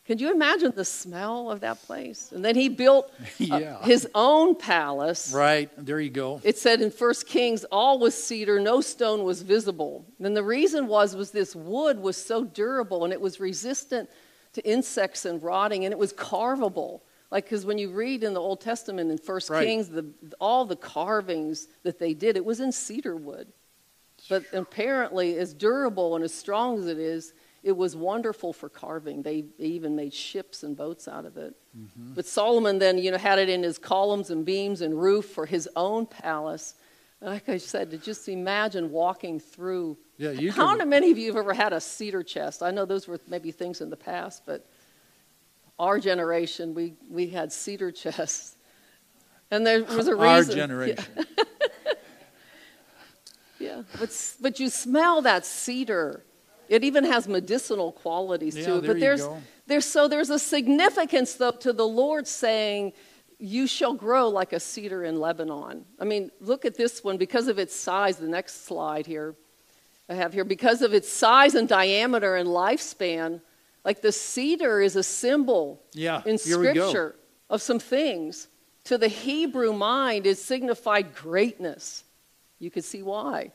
Could 0.05 0.19
you 0.19 0.31
imagine 0.31 0.73
the 0.75 0.83
smell 0.83 1.49
of 1.49 1.61
that 1.61 1.81
place? 1.83 2.33
And 2.33 2.43
then 2.43 2.55
he 2.55 2.67
built 2.67 3.13
uh, 3.51 3.79
his 3.83 4.07
own 4.13 4.55
palace. 4.55 5.31
Right. 5.33 5.69
There 5.77 5.99
you 5.99 6.09
go. 6.09 6.41
It 6.43 6.57
said 6.57 6.81
in 6.81 6.89
1 6.91 7.13
Kings, 7.25 7.63
all 7.71 7.99
was 7.99 8.21
cedar, 8.21 8.59
no 8.59 8.81
stone 8.81 9.23
was 9.23 9.41
visible. 9.43 10.05
And 10.19 10.35
the 10.35 10.43
reason 10.43 10.87
was, 10.87 11.15
was 11.15 11.31
this 11.31 11.55
wood 11.55 11.99
was 11.99 12.17
so 12.17 12.43
durable 12.43 13.05
and 13.05 13.13
it 13.13 13.21
was 13.21 13.39
resistant 13.39 14.09
to 14.53 14.69
insects 14.69 15.23
and 15.23 15.41
rotting 15.41 15.85
and 15.85 15.93
it 15.93 15.97
was 15.97 16.11
carvable. 16.11 17.03
Like, 17.31 17.45
because 17.45 17.65
when 17.65 17.77
you 17.77 17.89
read 17.89 18.23
in 18.23 18.33
the 18.33 18.41
Old 18.41 18.59
Testament 18.59 19.09
in 19.09 19.17
1 19.17 19.39
Right. 19.49 19.65
Kings, 19.65 19.87
the, 19.87 20.05
all 20.39 20.65
the 20.65 20.75
carvings 20.75 21.67
that 21.83 21.97
they 21.97 22.13
did, 22.13 22.35
it 22.35 22.43
was 22.43 22.59
in 22.59 22.71
cedar 22.73 23.15
wood. 23.15 23.47
But 24.29 24.43
apparently, 24.53 25.37
as 25.37 25.53
durable 25.53 26.15
and 26.15 26.23
as 26.23 26.33
strong 26.33 26.77
as 26.77 26.87
it 26.87 26.99
is, 26.99 27.33
it 27.63 27.71
was 27.77 27.95
wonderful 27.95 28.51
for 28.53 28.67
carving. 28.69 29.21
They 29.23 29.45
even 29.57 29.95
made 29.95 30.13
ships 30.13 30.63
and 30.63 30.75
boats 30.75 31.07
out 31.07 31.25
of 31.25 31.37
it. 31.37 31.55
Mm-hmm. 31.77 32.13
But 32.13 32.25
Solomon 32.25 32.77
then, 32.77 32.97
you 32.97 33.09
know, 33.11 33.17
had 33.17 33.39
it 33.39 33.47
in 33.49 33.63
his 33.63 33.77
columns 33.77 34.29
and 34.31 34.45
beams 34.45 34.81
and 34.81 34.99
roof 35.01 35.25
for 35.25 35.45
his 35.45 35.69
own 35.75 36.05
palace. 36.05 36.75
Like 37.21 37.47
I 37.47 37.55
said, 37.57 37.89
to 37.91 37.97
just 37.97 38.27
imagine 38.27 38.91
walking 38.91 39.39
through. 39.39 39.97
Yeah, 40.17 40.31
you 40.31 40.51
How 40.51 40.75
could- 40.75 40.87
many 40.89 41.09
of 41.09 41.17
you 41.17 41.27
have 41.27 41.37
ever 41.37 41.53
had 41.53 41.71
a 41.71 41.79
cedar 41.79 42.21
chest? 42.21 42.61
I 42.61 42.69
know 42.71 42.83
those 42.85 43.07
were 43.07 43.19
maybe 43.29 43.51
things 43.51 43.79
in 43.79 43.89
the 43.89 43.95
past, 43.95 44.43
but 44.45 44.65
our 45.79 45.99
generation, 45.99 46.73
we, 46.73 46.95
we 47.09 47.27
had 47.27 47.51
cedar 47.53 47.91
chests. 47.91 48.57
And 49.51 49.65
there 49.65 49.83
was 49.85 50.07
a 50.09 50.15
reason. 50.15 50.19
Our 50.19 50.39
Yeah. 50.43 50.53
generation. 50.53 51.05
Yeah, 53.59 53.83
but, 53.97 54.33
but 54.41 54.59
you 54.59 54.69
smell 54.69 55.21
that 55.21 55.45
cedar. 55.45 56.25
It 56.69 56.83
even 56.83 57.03
has 57.03 57.27
medicinal 57.27 57.91
qualities 57.91 58.55
Yeah, 58.55 58.65
to 58.65 58.77
it. 58.77 58.81
there 58.81 58.93
But 58.93 58.99
there's, 58.99 59.27
there's 59.67 59.85
so 59.85 60.07
there's 60.07 60.29
a 60.29 60.39
significance 60.39 61.35
though 61.35 61.51
to 61.51 61.73
the 61.73 61.87
Lord 61.87 62.27
saying, 62.27 62.93
"You 63.39 63.67
shall 63.67 63.93
grow 63.93 64.29
like 64.29 64.53
a 64.53 64.59
cedar 64.59 65.03
in 65.03 65.19
Lebanon." 65.19 65.85
I 65.99 66.05
mean, 66.05 66.31
look 66.39 66.65
at 66.65 66.75
this 66.75 67.03
one 67.03 67.17
because 67.17 67.47
of 67.47 67.59
its 67.59 67.75
size. 67.75 68.17
The 68.17 68.27
next 68.27 68.65
slide 68.65 69.05
here, 69.05 69.35
I 70.09 70.15
have 70.15 70.33
here 70.33 70.45
because 70.45 70.81
of 70.81 70.93
its 70.93 71.09
size 71.11 71.55
and 71.55 71.67
diameter 71.67 72.35
and 72.35 72.49
lifespan. 72.49 73.41
Like 73.83 74.01
the 74.01 74.11
cedar 74.11 74.81
is 74.81 74.95
a 74.95 75.03
symbol 75.03 75.83
Yeah, 75.93 76.21
in 76.25 76.37
here 76.37 76.59
we 76.59 76.73
go. 76.73 76.89
Scripture 76.89 77.15
of 77.49 77.61
some 77.61 77.79
things. 77.79 78.47
To 78.85 78.97
the 78.97 79.07
Hebrew 79.07 79.71
mind, 79.71 80.25
it 80.27 80.37
signified 80.37 81.15
greatness. 81.15 82.03
You 82.59 82.69
could 82.69 82.83
see 82.83 83.01
why. 83.01 83.51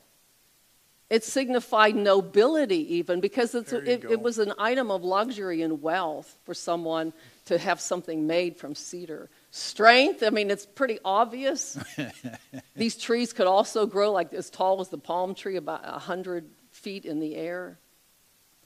It 1.11 1.24
signified 1.24 1.96
nobility, 1.96 2.96
even 2.96 3.20
because 3.20 3.54
it's, 3.54 3.72
it, 3.72 4.04
it 4.04 4.20
was 4.20 4.38
an 4.38 4.52
item 4.59 4.90
of 4.90 5.02
luxury 5.04 5.62
and 5.62 5.80
wealth 5.80 6.36
for 6.44 6.52
someone 6.52 7.14
to 7.46 7.56
have 7.56 7.80
something 7.80 8.26
made 8.26 8.59
from 8.59 8.74
cedar. 8.74 9.30
Strength, 9.50 10.22
I 10.22 10.28
mean, 10.28 10.50
it's 10.50 10.66
pretty 10.66 10.98
obvious. 11.02 11.78
These 12.76 12.98
trees 12.98 13.32
could 13.32 13.46
also 13.46 13.86
grow 13.86 14.12
like 14.12 14.34
as 14.34 14.50
tall 14.50 14.82
as 14.82 14.90
the 14.90 14.98
palm 14.98 15.34
tree, 15.34 15.56
about 15.56 15.82
100 15.82 16.44
feet 16.72 17.06
in 17.06 17.20
the 17.20 17.36
air. 17.36 17.78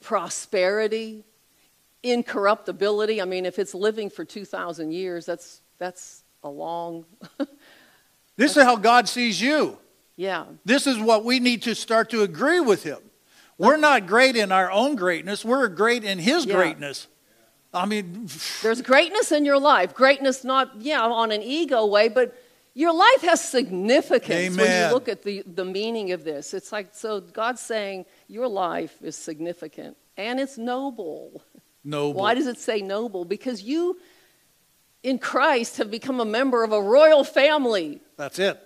Prosperity, 0.01 1.25
incorruptibility. 2.03 3.23
I 3.23 3.25
mean, 3.25 3.47
if 3.47 3.61
it's 3.61 3.73
living 3.73 4.11
for 4.11 4.25
2,000 4.25 4.91
years, 4.91 5.25
that's, 5.27 5.61
that's 5.79 6.25
a 6.43 6.49
long, 6.49 7.05
This 8.37 8.57
is 8.57 8.63
how 8.63 8.77
God 8.77 9.09
sees 9.09 9.41
you. 9.41 9.79
Yeah. 10.23 10.45
This 10.65 10.87
is 10.87 10.99
what 11.01 11.25
we 11.25 11.41
need 11.41 11.63
to 11.63 11.75
start 11.75 12.11
to 12.11 12.23
agree 12.23 12.61
with 12.61 12.85
Him. 12.85 12.99
We're 13.59 13.77
not 13.77 14.07
great 14.07 14.37
in 14.37 14.53
our 14.53 14.71
own 14.71 14.95
greatness, 14.95 15.45
we're 15.45 15.67
great 15.69 16.05
in 16.05 16.19
His 16.19 16.47
Yeah. 16.47 16.55
greatness. 16.55 17.09
I 17.75 17.87
mean, 17.87 18.29
There's 18.63 18.83
greatness 18.83 19.33
in 19.33 19.45
your 19.45 19.59
life. 19.59 19.95
Greatness, 19.95 20.45
not, 20.45 20.81
yeah, 20.81 21.01
on 21.01 21.33
an 21.33 21.43
ego 21.43 21.87
way, 21.87 22.09
but 22.09 22.37
your 22.75 22.93
life 22.93 23.23
has 23.23 23.41
significance 23.43 24.57
when 24.57 24.71
you 24.71 24.95
look 24.95 25.09
at 25.09 25.23
the, 25.23 25.43
the 25.47 25.65
meaning 25.65 26.13
of 26.13 26.23
this. 26.23 26.55
It's 26.55 26.71
like, 26.71 26.89
so 26.93 27.21
God's 27.21 27.63
saying 27.63 28.05
your 28.29 28.47
life 28.47 28.95
is 29.03 29.17
significant 29.17 29.97
and 30.17 30.39
it's 30.39 30.57
noble. 30.59 31.43
noble. 31.83 32.21
Why 32.21 32.35
does 32.35 32.47
it 32.47 32.59
say 32.59 32.81
noble? 32.83 33.25
Because 33.25 33.63
you, 33.63 33.99
in 35.03 35.19
Christ, 35.19 35.79
have 35.79 35.91
become 35.91 36.21
a 36.21 36.27
member 36.27 36.63
of 36.63 36.73
a 36.73 36.81
royal 36.81 37.25
family. 37.25 38.03
That's 38.17 38.39
it. 38.39 38.61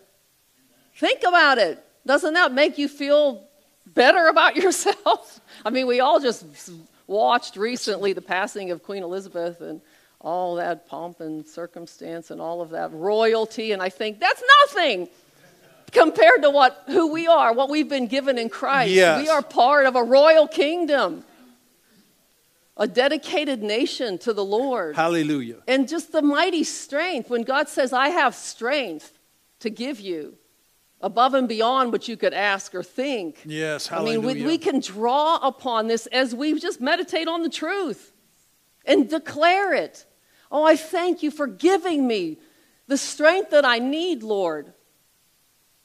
Think 0.97 1.23
about 1.25 1.59
it. 1.59 1.83
Doesn't 2.07 2.35
that 2.35 2.53
make 2.53 2.79
you 2.79 2.89
feel 2.89 3.45
better 3.87 4.27
about 4.29 4.57
yourself? 4.63 5.41
I 5.65 5.71
mean, 5.71 5.87
we 5.87 6.01
all 6.01 6.21
just 6.21 6.45
watched 7.07 7.57
recently 7.57 8.13
the 8.13 8.23
passing 8.23 8.71
of 8.71 8.83
Queen 8.83 9.03
Elizabeth 9.03 9.61
and 9.61 9.81
all 10.21 10.57
that 10.57 10.89
pomp 10.89 11.21
and 11.21 11.47
circumstance 11.47 12.31
and 12.31 12.41
all 12.41 12.61
of 12.61 12.71
that 12.71 12.93
royalty, 12.93 13.73
and 13.73 13.83
I 13.83 13.91
think 13.91 14.19
that's 14.19 14.43
nothing 14.65 15.09
compared 15.93 16.43
to 16.43 16.51
what 16.51 16.83
who 16.87 17.13
we 17.13 17.27
are, 17.27 17.53
what 17.53 17.69
we've 17.69 17.89
been 17.89 18.07
given 18.07 18.39
in 18.39 18.49
Christ. 18.49 18.93
Yes. 18.93 19.23
We 19.23 19.29
are 19.29 19.43
part 19.43 19.87
of 19.87 19.95
a 19.95 20.03
royal 20.03 20.49
kingdom, 20.49 21.25
a 22.77 22.89
dedicated 22.89 23.63
nation 23.63 24.19
to 24.19 24.33
the 24.33 24.45
Lord. 24.45 24.97
Hallelujah. 24.97 25.59
And 25.69 25.87
just 25.87 26.13
the 26.13 26.23
mighty 26.23 26.65
strength 26.65 27.31
when 27.31 27.43
God 27.43 27.69
says, 27.69 27.93
I 27.93 28.09
have 28.09 28.35
strength 28.35 29.13
to 29.61 29.71
give 29.71 30.01
you 30.01 30.37
above 31.01 31.35
and 31.35 31.49
beyond 31.49 31.93
what 31.93 32.09
you 32.09 32.17
could 32.17 32.35
ask 32.35 32.75
or 32.75 32.83
think. 32.83 33.39
Yes, 33.45 33.91
I 33.93 34.03
mean, 34.03 34.23
we, 34.23 34.45
we 34.45 34.59
can 34.59 34.81
draw 34.81 35.37
upon 35.37 35.89
this 35.89 36.07
as 36.07 36.35
we 36.35 36.59
just 36.59 36.81
meditate 36.81 37.29
on 37.29 37.43
the 37.43 37.51
truth 37.51 38.13
and 38.85 39.09
declare 39.09 39.75
it. 39.75 40.07
Oh, 40.51 40.65
I 40.65 40.77
thank 40.77 41.23
you 41.23 41.31
for 41.31 41.47
giving 41.47 42.07
me 42.07 42.39
the 42.87 42.97
strength 42.97 43.51
that 43.51 43.65
I 43.65 43.79
need, 43.79 44.23
Lord. 44.23 44.73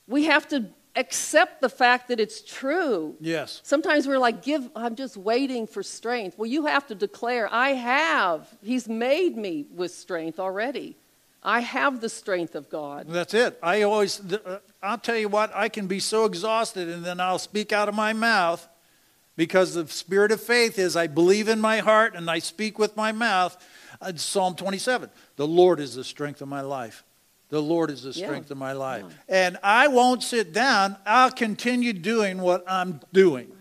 We 0.08 0.26
have 0.26 0.48
to 0.50 0.70
accept 0.96 1.62
the 1.62 1.70
fact 1.70 2.10
that 2.10 2.20
it's 2.20 2.42
true. 2.42 3.16
yes. 3.20 3.62
Sometimes 3.64 4.08
we're 4.08 4.20
like, 4.20 4.44
give, 4.44 4.70
I'm 4.76 4.96
just 4.96 5.16
waiting 5.16 5.66
for 5.66 5.84
strength. 5.84 6.38
Well, 6.38 6.50
you 6.50 6.66
have 6.66 6.86
to 6.88 6.96
declare, 6.96 7.48
I 7.52 7.70
have. 7.70 8.48
He's 8.62 8.90
made 8.90 9.38
me 9.38 9.66
with 9.72 9.92
strength 9.92 10.40
already. 10.40 10.98
I 11.44 11.62
have 11.62 12.02
the 12.02 12.10
strength 12.10 12.56
of 12.56 12.70
God. 12.70 13.08
That's 13.10 13.34
it. 13.34 13.58
I 13.64 13.82
always, 13.82 14.20
uh, 14.32 14.60
I'll 14.82 14.98
tell 15.00 15.18
you 15.18 15.28
what, 15.28 15.52
I 15.56 15.70
can 15.70 15.88
be 15.88 16.00
so 16.00 16.26
exhausted 16.26 16.88
and 16.88 17.04
then 17.04 17.20
I'll 17.20 17.40
speak 17.40 17.72
out 17.72 17.90
of 17.90 17.96
my 17.96 18.14
mouth 18.14 18.68
because 19.36 19.74
the 19.74 19.88
spirit 19.88 20.32
of 20.32 20.40
faith 20.42 20.78
is 20.78 20.96
I 20.96 21.08
believe 21.08 21.48
in 21.48 21.60
my 21.60 21.80
heart 21.80 22.16
and 22.16 22.30
I 22.30 22.40
speak 22.40 22.78
with 22.78 22.96
my 22.96 23.12
mouth. 23.12 23.58
Uh, 24.00 24.14
Psalm 24.16 24.56
27 24.56 25.10
The 25.36 25.48
Lord 25.48 25.80
is 25.80 25.96
the 25.96 26.04
strength 26.04 26.42
of 26.42 26.48
my 26.48 26.62
life. 26.62 27.04
The 27.50 27.62
Lord 27.62 27.90
is 27.90 28.04
the 28.04 28.12
Yeah. 28.12 28.28
strength 28.28 28.52
of 28.52 28.58
my 28.58 28.74
life. 28.74 29.04
And 29.28 29.58
I 29.64 29.88
won't 29.88 30.24
sit 30.24 30.54
down. 30.54 30.96
I'll 31.06 31.32
continue 31.32 31.92
doing 31.92 32.40
what 32.40 32.64
I'm 32.68 33.02
doing. 33.12 33.52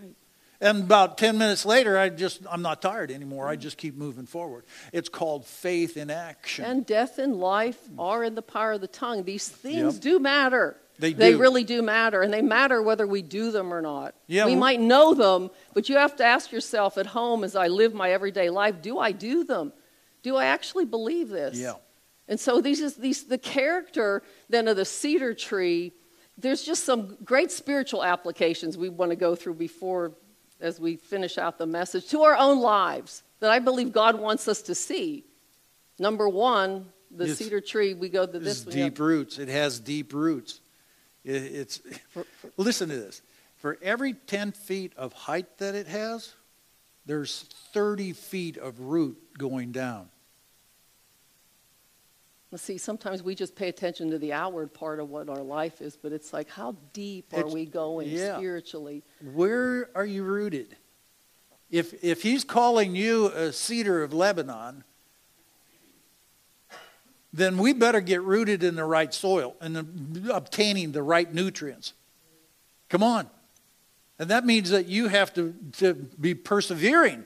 And 0.63 0.83
about 0.83 1.17
10 1.17 1.39
minutes 1.39 1.65
later, 1.65 1.97
I 1.97 2.11
just, 2.11 2.41
I'm 2.51 2.61
not 2.61 2.83
tired 2.83 3.11
anymore. 3.11 3.49
I 3.49 3.57
just 3.57 3.79
keep 3.79 3.97
moving 3.97 4.27
forward. 4.27 4.65
It's 4.93 5.09
called 5.09 5.47
faith 5.47 5.97
in 5.97 6.11
action. 6.11 6.65
And 6.67 6.85
death 6.85 7.19
and 7.19 7.37
life 7.37 7.79
are 7.99 8.23
in 8.23 8.35
the 8.35 8.43
power 8.43 8.73
of 8.73 8.83
the 8.83 8.87
tongue. 8.87 9.25
These 9.25 9.49
things 9.49 9.95
Yep. 9.95 10.03
do 10.03 10.19
matter. 10.19 10.77
They 10.99 11.15
They 11.15 11.31
do. 11.33 11.39
really 11.39 11.65
do 11.65 11.81
matter, 11.81 12.21
and 12.21 12.31
they 12.31 12.43
matter 12.43 12.83
whether 12.83 13.07
we 13.07 13.23
do 13.23 13.51
them 13.51 13.73
or 13.73 13.81
not. 13.81 14.15
Yeah, 14.27 14.45
we 14.45 14.55
might 14.55 14.81
know 14.81 15.15
them, 15.15 15.51
but 15.73 15.89
you 15.89 15.97
have 15.97 16.15
to 16.17 16.25
ask 16.25 16.53
yourself 16.53 16.99
at 16.99 17.07
home 17.07 17.43
as 17.43 17.57
I 17.57 17.69
live 17.69 17.95
my 17.95 18.13
everyday 18.13 18.51
life 18.51 18.83
do 18.83 18.99
I 18.99 19.13
do 19.13 19.43
them? 19.45 19.73
Do 20.23 20.37
I 20.37 20.45
actually 20.45 20.85
believe 20.85 21.31
this? 21.31 21.57
Yeah. 21.59 21.77
And 22.29 22.39
so 22.39 22.61
these 22.61 22.81
is 22.83 22.97
these 22.97 23.25
the 23.25 23.39
character 23.39 24.23
then 24.51 24.69
of 24.69 24.77
the 24.77 24.85
cedar 24.85 25.33
tree. 25.33 25.95
There's 26.37 26.63
just 26.63 26.85
some 26.85 27.17
great 27.25 27.51
spiritual 27.51 28.05
applications 28.05 28.77
we 28.77 28.91
want 28.91 29.11
to 29.11 29.17
go 29.17 29.35
through 29.35 29.55
before 29.55 30.13
as 30.61 30.81
we 30.81 30.97
finish 30.97 31.39
out 31.39 31.59
the 31.59 31.67
message 31.67 32.09
to 32.09 32.23
our 32.23 32.37
own 32.37 32.61
lives 32.61 33.23
that 33.41 33.51
I 33.51 33.59
believe 33.59 33.93
God 33.93 34.19
wants 34.19 34.47
us 34.49 34.63
to 34.63 34.75
see. 34.75 35.25
Number 35.99 36.29
one, 36.29 36.87
the 37.11 37.25
It's- 37.25 37.39
cedar 37.39 37.61
tree. 37.61 37.95
We 37.95 38.09
go 38.09 38.27
to 38.27 38.39
this 38.39 38.63
deep 38.63 38.99
roots. 38.99 39.39
It 39.39 39.49
has 39.49 39.81
deep 39.81 40.13
roots. 40.13 40.61
It, 41.25 41.43
it's 41.43 41.81
listen 42.57 42.89
to 42.89 42.97
this. 42.97 43.23
For 43.57 43.79
every 43.83 44.15
ten 44.15 44.53
feet 44.53 44.93
of 44.97 45.13
height 45.13 45.59
that 45.59 45.75
it 45.75 45.87
has, 45.87 46.33
there's 47.05 47.43
thirty 47.75 48.13
feet 48.13 48.57
of 48.57 48.81
root 48.81 49.19
going 49.37 49.73
down. 49.73 50.09
See, 52.57 52.79
sometimes 52.79 53.23
we 53.23 53.37
just 53.37 53.55
pay 53.55 53.69
attention 53.69 54.11
to 54.11 54.19
the 54.19 54.33
outward 54.33 54.75
part 54.75 54.99
of 54.99 55.09
what 55.09 55.29
our 55.29 55.43
life 55.43 55.81
is, 55.81 55.97
but 55.97 56.13
it's 56.13 56.33
like, 56.33 56.49
how 56.51 56.75
deep 56.93 57.33
are 57.33 57.41
It's- 57.41 57.55
we 57.55 57.65
going 57.65 58.09
yeah. 58.09 58.37
spiritually? 58.39 59.05
Where 59.35 59.89
are 59.95 60.05
you 60.05 60.25
rooted? 60.25 60.77
If 61.71 62.03
if 62.03 62.23
he's 62.23 62.43
calling 62.43 62.97
you 62.97 63.27
a 63.29 63.53
cedar 63.53 64.03
of 64.03 64.13
Lebanon, 64.13 64.83
then 67.33 67.59
we 67.59 67.73
better 67.73 68.01
get 68.01 68.23
rooted 68.23 68.65
in 68.65 68.75
the 68.75 68.85
right 68.85 69.15
soil 69.15 69.55
and 69.61 70.29
obtaining 70.33 70.91
the 70.91 71.03
right 71.05 71.33
nutrients. 71.33 71.93
Come 72.89 73.05
on. 73.05 73.31
And 74.19 74.29
that 74.31 74.45
means 74.45 74.71
that 74.71 74.87
you 74.87 75.07
have 75.07 75.33
to, 75.35 75.55
to 75.79 75.95
be 75.95 76.35
persevering. 76.35 77.25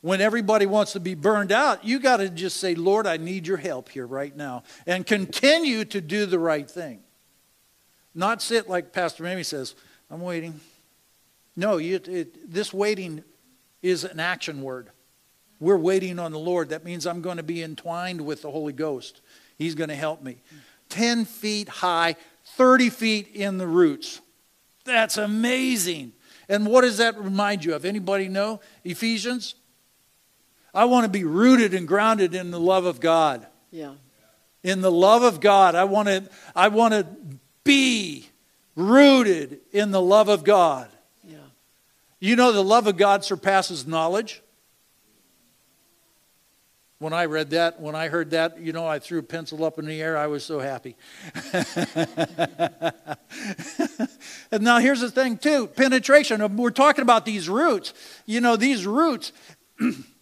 When 0.00 0.20
everybody 0.20 0.66
wants 0.66 0.92
to 0.92 1.00
be 1.00 1.14
burned 1.14 1.50
out, 1.50 1.84
you 1.84 1.98
got 1.98 2.18
to 2.18 2.28
just 2.28 2.58
say, 2.58 2.74
Lord, 2.74 3.06
I 3.06 3.16
need 3.16 3.46
your 3.46 3.56
help 3.56 3.88
here 3.88 4.06
right 4.06 4.34
now. 4.36 4.62
And 4.86 5.04
continue 5.04 5.84
to 5.86 6.00
do 6.00 6.26
the 6.26 6.38
right 6.38 6.70
thing. 6.70 7.00
Not 8.14 8.40
sit 8.40 8.68
like 8.68 8.92
Pastor 8.92 9.24
Mamie 9.24 9.42
says, 9.42 9.74
I'm 10.10 10.20
waiting. 10.20 10.60
No, 11.56 11.78
it, 11.78 12.50
this 12.50 12.72
waiting 12.72 13.24
is 13.82 14.04
an 14.04 14.20
action 14.20 14.62
word. 14.62 14.90
We're 15.60 15.76
waiting 15.76 16.20
on 16.20 16.30
the 16.30 16.38
Lord. 16.38 16.68
That 16.68 16.84
means 16.84 17.06
I'm 17.06 17.20
going 17.20 17.38
to 17.38 17.42
be 17.42 17.62
entwined 17.62 18.20
with 18.20 18.42
the 18.42 18.50
Holy 18.50 18.72
Ghost. 18.72 19.20
He's 19.56 19.74
going 19.74 19.88
to 19.88 19.96
help 19.96 20.22
me. 20.22 20.38
10 20.90 21.24
feet 21.24 21.68
high, 21.68 22.14
30 22.56 22.90
feet 22.90 23.34
in 23.34 23.58
the 23.58 23.66
roots. 23.66 24.20
That's 24.84 25.16
amazing. 25.16 26.12
And 26.48 26.66
what 26.66 26.82
does 26.82 26.98
that 26.98 27.18
remind 27.18 27.64
you 27.64 27.74
of? 27.74 27.84
Anybody 27.84 28.28
know? 28.28 28.60
Ephesians? 28.84 29.54
I 30.74 30.84
want 30.84 31.04
to 31.04 31.10
be 31.10 31.24
rooted 31.24 31.74
and 31.74 31.88
grounded 31.88 32.34
in 32.34 32.50
the 32.50 32.60
love 32.60 32.84
of 32.84 33.00
God. 33.00 33.46
Yeah. 33.70 33.94
In 34.62 34.80
the 34.80 34.92
love 34.92 35.22
of 35.22 35.40
God. 35.40 35.74
I 35.74 35.84
want 35.84 36.08
to 36.08 36.28
I 36.54 36.68
want 36.68 36.94
to 36.94 37.06
be 37.64 38.28
rooted 38.74 39.60
in 39.72 39.90
the 39.90 40.00
love 40.00 40.28
of 40.28 40.44
God. 40.44 40.88
Yeah. 41.24 41.38
You 42.20 42.36
know, 42.36 42.52
the 42.52 42.64
love 42.64 42.86
of 42.86 42.96
God 42.96 43.24
surpasses 43.24 43.86
knowledge. 43.86 44.42
When 47.00 47.12
I 47.12 47.26
read 47.26 47.50
that, 47.50 47.80
when 47.80 47.94
I 47.94 48.08
heard 48.08 48.30
that, 48.30 48.58
you 48.60 48.72
know, 48.72 48.84
I 48.84 48.98
threw 48.98 49.20
a 49.20 49.22
pencil 49.22 49.64
up 49.64 49.78
in 49.78 49.86
the 49.86 50.02
air. 50.02 50.16
I 50.16 50.26
was 50.26 50.44
so 50.44 50.58
happy. 50.58 50.96
and 54.50 54.64
now 54.64 54.78
here's 54.78 55.00
the 55.00 55.10
thing, 55.10 55.38
too 55.38 55.68
penetration. 55.68 56.56
We're 56.56 56.70
talking 56.70 57.02
about 57.02 57.24
these 57.24 57.48
roots. 57.48 57.94
You 58.26 58.40
know, 58.40 58.56
these 58.56 58.84
roots, 58.84 59.32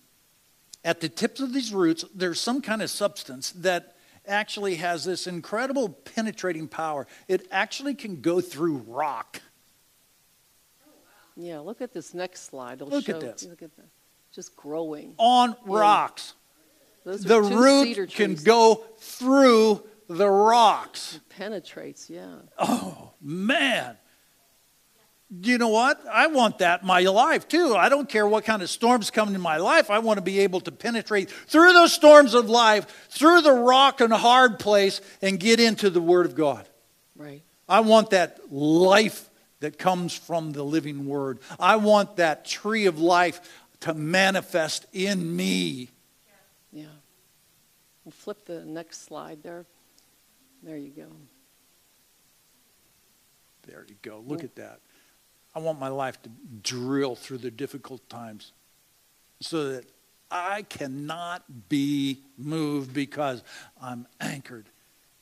at 0.86 1.00
the 1.00 1.08
tips 1.08 1.40
of 1.40 1.52
these 1.52 1.74
roots, 1.74 2.04
there's 2.14 2.40
some 2.40 2.62
kind 2.62 2.80
of 2.80 2.88
substance 2.88 3.50
that 3.50 3.96
actually 4.24 4.76
has 4.76 5.04
this 5.04 5.26
incredible 5.26 5.88
penetrating 5.88 6.68
power. 6.68 7.08
It 7.26 7.48
actually 7.50 7.94
can 7.94 8.20
go 8.20 8.40
through 8.40 8.78
rock. 8.86 9.42
Yeah. 11.36 11.58
Look 11.58 11.82
at 11.82 11.92
this 11.92 12.14
next 12.14 12.44
slide. 12.44 12.74
It'll 12.74 12.88
Look 12.88 13.08
at 13.08 13.20
this. 13.20 13.42
Look 13.42 13.62
at 13.62 13.74
that. 13.76 13.88
Just 14.32 14.54
growing. 14.54 15.14
on 15.18 15.56
rocks. 15.66 16.34
Those 17.04 17.22
The 17.22 17.42
root 17.42 18.10
can 18.12 18.36
go 18.36 18.84
through 18.98 19.82
the 20.08 20.28
rocks. 20.28 21.16
It 21.16 21.28
penetrates, 21.28 22.08
yeah. 22.08 22.36
Oh, 22.58 23.12
man. 23.20 23.96
You 25.42 25.58
know 25.58 25.68
what? 25.68 26.00
I 26.10 26.28
want 26.28 26.58
that 26.58 26.82
in 26.82 26.86
my 26.86 27.00
life 27.00 27.48
too. 27.48 27.74
I 27.74 27.88
don't 27.88 28.08
care 28.08 28.26
what 28.26 28.44
kind 28.44 28.62
of 28.62 28.70
storms 28.70 29.10
come 29.10 29.34
in 29.34 29.40
my 29.40 29.56
life. 29.56 29.90
I 29.90 29.98
want 29.98 30.18
to 30.18 30.22
be 30.22 30.40
able 30.40 30.60
to 30.60 30.72
penetrate 30.72 31.30
through 31.30 31.72
those 31.72 31.92
storms 31.92 32.34
of 32.34 32.48
life, 32.48 33.08
through 33.10 33.42
the 33.42 33.52
rock 33.52 34.00
and 34.00 34.12
hard 34.12 34.58
place, 34.58 35.00
and 35.20 35.40
get 35.40 35.60
into 35.60 35.90
the 35.90 36.00
Word 36.00 36.26
of 36.26 36.34
God. 36.34 36.68
Right. 37.16 37.42
I 37.68 37.80
want 37.80 38.10
that 38.10 38.52
life 38.52 39.28
that 39.60 39.78
comes 39.78 40.14
from 40.14 40.52
the 40.52 40.62
living 40.62 41.06
Word. 41.06 41.40
I 41.58 41.76
want 41.76 42.16
that 42.16 42.44
tree 42.44 42.86
of 42.86 43.00
life 43.00 43.40
to 43.80 43.94
manifest 43.94 44.86
in 44.92 45.34
me. 45.36 45.90
Yeah. 46.72 46.86
We'll 48.04 48.12
flip 48.12 48.44
the 48.46 48.64
next 48.64 49.04
slide 49.04 49.42
there. 49.42 49.66
There 50.62 50.76
you 50.76 50.90
go. 50.90 51.08
There 53.66 53.84
you 53.88 53.96
go. 54.02 54.22
Look 54.24 54.44
at 54.44 54.54
that. 54.56 54.80
I 55.56 55.58
want 55.58 55.80
my 55.80 55.88
life 55.88 56.20
to 56.22 56.30
drill 56.62 57.16
through 57.16 57.38
the 57.38 57.50
difficult 57.50 58.06
times 58.10 58.52
so 59.40 59.72
that 59.72 59.86
I 60.30 60.62
cannot 60.62 61.70
be 61.70 62.18
moved 62.36 62.92
because 62.92 63.42
I'm 63.80 64.06
anchored 64.20 64.66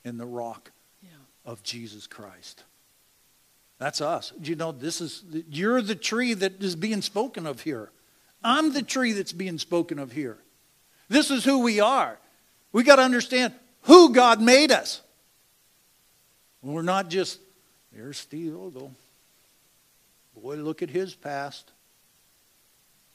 in 0.03 0.17
the 0.17 0.25
rock 0.25 0.71
Yeah. 1.01 1.09
of 1.45 1.63
Jesus 1.63 2.05
Christ. 2.05 2.65
That's 3.77 4.01
us. 4.01 4.33
You 4.41 4.57
know, 4.57 4.73
this 4.73 4.99
is 4.99 5.23
you're 5.49 5.81
the 5.81 5.95
tree 5.95 6.33
that 6.33 6.61
is 6.61 6.75
being 6.75 7.01
spoken 7.01 7.45
of 7.45 7.61
here. 7.61 7.91
I'm 8.43 8.73
the 8.73 8.83
tree 8.83 9.13
that's 9.13 9.33
being 9.33 9.57
spoken 9.57 9.99
of 9.99 10.11
here. 10.11 10.37
This 11.07 11.31
is 11.31 11.45
who 11.45 11.59
we 11.59 11.79
are. 11.79 12.17
We 12.73 12.83
got 12.83 12.97
to 12.97 13.03
understand 13.03 13.53
who 13.83 14.11
God 14.13 14.41
made 14.41 14.73
us. 14.73 15.01
We're 16.61 16.81
not 16.81 17.09
just 17.09 17.39
there's 17.93 18.17
Steve 18.17 18.53
Ogle. 18.53 18.91
Boy, 20.41 20.55
look 20.55 20.81
at 20.81 20.89
his 20.89 21.15
past. 21.15 21.71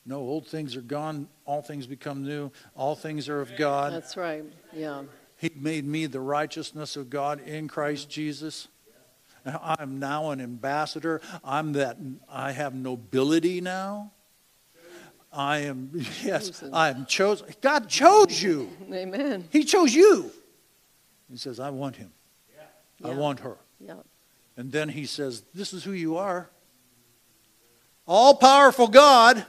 No, 0.07 0.19
old 0.19 0.47
things 0.47 0.77
are 0.77 0.83
gone. 0.83 1.29
All 1.45 1.63
things 1.63 1.87
become 1.87 2.25
new. 2.25 2.51
All 2.75 2.97
things 2.97 3.29
are 3.29 3.41
of 3.41 3.57
God. 3.57 3.93
That's 3.93 4.17
right. 4.17 4.45
Yeah. 4.73 5.03
He 5.37 5.51
made 5.55 5.85
me 5.85 6.07
the 6.07 6.21
righteousness 6.21 6.97
of 6.97 7.11
God 7.11 7.41
in 7.41 7.69
Christ 7.69 8.09
Jesus. 8.11 8.69
I'm 9.45 9.99
now 9.99 10.31
an 10.31 10.41
ambassador. 10.41 11.21
I'm 11.45 11.73
that 11.75 11.97
I 12.29 12.53
have 12.53 12.75
nobility 12.75 13.61
now. 13.61 14.13
I 15.33 15.59
am 15.59 15.91
yes, 16.23 16.63
I 16.73 16.91
am 16.91 17.07
chosen. 17.07 17.47
God 17.61 17.89
chose 17.89 18.43
you. 18.43 18.69
Amen. 18.93 19.49
He 19.51 19.65
chose 19.65 19.95
you. 19.95 20.31
He 21.31 21.37
says, 21.37 21.61
I 21.61 21.71
want 21.71 21.97
him. 21.97 22.13
I 23.03 23.11
want 23.15 23.41
her. 23.41 23.57
Yeah. 23.79 23.95
And 24.57 24.73
then 24.73 24.91
he 24.91 25.07
says, 25.07 25.43
This 25.55 25.73
is 25.73 25.85
who 25.85 25.93
you 25.93 26.17
are. 26.17 26.51
All 28.13 28.35
powerful 28.35 28.89
God. 28.89 29.47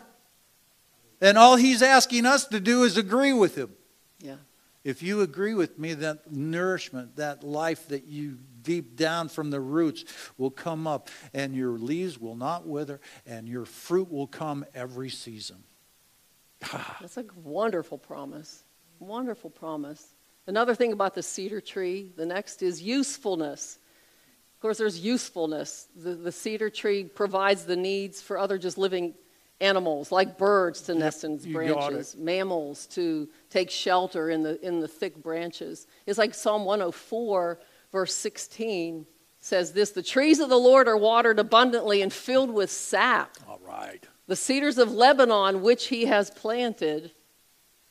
And 1.20 1.36
all 1.36 1.56
he's 1.56 1.82
asking 1.82 2.28
us 2.28 2.46
to 2.46 2.60
do 2.60 2.84
is 2.84 2.96
agree 2.96 3.34
with 3.34 3.56
him. 3.56 3.72
Yeah. 4.20 4.36
If 4.84 5.02
you 5.02 5.22
agree 5.22 5.56
with 5.56 5.80
me, 5.80 5.96
that 5.96 6.32
nourishment, 6.32 7.16
that 7.16 7.44
life 7.44 7.88
that 7.88 8.06
you 8.06 8.38
deep 8.62 8.96
down 8.96 9.30
from 9.30 9.50
the 9.50 9.60
roots 9.60 10.06
will 10.38 10.52
come 10.52 10.86
up, 10.86 11.10
and 11.34 11.56
your 11.56 11.72
leaves 11.72 12.20
will 12.20 12.36
not 12.36 12.68
wither, 12.68 13.02
and 13.26 13.50
your 13.50 13.66
fruit 13.66 14.12
will 14.12 14.28
come 14.28 14.64
every 14.76 15.10
season. 15.10 15.64
That's 17.02 17.18
a 17.18 17.26
wonderful 17.44 17.98
promise. 17.98 18.64
Wonderful 19.00 19.50
promise. 19.50 20.14
Another 20.46 20.76
thing 20.76 20.94
about 20.94 21.16
the 21.16 21.24
cedar 21.24 21.62
tree, 21.62 22.12
the 22.16 22.28
next 22.28 22.62
is 22.62 22.80
usefulness. 22.80 23.80
Of 24.62 24.64
course, 24.64 24.78
there's 24.78 25.00
usefulness. 25.00 25.88
The, 25.96 26.14
the 26.14 26.32
cedar 26.32 26.70
tree 26.70 27.04
provides 27.04 27.66
the 27.66 27.76
needs 27.76 28.22
for 28.22 28.38
other 28.38 28.60
just 28.60 28.78
living 28.78 29.16
animals, 29.60 30.12
like 30.12 30.38
birds 30.38 30.82
to 30.82 30.94
nest 30.94 31.24
in 31.24 31.34
its 31.34 31.48
branches, 31.48 32.16
mammals 32.16 32.86
to 32.92 33.28
take 33.50 33.72
shelter 33.72 34.30
in 34.30 34.44
the, 34.44 34.64
in 34.64 34.80
the 34.80 34.88
thick 34.88 35.16
branches. 35.16 35.88
It's 36.06 36.20
like 36.20 36.36
Psalm 36.36 36.64
104, 36.66 37.60
verse 37.92 38.14
16 38.14 39.08
says 39.40 39.74
this 39.74 39.90
The 39.90 40.04
trees 40.04 40.40
of 40.40 40.50
the 40.50 40.60
Lord 40.60 40.88
are 40.88 40.96
watered 40.96 41.40
abundantly 41.40 42.04
and 42.04 42.14
filled 42.14 42.54
with 42.54 42.70
sap. 42.70 43.38
All 43.50 43.60
right. 43.68 44.08
The 44.28 44.36
cedars 44.36 44.78
of 44.78 44.92
Lebanon, 44.92 45.64
which 45.64 45.88
he 45.88 46.06
has 46.06 46.30
planted, 46.30 47.14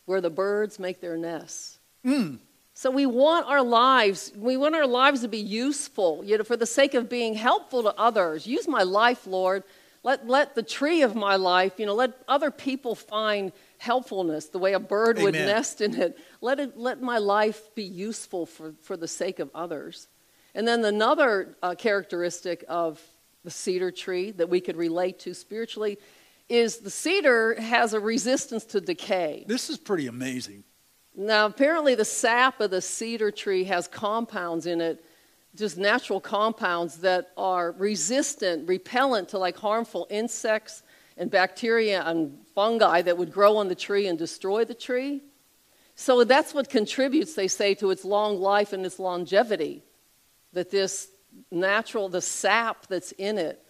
where 0.05 0.21
the 0.21 0.31
birds 0.31 0.79
make 0.79 1.01
their 1.01 1.17
nests. 1.17 1.81
Mm. 2.07 2.39
So 2.81 2.91
we 2.91 3.05
want 3.05 3.47
our 3.47 3.63
lives, 3.63 4.33
we 4.35 4.57
want 4.57 4.75
our 4.75 4.87
lives 4.87 5.21
to 5.21 5.29
be 5.29 5.37
useful, 5.37 6.25
you 6.25 6.39
know, 6.39 6.45
for 6.45 6.57
the 6.57 6.65
sake 6.65 6.95
of 6.95 7.11
being 7.11 7.35
helpful 7.35 7.83
to 7.83 7.95
others. 7.95 8.47
Use 8.47 8.67
my 8.67 8.85
life, 8.85 9.27
Lord. 9.27 9.65
Let, 10.03 10.27
let 10.27 10.55
the 10.55 10.63
tree 10.63 11.03
of 11.03 11.15
my 11.15 11.37
life, 11.37 11.75
you 11.77 11.85
know, 11.85 11.95
let 11.95 12.15
other 12.27 12.51
people 12.51 12.95
find 12.95 13.53
helpfulness 13.77 14.47
the 14.47 14.59
way 14.59 14.73
a 14.73 14.81
bird 14.81 15.19
Amen. 15.19 15.25
would 15.25 15.35
nest 15.35 15.83
in 15.83 15.95
it. 15.95 16.19
Let, 16.41 16.59
it. 16.59 16.79
let 16.79 17.03
my 17.03 17.19
life 17.19 17.69
be 17.75 17.83
useful 17.83 18.47
for, 18.47 18.73
for 18.81 18.97
the 18.97 19.07
sake 19.07 19.41
of 19.41 19.51
others. 19.55 20.09
And 20.55 20.67
then 20.67 20.83
another 20.83 21.59
uh, 21.63 21.75
characteristic 21.75 22.65
of 22.67 22.99
the 23.45 23.51
cedar 23.51 23.91
tree 23.91 24.31
that 24.31 24.49
we 24.49 24.63
could 24.63 24.79
relate 24.79 25.19
to 25.19 25.35
spiritually 25.35 25.99
is 26.49 26.79
the 26.79 26.89
cedar 26.89 27.61
has 27.61 27.93
a 27.93 28.01
resistance 28.01 28.65
to 28.65 28.81
decay. 28.81 29.45
This 29.47 29.69
is 29.69 29.77
pretty 29.77 30.07
amazing. 30.07 30.65
Now, 31.17 31.47
apparently, 31.47 31.95
the 31.95 32.05
sap 32.05 32.61
of 32.61 32.71
the 32.71 32.81
cedar 32.81 33.31
tree 33.31 33.65
has 33.65 33.89
compounds 33.89 34.67
in 34.67 34.81
it, 34.81 35.05
just 35.57 35.77
natural 35.77 36.21
compounds 36.21 36.99
that 36.99 37.31
are 37.37 37.73
resistant, 37.73 38.69
repellent 38.69 39.29
to 39.31 39.39
like 39.39 39.57
harmful 39.57 40.07
insects 40.11 40.83
and 41.17 41.31
bacteria 41.31 42.03
and 42.03 42.39
fungi 42.55 43.03
that 43.03 43.19
would 43.19 43.33
grow 43.33 43.57
on 43.57 43.69
the 43.69 43.75
tree 43.75 44.07
and 44.07 44.19
destroy 44.19 44.65
the 44.65 44.75
tree. 44.75 45.23
So 45.97 46.25
that's 46.25 46.55
what 46.55 46.71
contributes, 46.71 47.35
they 47.35 47.49
say, 47.49 47.75
to 47.75 47.91
its 47.91 48.05
long 48.05 48.41
life 48.41 48.73
and 48.73 48.87
its 48.87 48.99
longevity. 48.99 49.83
That 50.53 50.71
this 50.71 51.09
natural, 51.51 52.09
the 52.09 52.23
sap 52.23 52.87
that's 52.87 53.13
in 53.13 53.37
it, 53.37 53.63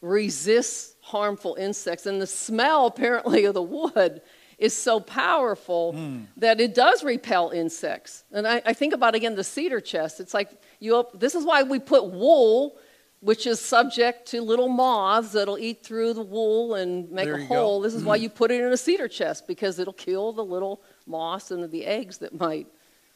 resists 0.00 0.96
harmful 1.00 1.54
insects. 1.54 2.04
And 2.04 2.20
the 2.20 2.26
smell, 2.26 2.86
apparently, 2.86 3.46
of 3.46 3.54
the 3.54 3.62
wood 3.62 4.20
is 4.58 4.76
so 4.76 5.00
powerful 5.00 5.94
mm. 5.94 6.26
that 6.36 6.60
it 6.60 6.74
does 6.74 7.02
repel 7.04 7.50
insects. 7.50 8.24
And 8.32 8.46
I, 8.46 8.62
I, 8.64 8.72
think 8.72 8.94
about 8.94 9.14
again 9.14 9.34
the 9.34 9.44
cedar 9.44 9.80
chest. 9.80 10.20
It's 10.20 10.34
like 10.34 10.50
you. 10.80 11.06
This 11.14 11.34
is 11.34 11.44
why 11.44 11.62
we 11.62 11.78
put 11.78 12.06
wool, 12.06 12.76
which 13.20 13.46
is 13.46 13.60
subject 13.60 14.26
to 14.28 14.42
little 14.42 14.68
moths 14.68 15.32
that'll 15.32 15.58
eat 15.58 15.82
through 15.82 16.14
the 16.14 16.22
wool 16.22 16.74
and 16.74 17.10
make 17.10 17.26
there 17.26 17.36
a 17.36 17.44
hole. 17.44 17.80
Go. 17.80 17.84
This 17.84 17.94
is 17.94 18.02
mm. 18.02 18.06
why 18.06 18.16
you 18.16 18.28
put 18.28 18.50
it 18.50 18.60
in 18.60 18.72
a 18.72 18.76
cedar 18.76 19.08
chest 19.08 19.46
because 19.46 19.78
it'll 19.78 19.92
kill 19.92 20.32
the 20.32 20.44
little 20.44 20.82
moths 21.06 21.50
and 21.50 21.70
the 21.70 21.84
eggs 21.84 22.18
that 22.18 22.38
might. 22.38 22.66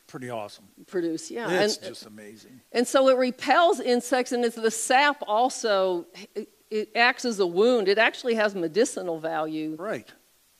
Pretty 0.06 0.30
awesome. 0.30 0.64
Produce, 0.86 1.30
yeah. 1.30 1.50
It's 1.50 1.76
and, 1.76 1.88
just 1.88 2.06
amazing. 2.06 2.62
And 2.72 2.88
so 2.88 3.08
it 3.08 3.18
repels 3.18 3.78
insects, 3.78 4.32
and 4.32 4.42
it's 4.42 4.56
the 4.56 4.70
sap 4.70 5.22
also. 5.26 6.06
It, 6.34 6.48
it 6.70 6.90
acts 6.94 7.24
as 7.24 7.40
a 7.40 7.46
wound. 7.46 7.88
It 7.88 7.96
actually 7.98 8.34
has 8.34 8.54
medicinal 8.54 9.18
value. 9.18 9.76
Right 9.78 10.10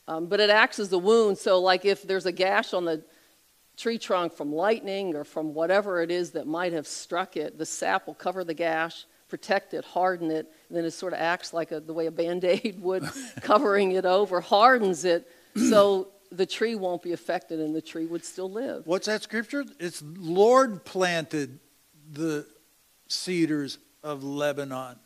um, 0.09 0.27
but 0.27 0.41
it 0.41 0.51
acts 0.51 0.79
as 0.79 0.93
a 0.93 0.99
wound. 0.99 1.39
So, 1.39 1.61
like 1.61 1.85
if 1.85 2.03
there's 2.03 2.27
a 2.27 2.33
gash 2.33 2.73
on 2.73 2.87
the 2.87 3.03
tree 3.77 3.99
trunk 3.99 4.33
from 4.33 4.53
lightning 4.53 5.15
or 5.15 5.23
from 5.23 5.55
whatever 5.55 6.03
it 6.03 6.11
is 6.11 6.33
that 6.33 6.47
might 6.47 6.73
have 6.73 6.87
struck 6.87 7.37
it, 7.37 7.59
the 7.59 7.67
sap 7.67 8.07
will 8.07 8.15
cover 8.15 8.43
the 8.43 8.55
gash, 8.55 9.05
protect 9.29 9.75
it, 9.75 9.85
harden 9.85 10.31
it, 10.31 10.51
then 10.71 10.85
it 10.85 10.91
sort 10.91 11.13
of 11.13 11.21
acts 11.21 11.53
like 11.53 11.71
a, 11.71 11.79
the 11.79 11.93
way 11.93 12.07
a 12.07 12.11
band 12.11 12.43
aid 12.43 12.79
would, 12.81 13.05
covering 13.43 13.93
it 13.93 14.07
over, 14.07 14.41
hardens 14.41 15.05
it 15.05 15.29
so 15.69 16.09
the 16.33 16.47
tree 16.47 16.75
won't 16.75 17.03
be 17.03 17.13
affected 17.13 17.61
and 17.61 17.75
the 17.75 17.83
tree 17.83 18.07
would 18.07 18.25
still 18.25 18.51
live. 18.51 18.87
What's 18.87 19.07
that 19.07 19.23
scripture? 19.23 19.65
It's 19.79 20.03
Lord 20.03 20.85
planted 20.85 21.59
the 22.11 22.47
cedars 23.09 23.79
of 24.03 24.25
Lebanon. 24.25 24.97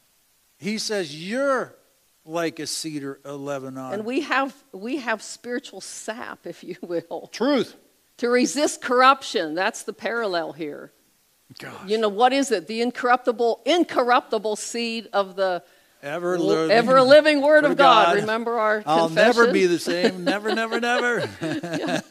He 0.59 0.79
says, 0.79 1.15
You're 1.15 1.75
like 2.25 2.59
a 2.59 2.67
cedar 2.67 3.21
of 3.25 3.41
Lebanon. 3.41 3.93
And 3.93 4.05
we 4.05 4.21
have, 4.23 4.55
we 4.73 4.99
have 4.99 5.23
spiritual 5.23 5.81
sap, 5.81 6.47
if 6.47 6.63
you 6.63 6.77
will. 6.83 7.29
Truth. 7.33 7.77
To 8.19 8.29
resist 8.29 8.81
corruption. 8.81 9.55
That's 9.55 9.83
the 9.83 9.93
parallel 9.93 10.53
here. 10.53 10.93
Gosh. 11.59 11.73
You 11.87 11.99
know, 11.99 12.09
what 12.09 12.33
is 12.33 12.51
it? 12.51 12.67
The 12.67 12.81
incorruptible, 12.81 13.63
incorruptible 13.67 14.57
seed 14.57 15.09
of 15.13 15.37
the 15.37 15.63
ever 16.03 16.39
living, 16.39 16.71
ever 16.71 17.03
living 17.03 17.41
word, 17.41 17.65
of 17.65 17.77
God. 17.77 18.07
God. 18.07 18.17
Remember 18.17 18.59
our 18.59 18.83
I'll 18.87 19.07
confession? 19.07 19.43
never 19.43 19.53
be 19.53 19.67
the 19.67 19.79
same. 19.79 20.25
Never, 20.25 20.55
never, 20.55 20.81
never. 20.81 21.29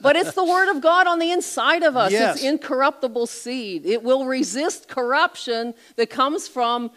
But 0.00 0.16
it's 0.16 0.34
the 0.34 0.44
word 0.44 0.68
of 0.68 0.82
God 0.82 1.06
on 1.06 1.18
the 1.18 1.30
inside 1.30 1.82
of 1.82 1.96
us. 1.96 2.12
Yes. 2.12 2.36
It's 2.36 2.44
incorruptible 2.44 3.26
seed. 3.26 3.86
It 3.86 4.02
will 4.02 4.26
resist 4.26 4.86
corruption 4.86 5.74
that 5.96 6.10
comes 6.10 6.46
from 6.46 6.90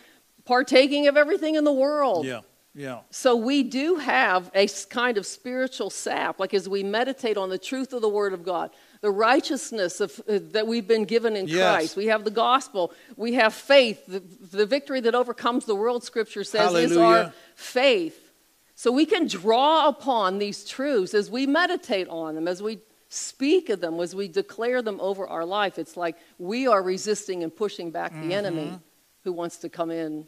partaking 0.48 1.08
of 1.08 1.18
everything 1.18 1.56
in 1.56 1.64
the 1.64 1.74
world. 1.74 2.26
Yeah. 2.26 2.42
Yeah. 2.78 3.00
So 3.10 3.36
we 3.36 3.64
do 3.64 3.96
have 3.96 4.52
a 4.54 4.68
kind 4.92 5.18
of 5.18 5.26
spiritual 5.26 5.90
sap, 5.90 6.40
like 6.40 6.54
as 6.54 6.70
we 6.70 6.84
meditate 6.84 7.36
on 7.36 7.50
the 7.50 7.58
truth 7.58 7.92
of 7.92 8.04
the 8.04 8.10
Word 8.10 8.34
of 8.34 8.46
God, 8.46 8.70
the 9.02 9.10
righteousness 9.10 10.00
of, 10.00 10.22
uh, 10.30 10.38
that 10.52 10.68
we've 10.68 10.88
been 10.88 11.06
given 11.06 11.36
in 11.36 11.48
yes. 11.48 11.58
Christ. 11.58 11.96
We 11.96 12.06
have 12.06 12.24
the 12.24 12.30
gospel. 12.30 12.94
We 13.16 13.34
have 13.34 13.56
faith. 13.56 14.06
The, 14.06 14.20
the 14.20 14.68
victory 14.68 15.02
that 15.02 15.16
overcomes 15.16 15.66
the 15.66 15.74
world, 15.74 16.04
Scripture 16.04 16.44
says, 16.44 16.62
Hallelujah. 16.62 16.86
is 16.86 16.98
our 16.98 17.34
faith. 17.56 18.32
So 18.76 18.92
we 18.92 19.08
can 19.08 19.26
draw 19.26 19.88
upon 19.88 20.38
these 20.38 20.64
truths 20.64 21.16
as 21.16 21.32
we 21.32 21.48
meditate 21.48 22.08
on 22.10 22.36
them, 22.36 22.48
as 22.48 22.62
we 22.62 22.78
speak 23.10 23.70
of 23.70 23.82
them, 23.82 24.00
as 24.00 24.14
we 24.14 24.28
declare 24.28 24.84
them 24.84 25.00
over 25.02 25.28
our 25.28 25.46
life. 25.46 25.80
It's 25.80 25.98
like 25.98 26.16
we 26.38 26.68
are 26.68 26.84
resisting 26.84 27.42
and 27.42 27.56
pushing 27.56 27.90
back 27.90 28.12
mm-hmm. 28.12 28.30
the 28.30 28.36
enemy 28.36 28.80
who 29.24 29.34
wants 29.34 29.58
to 29.58 29.70
come 29.70 29.90
in 29.90 30.28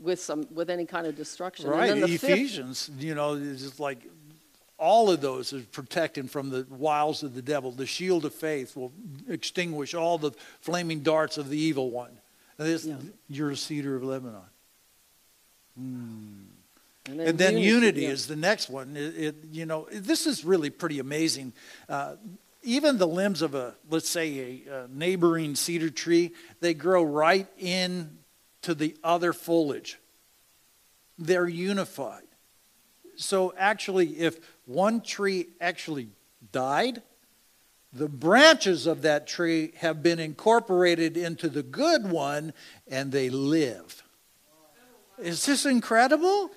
with 0.00 0.20
some 0.20 0.46
with 0.52 0.70
any 0.70 0.86
kind 0.86 1.06
of 1.06 1.16
destruction. 1.16 1.68
Right. 1.68 1.96
Ephesians, 1.96 2.86
fifth, 2.86 3.02
you 3.02 3.14
know, 3.14 3.34
is 3.34 3.62
just 3.62 3.80
like 3.80 3.98
all 4.80 5.10
of 5.10 5.20
those 5.20 5.52
is 5.52 5.64
protecting 5.66 6.26
from 6.26 6.48
the 6.48 6.66
wiles 6.70 7.22
of 7.22 7.34
the 7.34 7.42
devil. 7.42 7.70
The 7.70 7.86
shield 7.86 8.24
of 8.24 8.34
faith 8.34 8.74
will 8.74 8.92
extinguish 9.28 9.94
all 9.94 10.16
the 10.16 10.32
flaming 10.62 11.00
darts 11.00 11.36
of 11.36 11.50
the 11.50 11.58
evil 11.58 11.90
one. 11.90 12.12
And 12.58 12.66
this, 12.66 12.86
yeah. 12.86 12.96
you're 13.28 13.50
a 13.50 13.56
cedar 13.56 13.94
of 13.96 14.02
Lebanon. 14.02 14.40
Mm. 15.78 16.44
And 17.06 17.20
then, 17.20 17.28
and 17.28 17.38
then 17.38 17.58
unity, 17.58 17.68
unity 17.68 18.00
yeah. 18.02 18.08
is 18.08 18.26
the 18.26 18.36
next 18.36 18.70
one. 18.70 18.96
It, 18.96 19.16
it, 19.16 19.34
you 19.52 19.66
know, 19.66 19.86
this 19.92 20.26
is 20.26 20.44
really 20.44 20.70
pretty 20.70 20.98
amazing. 20.98 21.52
Uh, 21.88 22.16
even 22.62 22.98
the 22.98 23.06
limbs 23.06 23.42
of 23.42 23.54
a, 23.54 23.74
let's 23.88 24.08
say, 24.08 24.62
a, 24.66 24.82
a 24.84 24.88
neighboring 24.88 25.54
cedar 25.56 25.90
tree, 25.90 26.32
they 26.60 26.74
grow 26.74 27.02
right 27.02 27.46
in 27.58 28.18
to 28.62 28.74
the 28.74 28.96
other 29.02 29.32
foliage. 29.32 29.98
They're 31.18 31.48
unified. 31.48 32.24
So, 33.16 33.52
actually, 33.58 34.18
if 34.20 34.38
one 34.64 35.02
tree 35.02 35.48
actually 35.60 36.08
died, 36.52 37.02
the 37.92 38.08
branches 38.08 38.86
of 38.86 39.02
that 39.02 39.26
tree 39.26 39.72
have 39.76 40.02
been 40.02 40.18
incorporated 40.18 41.16
into 41.16 41.48
the 41.48 41.62
good 41.62 42.10
one 42.10 42.52
and 42.88 43.12
they 43.12 43.28
live. 43.28 44.02
Is 45.18 45.44
this 45.44 45.66
incredible? 45.66 46.50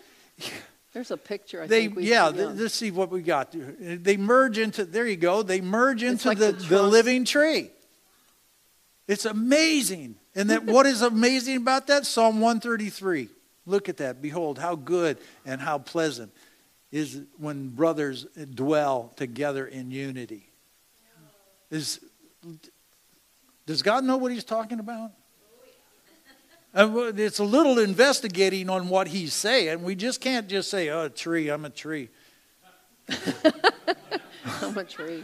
There's 0.93 1.11
a 1.11 1.17
picture. 1.17 1.63
I 1.63 1.67
they, 1.67 1.81
think 1.81 1.95
we 1.97 2.09
yeah. 2.09 2.27
let's 2.27 2.75
see 2.75 2.91
what 2.91 3.09
we 3.09 3.23
got. 3.23 3.53
They 3.79 4.15
merge 4.15 4.59
into. 4.59 4.85
There 4.85 5.07
you 5.07 5.17
go. 5.17 5.41
They 5.41 5.59
merge 5.59 6.03
into 6.03 6.27
like 6.27 6.37
the, 6.37 6.51
the, 6.51 6.65
the 6.67 6.83
living 6.83 7.25
tree. 7.25 7.71
It's 9.07 9.25
amazing. 9.25 10.15
And 10.35 10.49
that 10.49 10.65
what 10.65 10.85
is 10.85 11.01
amazing 11.01 11.57
about 11.57 11.87
that? 11.87 12.05
Psalm 12.05 12.39
133. 12.39 13.29
Look 13.65 13.87
at 13.87 13.97
that. 13.97 14.21
Behold, 14.21 14.57
how 14.57 14.75
good 14.75 15.17
and 15.45 15.61
how 15.61 15.77
pleasant 15.77 16.33
is 16.91 17.21
when 17.37 17.69
brothers 17.69 18.25
dwell 18.53 19.13
together 19.15 19.65
in 19.65 19.91
unity. 19.91 20.49
Is, 21.71 21.99
does 23.65 23.81
God 23.81 24.03
know 24.03 24.17
what 24.17 24.31
he's 24.31 24.43
talking 24.43 24.79
about? 24.79 25.11
it's 26.75 27.39
a 27.39 27.43
little 27.43 27.77
investigating 27.77 28.69
on 28.69 28.89
what 28.89 29.07
he's 29.07 29.33
saying. 29.33 29.83
We 29.83 29.95
just 29.95 30.21
can't 30.21 30.47
just 30.47 30.71
say, 30.71 30.89
oh, 30.89 31.05
a 31.05 31.09
tree, 31.09 31.49
I'm 31.49 31.65
a 31.65 31.69
tree. 31.69 32.09
I'm 34.61 34.77
a 34.77 34.83
tree. 34.83 35.23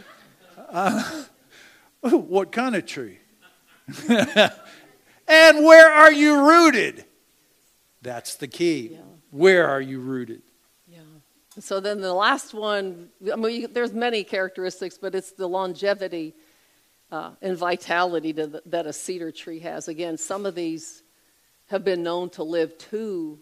Uh, 0.56 1.24
what 2.00 2.52
kind 2.52 2.76
of 2.76 2.86
tree? 2.86 3.18
and 5.30 5.64
where 5.64 5.88
are 5.88 6.12
you 6.12 6.48
rooted? 6.48 7.04
That's 8.02 8.34
the 8.34 8.48
key. 8.48 8.90
Yeah. 8.92 8.98
Where 9.30 9.68
are 9.68 9.80
you 9.80 10.00
rooted? 10.00 10.42
Yeah. 10.88 11.00
So 11.60 11.78
then 11.78 12.00
the 12.00 12.12
last 12.12 12.52
one, 12.52 13.10
I 13.32 13.36
mean, 13.36 13.72
there's 13.72 13.92
many 13.92 14.24
characteristics, 14.24 14.98
but 14.98 15.14
it's 15.14 15.32
the 15.32 15.46
longevity 15.46 16.34
uh, 17.12 17.30
and 17.40 17.56
vitality 17.56 18.32
the, 18.32 18.62
that 18.66 18.86
a 18.86 18.92
cedar 18.92 19.30
tree 19.30 19.60
has. 19.60 19.86
Again, 19.86 20.18
some 20.18 20.46
of 20.46 20.54
these 20.54 21.02
have 21.66 21.84
been 21.84 22.02
known 22.02 22.30
to 22.30 22.42
live 22.42 22.76
two, 22.78 23.38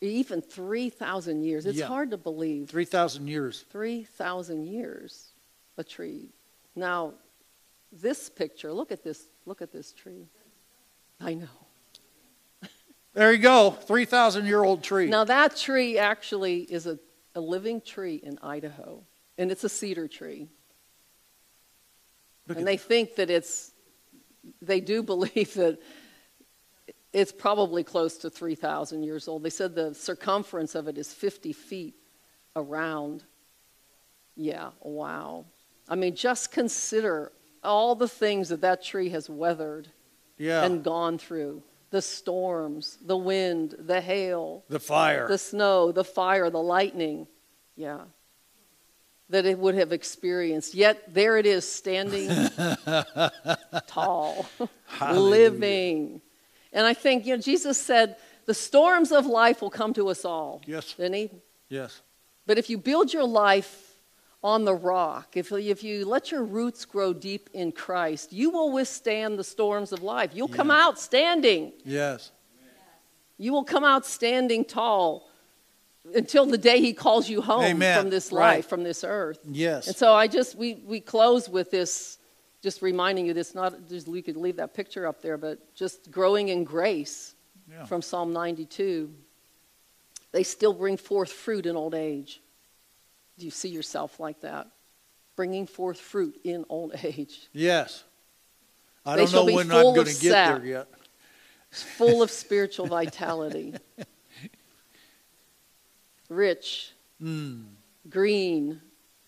even 0.00 0.42
3,000 0.42 1.44
years. 1.44 1.66
It's 1.66 1.78
yeah. 1.78 1.86
hard 1.86 2.10
to 2.10 2.16
believe. 2.16 2.68
3,000 2.68 3.28
years. 3.28 3.64
3,000 3.70 4.64
years, 4.66 5.28
a 5.78 5.84
tree. 5.84 6.30
Now, 6.74 7.12
this 7.92 8.28
picture, 8.28 8.72
look 8.72 8.90
at 8.90 9.04
this, 9.04 9.26
look 9.46 9.62
at 9.62 9.70
this 9.72 9.92
tree. 9.92 10.26
I 11.22 11.34
know. 11.34 11.46
There 13.14 13.32
you 13.32 13.38
go, 13.38 13.70
3,000 13.70 14.46
year 14.46 14.64
old 14.64 14.82
tree. 14.82 15.06
Now, 15.06 15.24
that 15.24 15.56
tree 15.56 15.98
actually 15.98 16.60
is 16.60 16.86
a, 16.86 16.98
a 17.34 17.40
living 17.40 17.80
tree 17.82 18.16
in 18.22 18.38
Idaho, 18.42 19.02
and 19.36 19.50
it's 19.50 19.64
a 19.64 19.68
cedar 19.68 20.08
tree. 20.08 20.48
Look 22.48 22.58
and 22.58 22.66
they 22.66 22.78
think 22.78 23.16
that 23.16 23.28
it's, 23.28 23.72
they 24.62 24.80
do 24.80 25.02
believe 25.02 25.52
that 25.54 25.78
it's 27.12 27.32
probably 27.32 27.84
close 27.84 28.16
to 28.18 28.30
3,000 28.30 29.02
years 29.02 29.28
old. 29.28 29.42
They 29.42 29.50
said 29.50 29.74
the 29.74 29.94
circumference 29.94 30.74
of 30.74 30.88
it 30.88 30.96
is 30.96 31.12
50 31.12 31.52
feet 31.52 31.94
around. 32.56 33.24
Yeah, 34.36 34.70
wow. 34.80 35.44
I 35.86 35.96
mean, 35.96 36.16
just 36.16 36.50
consider 36.50 37.32
all 37.62 37.94
the 37.94 38.08
things 38.08 38.48
that 38.48 38.62
that 38.62 38.82
tree 38.82 39.10
has 39.10 39.28
weathered 39.28 39.88
Yeah. 40.42 40.64
and 40.64 40.82
gone 40.82 41.18
through 41.18 41.62
the 41.90 42.02
storms, 42.02 42.98
the 43.04 43.16
wind, 43.16 43.76
the 43.78 44.00
hail, 44.00 44.64
the 44.68 44.80
fire. 44.80 45.28
the 45.28 45.38
snow, 45.38 45.92
the 45.92 46.02
fire, 46.04 46.50
the 46.50 46.62
lightning. 46.62 47.28
Yeah. 47.76 48.00
That 49.28 49.46
it 49.46 49.58
would 49.58 49.74
have 49.76 49.92
experienced. 49.92 50.74
Yet 50.74 51.14
there 51.14 51.36
it 51.38 51.46
is 51.46 51.68
standing 51.68 52.28
tall, 53.86 54.46
living. 55.12 56.20
And 56.72 56.86
I 56.86 56.94
think, 56.94 57.26
you 57.26 57.36
know, 57.36 57.40
Jesus 57.40 57.78
said, 57.80 58.16
the 58.46 58.54
storms 58.54 59.12
of 59.12 59.26
life 59.26 59.62
will 59.62 59.70
come 59.70 59.92
to 59.94 60.08
us 60.08 60.24
all. 60.24 60.60
Yes. 60.66 60.94
Didn't 60.94 61.14
he? 61.14 61.30
yes. 61.68 62.00
But 62.46 62.58
if 62.58 62.68
you 62.68 62.76
build 62.78 63.12
your 63.12 63.24
life 63.24 63.91
on 64.44 64.64
the 64.64 64.74
rock, 64.74 65.36
if, 65.36 65.52
if 65.52 65.84
you 65.84 66.04
let 66.04 66.30
your 66.32 66.42
roots 66.42 66.84
grow 66.84 67.12
deep 67.12 67.48
in 67.52 67.70
Christ, 67.70 68.32
you 68.32 68.50
will 68.50 68.72
withstand 68.72 69.38
the 69.38 69.44
storms 69.44 69.92
of 69.92 70.02
life. 70.02 70.32
You'll 70.34 70.48
come 70.48 70.70
out 70.70 70.98
standing. 70.98 71.72
Yes. 71.84 72.32
You 73.38 73.52
will 73.52 73.64
come 73.64 73.84
out 73.84 74.04
standing 74.04 74.64
tall 74.64 75.28
until 76.14 76.46
the 76.46 76.58
day 76.58 76.80
he 76.80 76.92
calls 76.92 77.28
you 77.28 77.40
home 77.40 77.62
Amen. 77.62 78.00
from 78.00 78.10
this 78.10 78.32
Right. 78.32 78.56
life, 78.56 78.68
from 78.68 78.82
this 78.82 79.04
earth. 79.04 79.38
Yes. 79.48 79.86
And 79.86 79.96
so 79.96 80.12
I 80.12 80.26
just 80.26 80.56
we 80.56 80.74
we 80.84 81.00
close 81.00 81.48
with 81.48 81.70
this 81.70 82.18
just 82.62 82.82
reminding 82.82 83.26
you 83.26 83.34
this 83.34 83.54
not 83.54 83.88
just 83.88 84.08
we 84.08 84.22
could 84.22 84.36
leave 84.36 84.56
that 84.56 84.74
picture 84.74 85.06
up 85.06 85.22
there, 85.22 85.36
but 85.36 85.74
just 85.74 86.10
growing 86.10 86.48
in 86.48 86.64
grace 86.64 87.34
Yeah. 87.70 87.84
from 87.84 88.02
Psalm 88.02 88.32
92. 88.32 89.12
They 90.32 90.42
still 90.42 90.72
bring 90.72 90.96
forth 90.96 91.30
fruit 91.32 91.66
in 91.66 91.76
old 91.76 91.94
age. 91.94 92.41
Do 93.38 93.44
you 93.44 93.50
see 93.50 93.68
yourself 93.68 94.20
like 94.20 94.40
that? 94.40 94.68
Bringing 95.36 95.66
forth 95.66 95.98
fruit 96.00 96.38
in 96.44 96.64
old 96.68 96.94
age. 97.02 97.48
Yes. 97.52 98.04
I 99.04 99.16
They 99.16 99.24
don't 99.26 99.32
know 99.48 99.54
when 99.54 99.70
I'm 99.72 99.94
going 99.94 100.06
to 100.06 100.20
get 100.20 100.30
there 100.30 100.64
yet. 100.64 100.88
full 101.70 102.22
of 102.22 102.30
spiritual 102.42 102.86
vitality. 102.86 103.74
Rich, 106.28 106.92
Mm. 107.22 107.64
green, 108.08 108.80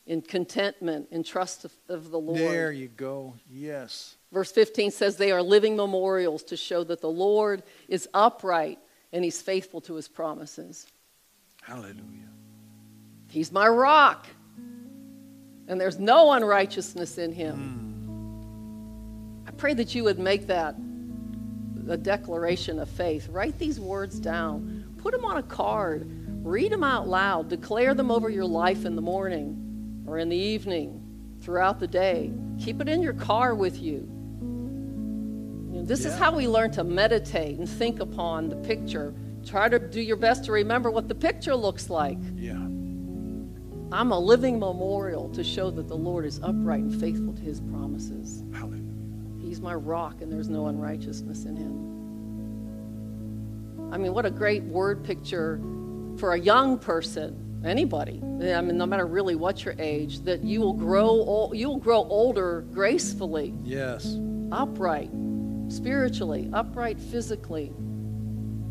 in 0.06 0.20
contentment, 0.20 1.08
in 1.10 1.22
trust 1.22 1.64
of, 1.64 1.72
of 1.88 2.10
the 2.10 2.18
Lord. 2.18 2.38
There 2.38 2.72
you 2.72 2.88
go. 2.88 3.34
Yes. 3.50 4.16
Verse 4.32 4.50
15 4.52 4.90
says, 4.90 5.16
They 5.16 5.30
are 5.32 5.42
living 5.42 5.76
memorials 5.76 6.42
to 6.44 6.56
show 6.56 6.82
that 6.84 7.00
the 7.00 7.08
Lord 7.10 7.62
is 7.88 8.08
upright 8.12 8.78
and 9.12 9.22
he's 9.24 9.40
faithful 9.40 9.80
to 9.82 9.94
his 9.94 10.08
promises. 10.08 10.86
Hallelujah. 11.62 12.28
He's 13.34 13.50
my 13.50 13.66
rock, 13.66 14.28
and 15.66 15.80
there's 15.80 15.98
no 15.98 16.30
unrighteousness 16.34 17.18
in 17.18 17.32
him. 17.32 17.56
Hmm. 19.42 19.48
I 19.48 19.50
pray 19.50 19.74
that 19.74 19.92
you 19.92 20.04
would 20.04 20.20
make 20.20 20.46
that 20.46 20.76
a 21.88 21.96
declaration 21.96 22.78
of 22.78 22.88
faith. 22.88 23.28
Write 23.28 23.58
these 23.58 23.80
words 23.80 24.20
down, 24.20 24.84
put 24.98 25.10
them 25.10 25.24
on 25.24 25.38
a 25.38 25.42
card, 25.42 26.08
read 26.46 26.70
them 26.70 26.84
out 26.84 27.08
loud, 27.08 27.48
declare 27.48 27.92
them 27.92 28.12
over 28.12 28.30
your 28.30 28.44
life 28.44 28.84
in 28.84 28.94
the 28.94 29.02
morning 29.02 30.04
or 30.06 30.18
in 30.18 30.28
the 30.28 30.36
evening, 30.36 31.02
throughout 31.40 31.80
the 31.80 31.88
day. 31.88 32.32
Keep 32.60 32.82
it 32.82 32.88
in 32.88 33.02
your 33.02 33.14
car 33.14 33.56
with 33.56 33.82
you. 33.82 34.08
You 35.72 35.80
know, 35.80 35.82
this 35.84 36.04
is 36.04 36.16
how 36.16 36.36
we 36.36 36.46
learn 36.46 36.70
to 36.70 36.84
meditate 36.84 37.58
and 37.58 37.68
think 37.68 37.98
upon 37.98 38.48
the 38.48 38.56
picture. 38.56 39.12
Try 39.44 39.68
to 39.68 39.80
do 39.80 40.00
your 40.00 40.18
best 40.18 40.44
to 40.44 40.52
remember 40.52 40.88
what 40.88 41.08
the 41.08 41.16
picture 41.16 41.56
looks 41.56 41.90
like. 41.90 42.18
Yeah. 42.36 42.63
I'm 43.94 44.10
a 44.10 44.18
living 44.18 44.58
memorial 44.58 45.28
to 45.34 45.44
show 45.44 45.70
that 45.70 45.86
the 45.86 45.94
Lord 45.96 46.26
is 46.26 46.40
upright 46.42 46.82
and 46.82 47.00
faithful 47.00 47.32
to 47.32 47.40
his 47.40 47.60
promises. 47.60 48.42
Hallelujah. 48.52 48.82
He's 49.40 49.60
my 49.60 49.72
rock 49.74 50.20
and 50.20 50.32
there's 50.32 50.48
no 50.48 50.66
unrighteousness 50.66 51.44
in 51.44 51.54
him. 51.54 51.92
I 53.92 53.98
mean, 53.98 54.12
what 54.12 54.26
a 54.26 54.30
great 54.32 54.64
word 54.64 55.04
picture 55.04 55.60
for 56.16 56.32
a 56.32 56.40
young 56.40 56.76
person, 56.76 57.60
anybody. 57.64 58.20
I 58.20 58.60
mean, 58.62 58.76
no 58.76 58.84
matter 58.84 59.06
really 59.06 59.36
what 59.36 59.64
your 59.64 59.76
age, 59.78 60.22
that 60.22 60.42
you 60.42 60.60
will 60.60 60.72
grow 60.72 61.10
ol- 61.10 61.52
you 61.54 61.68
will 61.68 61.76
grow 61.78 62.02
older 62.02 62.64
gracefully, 62.72 63.54
Yes. 63.62 64.18
upright, 64.50 65.12
spiritually, 65.68 66.50
upright 66.52 66.98
physically, 66.98 67.72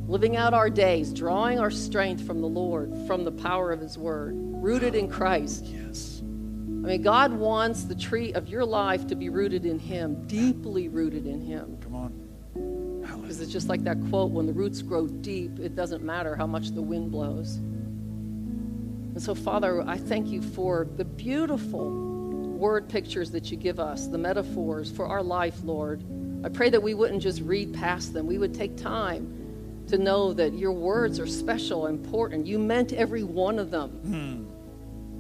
living 0.10 0.36
out 0.36 0.54
our 0.54 0.70
days, 0.70 1.14
drawing 1.14 1.60
our 1.60 1.72
strength 1.72 2.24
from 2.28 2.42
the 2.42 2.48
Lord, 2.50 2.94
from 3.08 3.24
the 3.24 3.32
power 3.32 3.72
of 3.72 3.80
his 3.80 3.98
word, 3.98 4.36
rooted 4.64 4.96
in 4.96 5.10
Christ. 5.10 5.66
Yes. 5.66 6.22
I 6.22 6.88
mean, 6.88 7.02
God 7.02 7.34
wants 7.34 7.84
the 7.84 7.96
tree 7.96 8.32
of 8.34 8.48
your 8.48 8.64
life 8.64 9.06
to 9.08 9.16
be 9.16 9.28
rooted 9.28 9.66
in 9.66 9.78
Him, 9.78 10.26
deeply 10.26 10.88
rooted 10.88 11.28
in 11.28 11.42
Him. 11.42 11.78
Come 11.82 11.96
on. 11.96 13.22
Because 13.22 13.42
it's 13.42 13.52
just 13.52 13.68
like 13.68 13.84
that 13.84 13.98
quote 14.10 14.32
when 14.32 14.46
the 14.46 14.54
roots 14.54 14.82
grow 14.82 15.06
deep, 15.08 15.60
it 15.60 15.76
doesn't 15.76 16.02
matter 16.02 16.36
how 16.36 16.48
much 16.48 16.70
the 16.70 16.82
wind 16.82 17.12
blows. 17.12 17.58
And 17.58 19.22
so, 19.22 19.36
Father, 19.36 19.82
I 19.82 19.98
thank 19.98 20.28
you 20.28 20.42
for 20.42 20.88
the 20.96 21.06
beautiful 21.06 21.90
word 21.92 22.88
pictures 22.88 23.32
that 23.32 23.52
you 23.52 23.58
give 23.58 23.80
us, 23.80 24.08
the 24.08 24.18
metaphors 24.18 24.90
for 24.90 25.06
our 25.08 25.22
life, 25.22 25.58
Lord. 25.64 26.04
I 26.46 26.50
pray 26.50 26.70
that 26.70 26.82
we 26.82 26.94
wouldn't 26.94 27.22
just 27.22 27.42
read 27.42 27.74
past 27.74 28.14
them, 28.14 28.28
we 28.28 28.38
would 28.38 28.54
take 28.54 28.78
time 28.78 29.40
to 29.88 29.98
know 29.98 30.32
that 30.34 30.54
your 30.54 30.72
words 30.72 31.20
are 31.20 31.28
special, 31.28 31.88
important. 31.88 32.48
You 32.48 32.58
meant 32.58 32.94
every 32.94 33.24
one 33.24 33.60
of 33.60 33.70
them. 33.70 33.90
Hmm. 33.90 34.53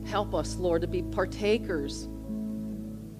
Help 0.06 0.34
us, 0.34 0.56
Lord, 0.56 0.82
to 0.82 0.88
be 0.88 1.02
partakers 1.02 2.08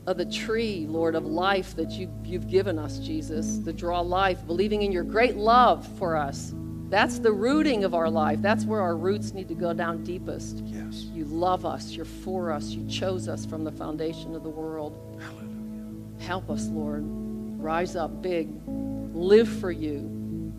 of 0.06 0.18
the 0.18 0.26
tree, 0.26 0.86
Lord, 0.88 1.16
of 1.16 1.26
life 1.26 1.76
that 1.76 1.92
you, 1.92 2.12
you've 2.24 2.50
given 2.50 2.78
us, 2.78 3.00
Jesus, 3.00 3.60
to 3.60 3.72
draw 3.72 4.02
life, 4.02 4.46
believing 4.46 4.82
in 4.82 4.92
your 4.92 5.04
great 5.04 5.38
love 5.38 5.88
for 5.98 6.18
us. 6.18 6.54
That's 6.90 7.20
the 7.20 7.32
rooting 7.32 7.86
of 7.86 7.96
our 7.96 8.10
life. 8.10 8.42
That's 8.42 8.66
where 8.66 8.82
our 8.82 8.96
roots 8.96 9.34
need 9.34 9.48
to 9.48 9.56
go 9.56 9.74
down 9.74 10.04
deepest. 10.04 10.60
Yes. 10.66 11.06
You 11.14 11.26
love 11.26 11.66
us. 11.66 11.92
You're 11.92 12.06
for 12.06 12.52
us. 12.52 12.66
You 12.66 12.88
chose 12.88 13.28
us 13.28 13.46
from 13.46 13.64
the 13.64 13.72
foundation 13.72 14.36
of 14.36 14.44
the 14.44 14.50
world. 14.50 15.18
Hallelujah. 15.20 16.20
Help 16.20 16.50
us, 16.50 16.68
Lord. 16.68 17.04
Rise 17.06 17.96
up 17.96 18.22
big. 18.22 18.50
Live 18.68 19.48
for 19.48 19.72
you. 19.72 20.54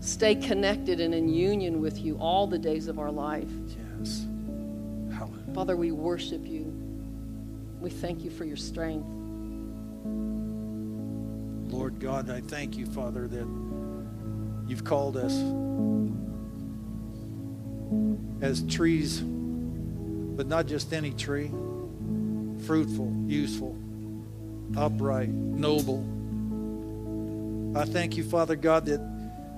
Stay 0.00 0.34
connected 0.34 0.98
and 1.00 1.14
in 1.14 1.28
union 1.28 1.80
with 1.80 1.98
you 1.98 2.16
all 2.16 2.46
the 2.46 2.58
days 2.58 2.88
of 2.88 2.98
our 2.98 3.12
life. 3.12 3.50
Yes. 3.98 4.26
Father, 5.54 5.76
we 5.76 5.92
worship 5.92 6.46
you. 6.46 6.72
We 7.80 7.90
thank 7.90 8.22
you 8.24 8.30
for 8.30 8.44
your 8.44 8.56
strength. 8.56 9.06
Lord 11.72 12.00
God, 12.00 12.30
I 12.30 12.40
thank 12.40 12.76
you, 12.76 12.86
Father, 12.86 13.28
that 13.28 13.46
you've 14.66 14.84
called 14.84 15.16
us 15.16 15.34
as 18.40 18.62
trees, 18.62 19.20
but 19.20 20.46
not 20.46 20.66
just 20.66 20.92
any 20.92 21.10
tree, 21.12 21.50
fruitful, 22.66 23.12
useful, 23.26 23.76
upright, 24.76 25.28
noble. 25.28 26.04
I 27.76 27.84
thank 27.84 28.16
you, 28.16 28.24
Father 28.24 28.56
God, 28.56 28.86
that 28.86 29.00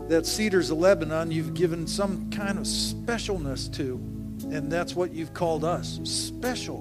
that 0.09 0.27
cedars 0.27 0.71
of 0.71 0.79
Lebanon 0.79 1.31
you've 1.31 1.55
given 1.55 1.87
some 1.87 2.31
kind 2.31 2.59
of 2.59 2.65
specialness 2.65 3.73
to, 3.77 4.01
and 4.45 4.71
that's 4.71 4.95
what 4.95 5.13
you've 5.13 5.35
called 5.35 5.65
us, 5.65 6.01
special. 6.05 6.79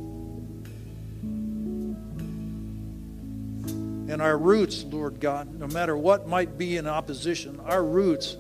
And 4.10 4.22
our 4.22 4.38
roots, 4.38 4.84
Lord 4.86 5.20
God, 5.20 5.53
no 5.60 5.68
matter 5.68 5.95
what 5.95 6.28
might 6.28 6.57
be 6.57 6.78
in 6.78 6.88
opposition, 6.88 7.60
our 7.60 7.84
roots, 7.84 8.38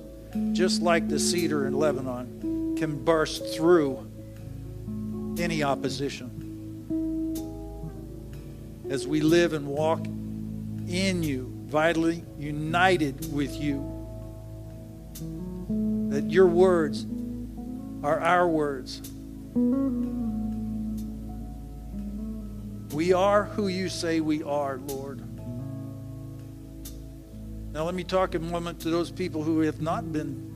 just 0.53 0.81
like 0.81 1.07
the 1.07 1.19
cedar 1.19 1.67
in 1.67 1.77
Lebanon, 1.77 2.75
can 2.75 3.03
burst 3.03 3.55
through 3.55 4.05
any 5.39 5.63
opposition. 5.63 6.35
As 8.89 9.07
we 9.07 9.21
live 9.21 9.53
and 9.53 9.67
walk 9.67 10.05
in 10.87 11.21
you, 11.21 11.53
vitally 11.67 12.23
united 12.39 13.31
with 13.31 13.55
you, 13.55 13.85
that 16.09 16.31
your 16.31 16.47
words 16.47 17.05
are 18.03 18.19
our 18.19 18.47
words. 18.47 19.01
We 22.93 23.13
are 23.13 23.45
who 23.45 23.67
you 23.67 23.89
say 23.89 24.19
we 24.19 24.41
are, 24.43 24.77
Lord. 24.77 25.21
Now, 27.71 27.85
let 27.85 27.93
me 27.93 28.03
talk 28.03 28.33
a 28.35 28.39
moment 28.39 28.79
to 28.81 28.89
those 28.89 29.11
people 29.11 29.43
who 29.43 29.61
have 29.61 29.79
not 29.81 30.11
been 30.11 30.55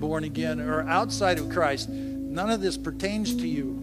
born 0.00 0.24
again 0.24 0.60
or 0.60 0.88
outside 0.88 1.38
of 1.38 1.50
Christ. 1.50 1.88
None 1.88 2.50
of 2.50 2.60
this 2.60 2.76
pertains 2.78 3.36
to 3.36 3.46
you. 3.46 3.78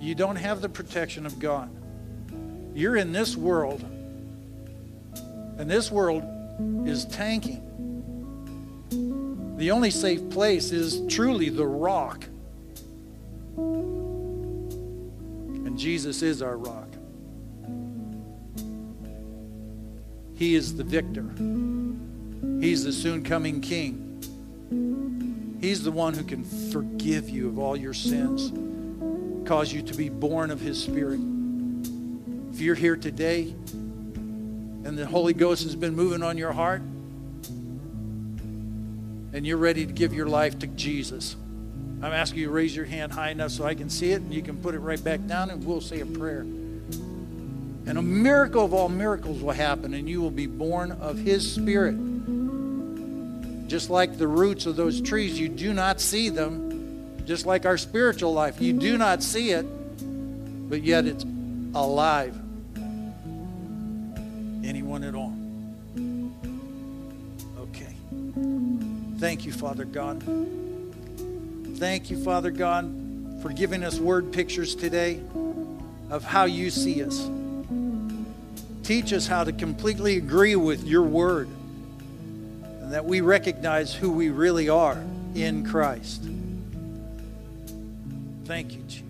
You 0.00 0.14
don't 0.14 0.36
have 0.36 0.60
the 0.60 0.68
protection 0.68 1.24
of 1.24 1.38
God. 1.38 1.70
You're 2.74 2.96
in 2.96 3.12
this 3.12 3.36
world, 3.36 3.82
and 5.58 5.70
this 5.70 5.90
world 5.90 6.22
is 6.86 7.06
tanking. 7.06 7.62
The 9.56 9.70
only 9.70 9.90
safe 9.90 10.28
place 10.30 10.72
is 10.72 11.00
truly 11.06 11.48
the 11.48 11.66
rock. 11.66 12.24
And 15.64 15.78
Jesus 15.78 16.22
is 16.22 16.42
our 16.42 16.56
rock. 16.56 16.88
He 20.34 20.56
is 20.56 20.76
the 20.76 20.82
victor. 20.82 21.22
He's 22.60 22.82
the 22.82 22.92
soon 22.92 23.22
coming 23.22 23.60
king. 23.60 25.58
He's 25.60 25.84
the 25.84 25.92
one 25.92 26.14
who 26.14 26.24
can 26.24 26.44
forgive 26.72 27.30
you 27.30 27.48
of 27.48 27.58
all 27.58 27.76
your 27.76 27.94
sins, 27.94 28.52
cause 29.48 29.72
you 29.72 29.82
to 29.82 29.94
be 29.94 30.08
born 30.08 30.50
of 30.50 30.60
His 30.60 30.82
Spirit. 30.82 31.20
If 32.52 32.60
you're 32.60 32.74
here 32.74 32.96
today 32.96 33.54
and 33.72 34.98
the 34.98 35.06
Holy 35.06 35.32
Ghost 35.32 35.62
has 35.62 35.76
been 35.76 35.94
moving 35.94 36.22
on 36.22 36.36
your 36.36 36.52
heart 36.52 36.82
and 39.34 39.44
you're 39.44 39.58
ready 39.58 39.84
to 39.84 39.92
give 39.92 40.14
your 40.14 40.28
life 40.28 40.60
to 40.60 40.68
Jesus, 40.68 41.34
I'm 42.00 42.12
asking 42.12 42.38
you 42.38 42.46
to 42.46 42.52
raise 42.52 42.74
your 42.74 42.84
hand 42.84 43.12
high 43.12 43.30
enough 43.30 43.50
so 43.50 43.64
I 43.64 43.74
can 43.74 43.90
see 43.90 44.12
it 44.12 44.22
and 44.22 44.32
you 44.32 44.42
can 44.42 44.56
put 44.58 44.76
it 44.76 44.78
right 44.78 45.02
back 45.02 45.26
down 45.26 45.50
and 45.50 45.64
we'll 45.66 45.80
say 45.80 46.00
a 46.00 46.06
prayer. 46.06 46.42
And 47.86 47.98
a 47.98 48.02
miracle 48.02 48.64
of 48.64 48.72
all 48.72 48.88
miracles 48.88 49.42
will 49.42 49.52
happen 49.52 49.92
and 49.92 50.08
you 50.08 50.22
will 50.22 50.30
be 50.30 50.46
born 50.46 50.92
of 50.92 51.18
His 51.18 51.52
Spirit. 51.52 51.96
Just 53.66 53.90
like 53.90 54.18
the 54.18 54.28
roots 54.28 54.66
of 54.66 54.76
those 54.76 55.00
trees, 55.00 55.38
you 55.38 55.48
do 55.48 55.72
not 55.72 56.00
see 56.00 56.28
them. 56.28 57.24
Just 57.26 57.44
like 57.44 57.66
our 57.66 57.76
spiritual 57.76 58.32
life, 58.32 58.60
you 58.60 58.72
do 58.72 58.96
not 58.96 59.20
see 59.20 59.50
it, 59.50 59.66
but 60.68 60.84
yet 60.84 61.06
it's 61.06 61.24
alive. 61.74 62.36
Anyone 64.62 65.02
at 65.02 65.16
all? 65.16 65.33
Thank 69.18 69.46
you, 69.46 69.52
Father 69.52 69.84
God. 69.84 70.22
Thank 71.76 72.10
you, 72.10 72.22
Father 72.22 72.50
God, 72.50 73.40
for 73.42 73.50
giving 73.50 73.84
us 73.84 73.98
word 73.98 74.32
pictures 74.32 74.74
today 74.74 75.20
of 76.10 76.24
how 76.24 76.44
you 76.44 76.70
see 76.70 77.02
us. 77.02 77.28
Teach 78.82 79.12
us 79.12 79.26
how 79.26 79.44
to 79.44 79.52
completely 79.52 80.16
agree 80.16 80.56
with 80.56 80.84
your 80.84 81.02
word 81.02 81.48
and 82.80 82.92
that 82.92 83.04
we 83.04 83.22
recognize 83.22 83.94
who 83.94 84.10
we 84.10 84.28
really 84.28 84.68
are 84.68 85.02
in 85.34 85.64
Christ. 85.64 86.22
Thank 88.44 88.72
you, 88.72 88.82
Jesus. 88.86 89.03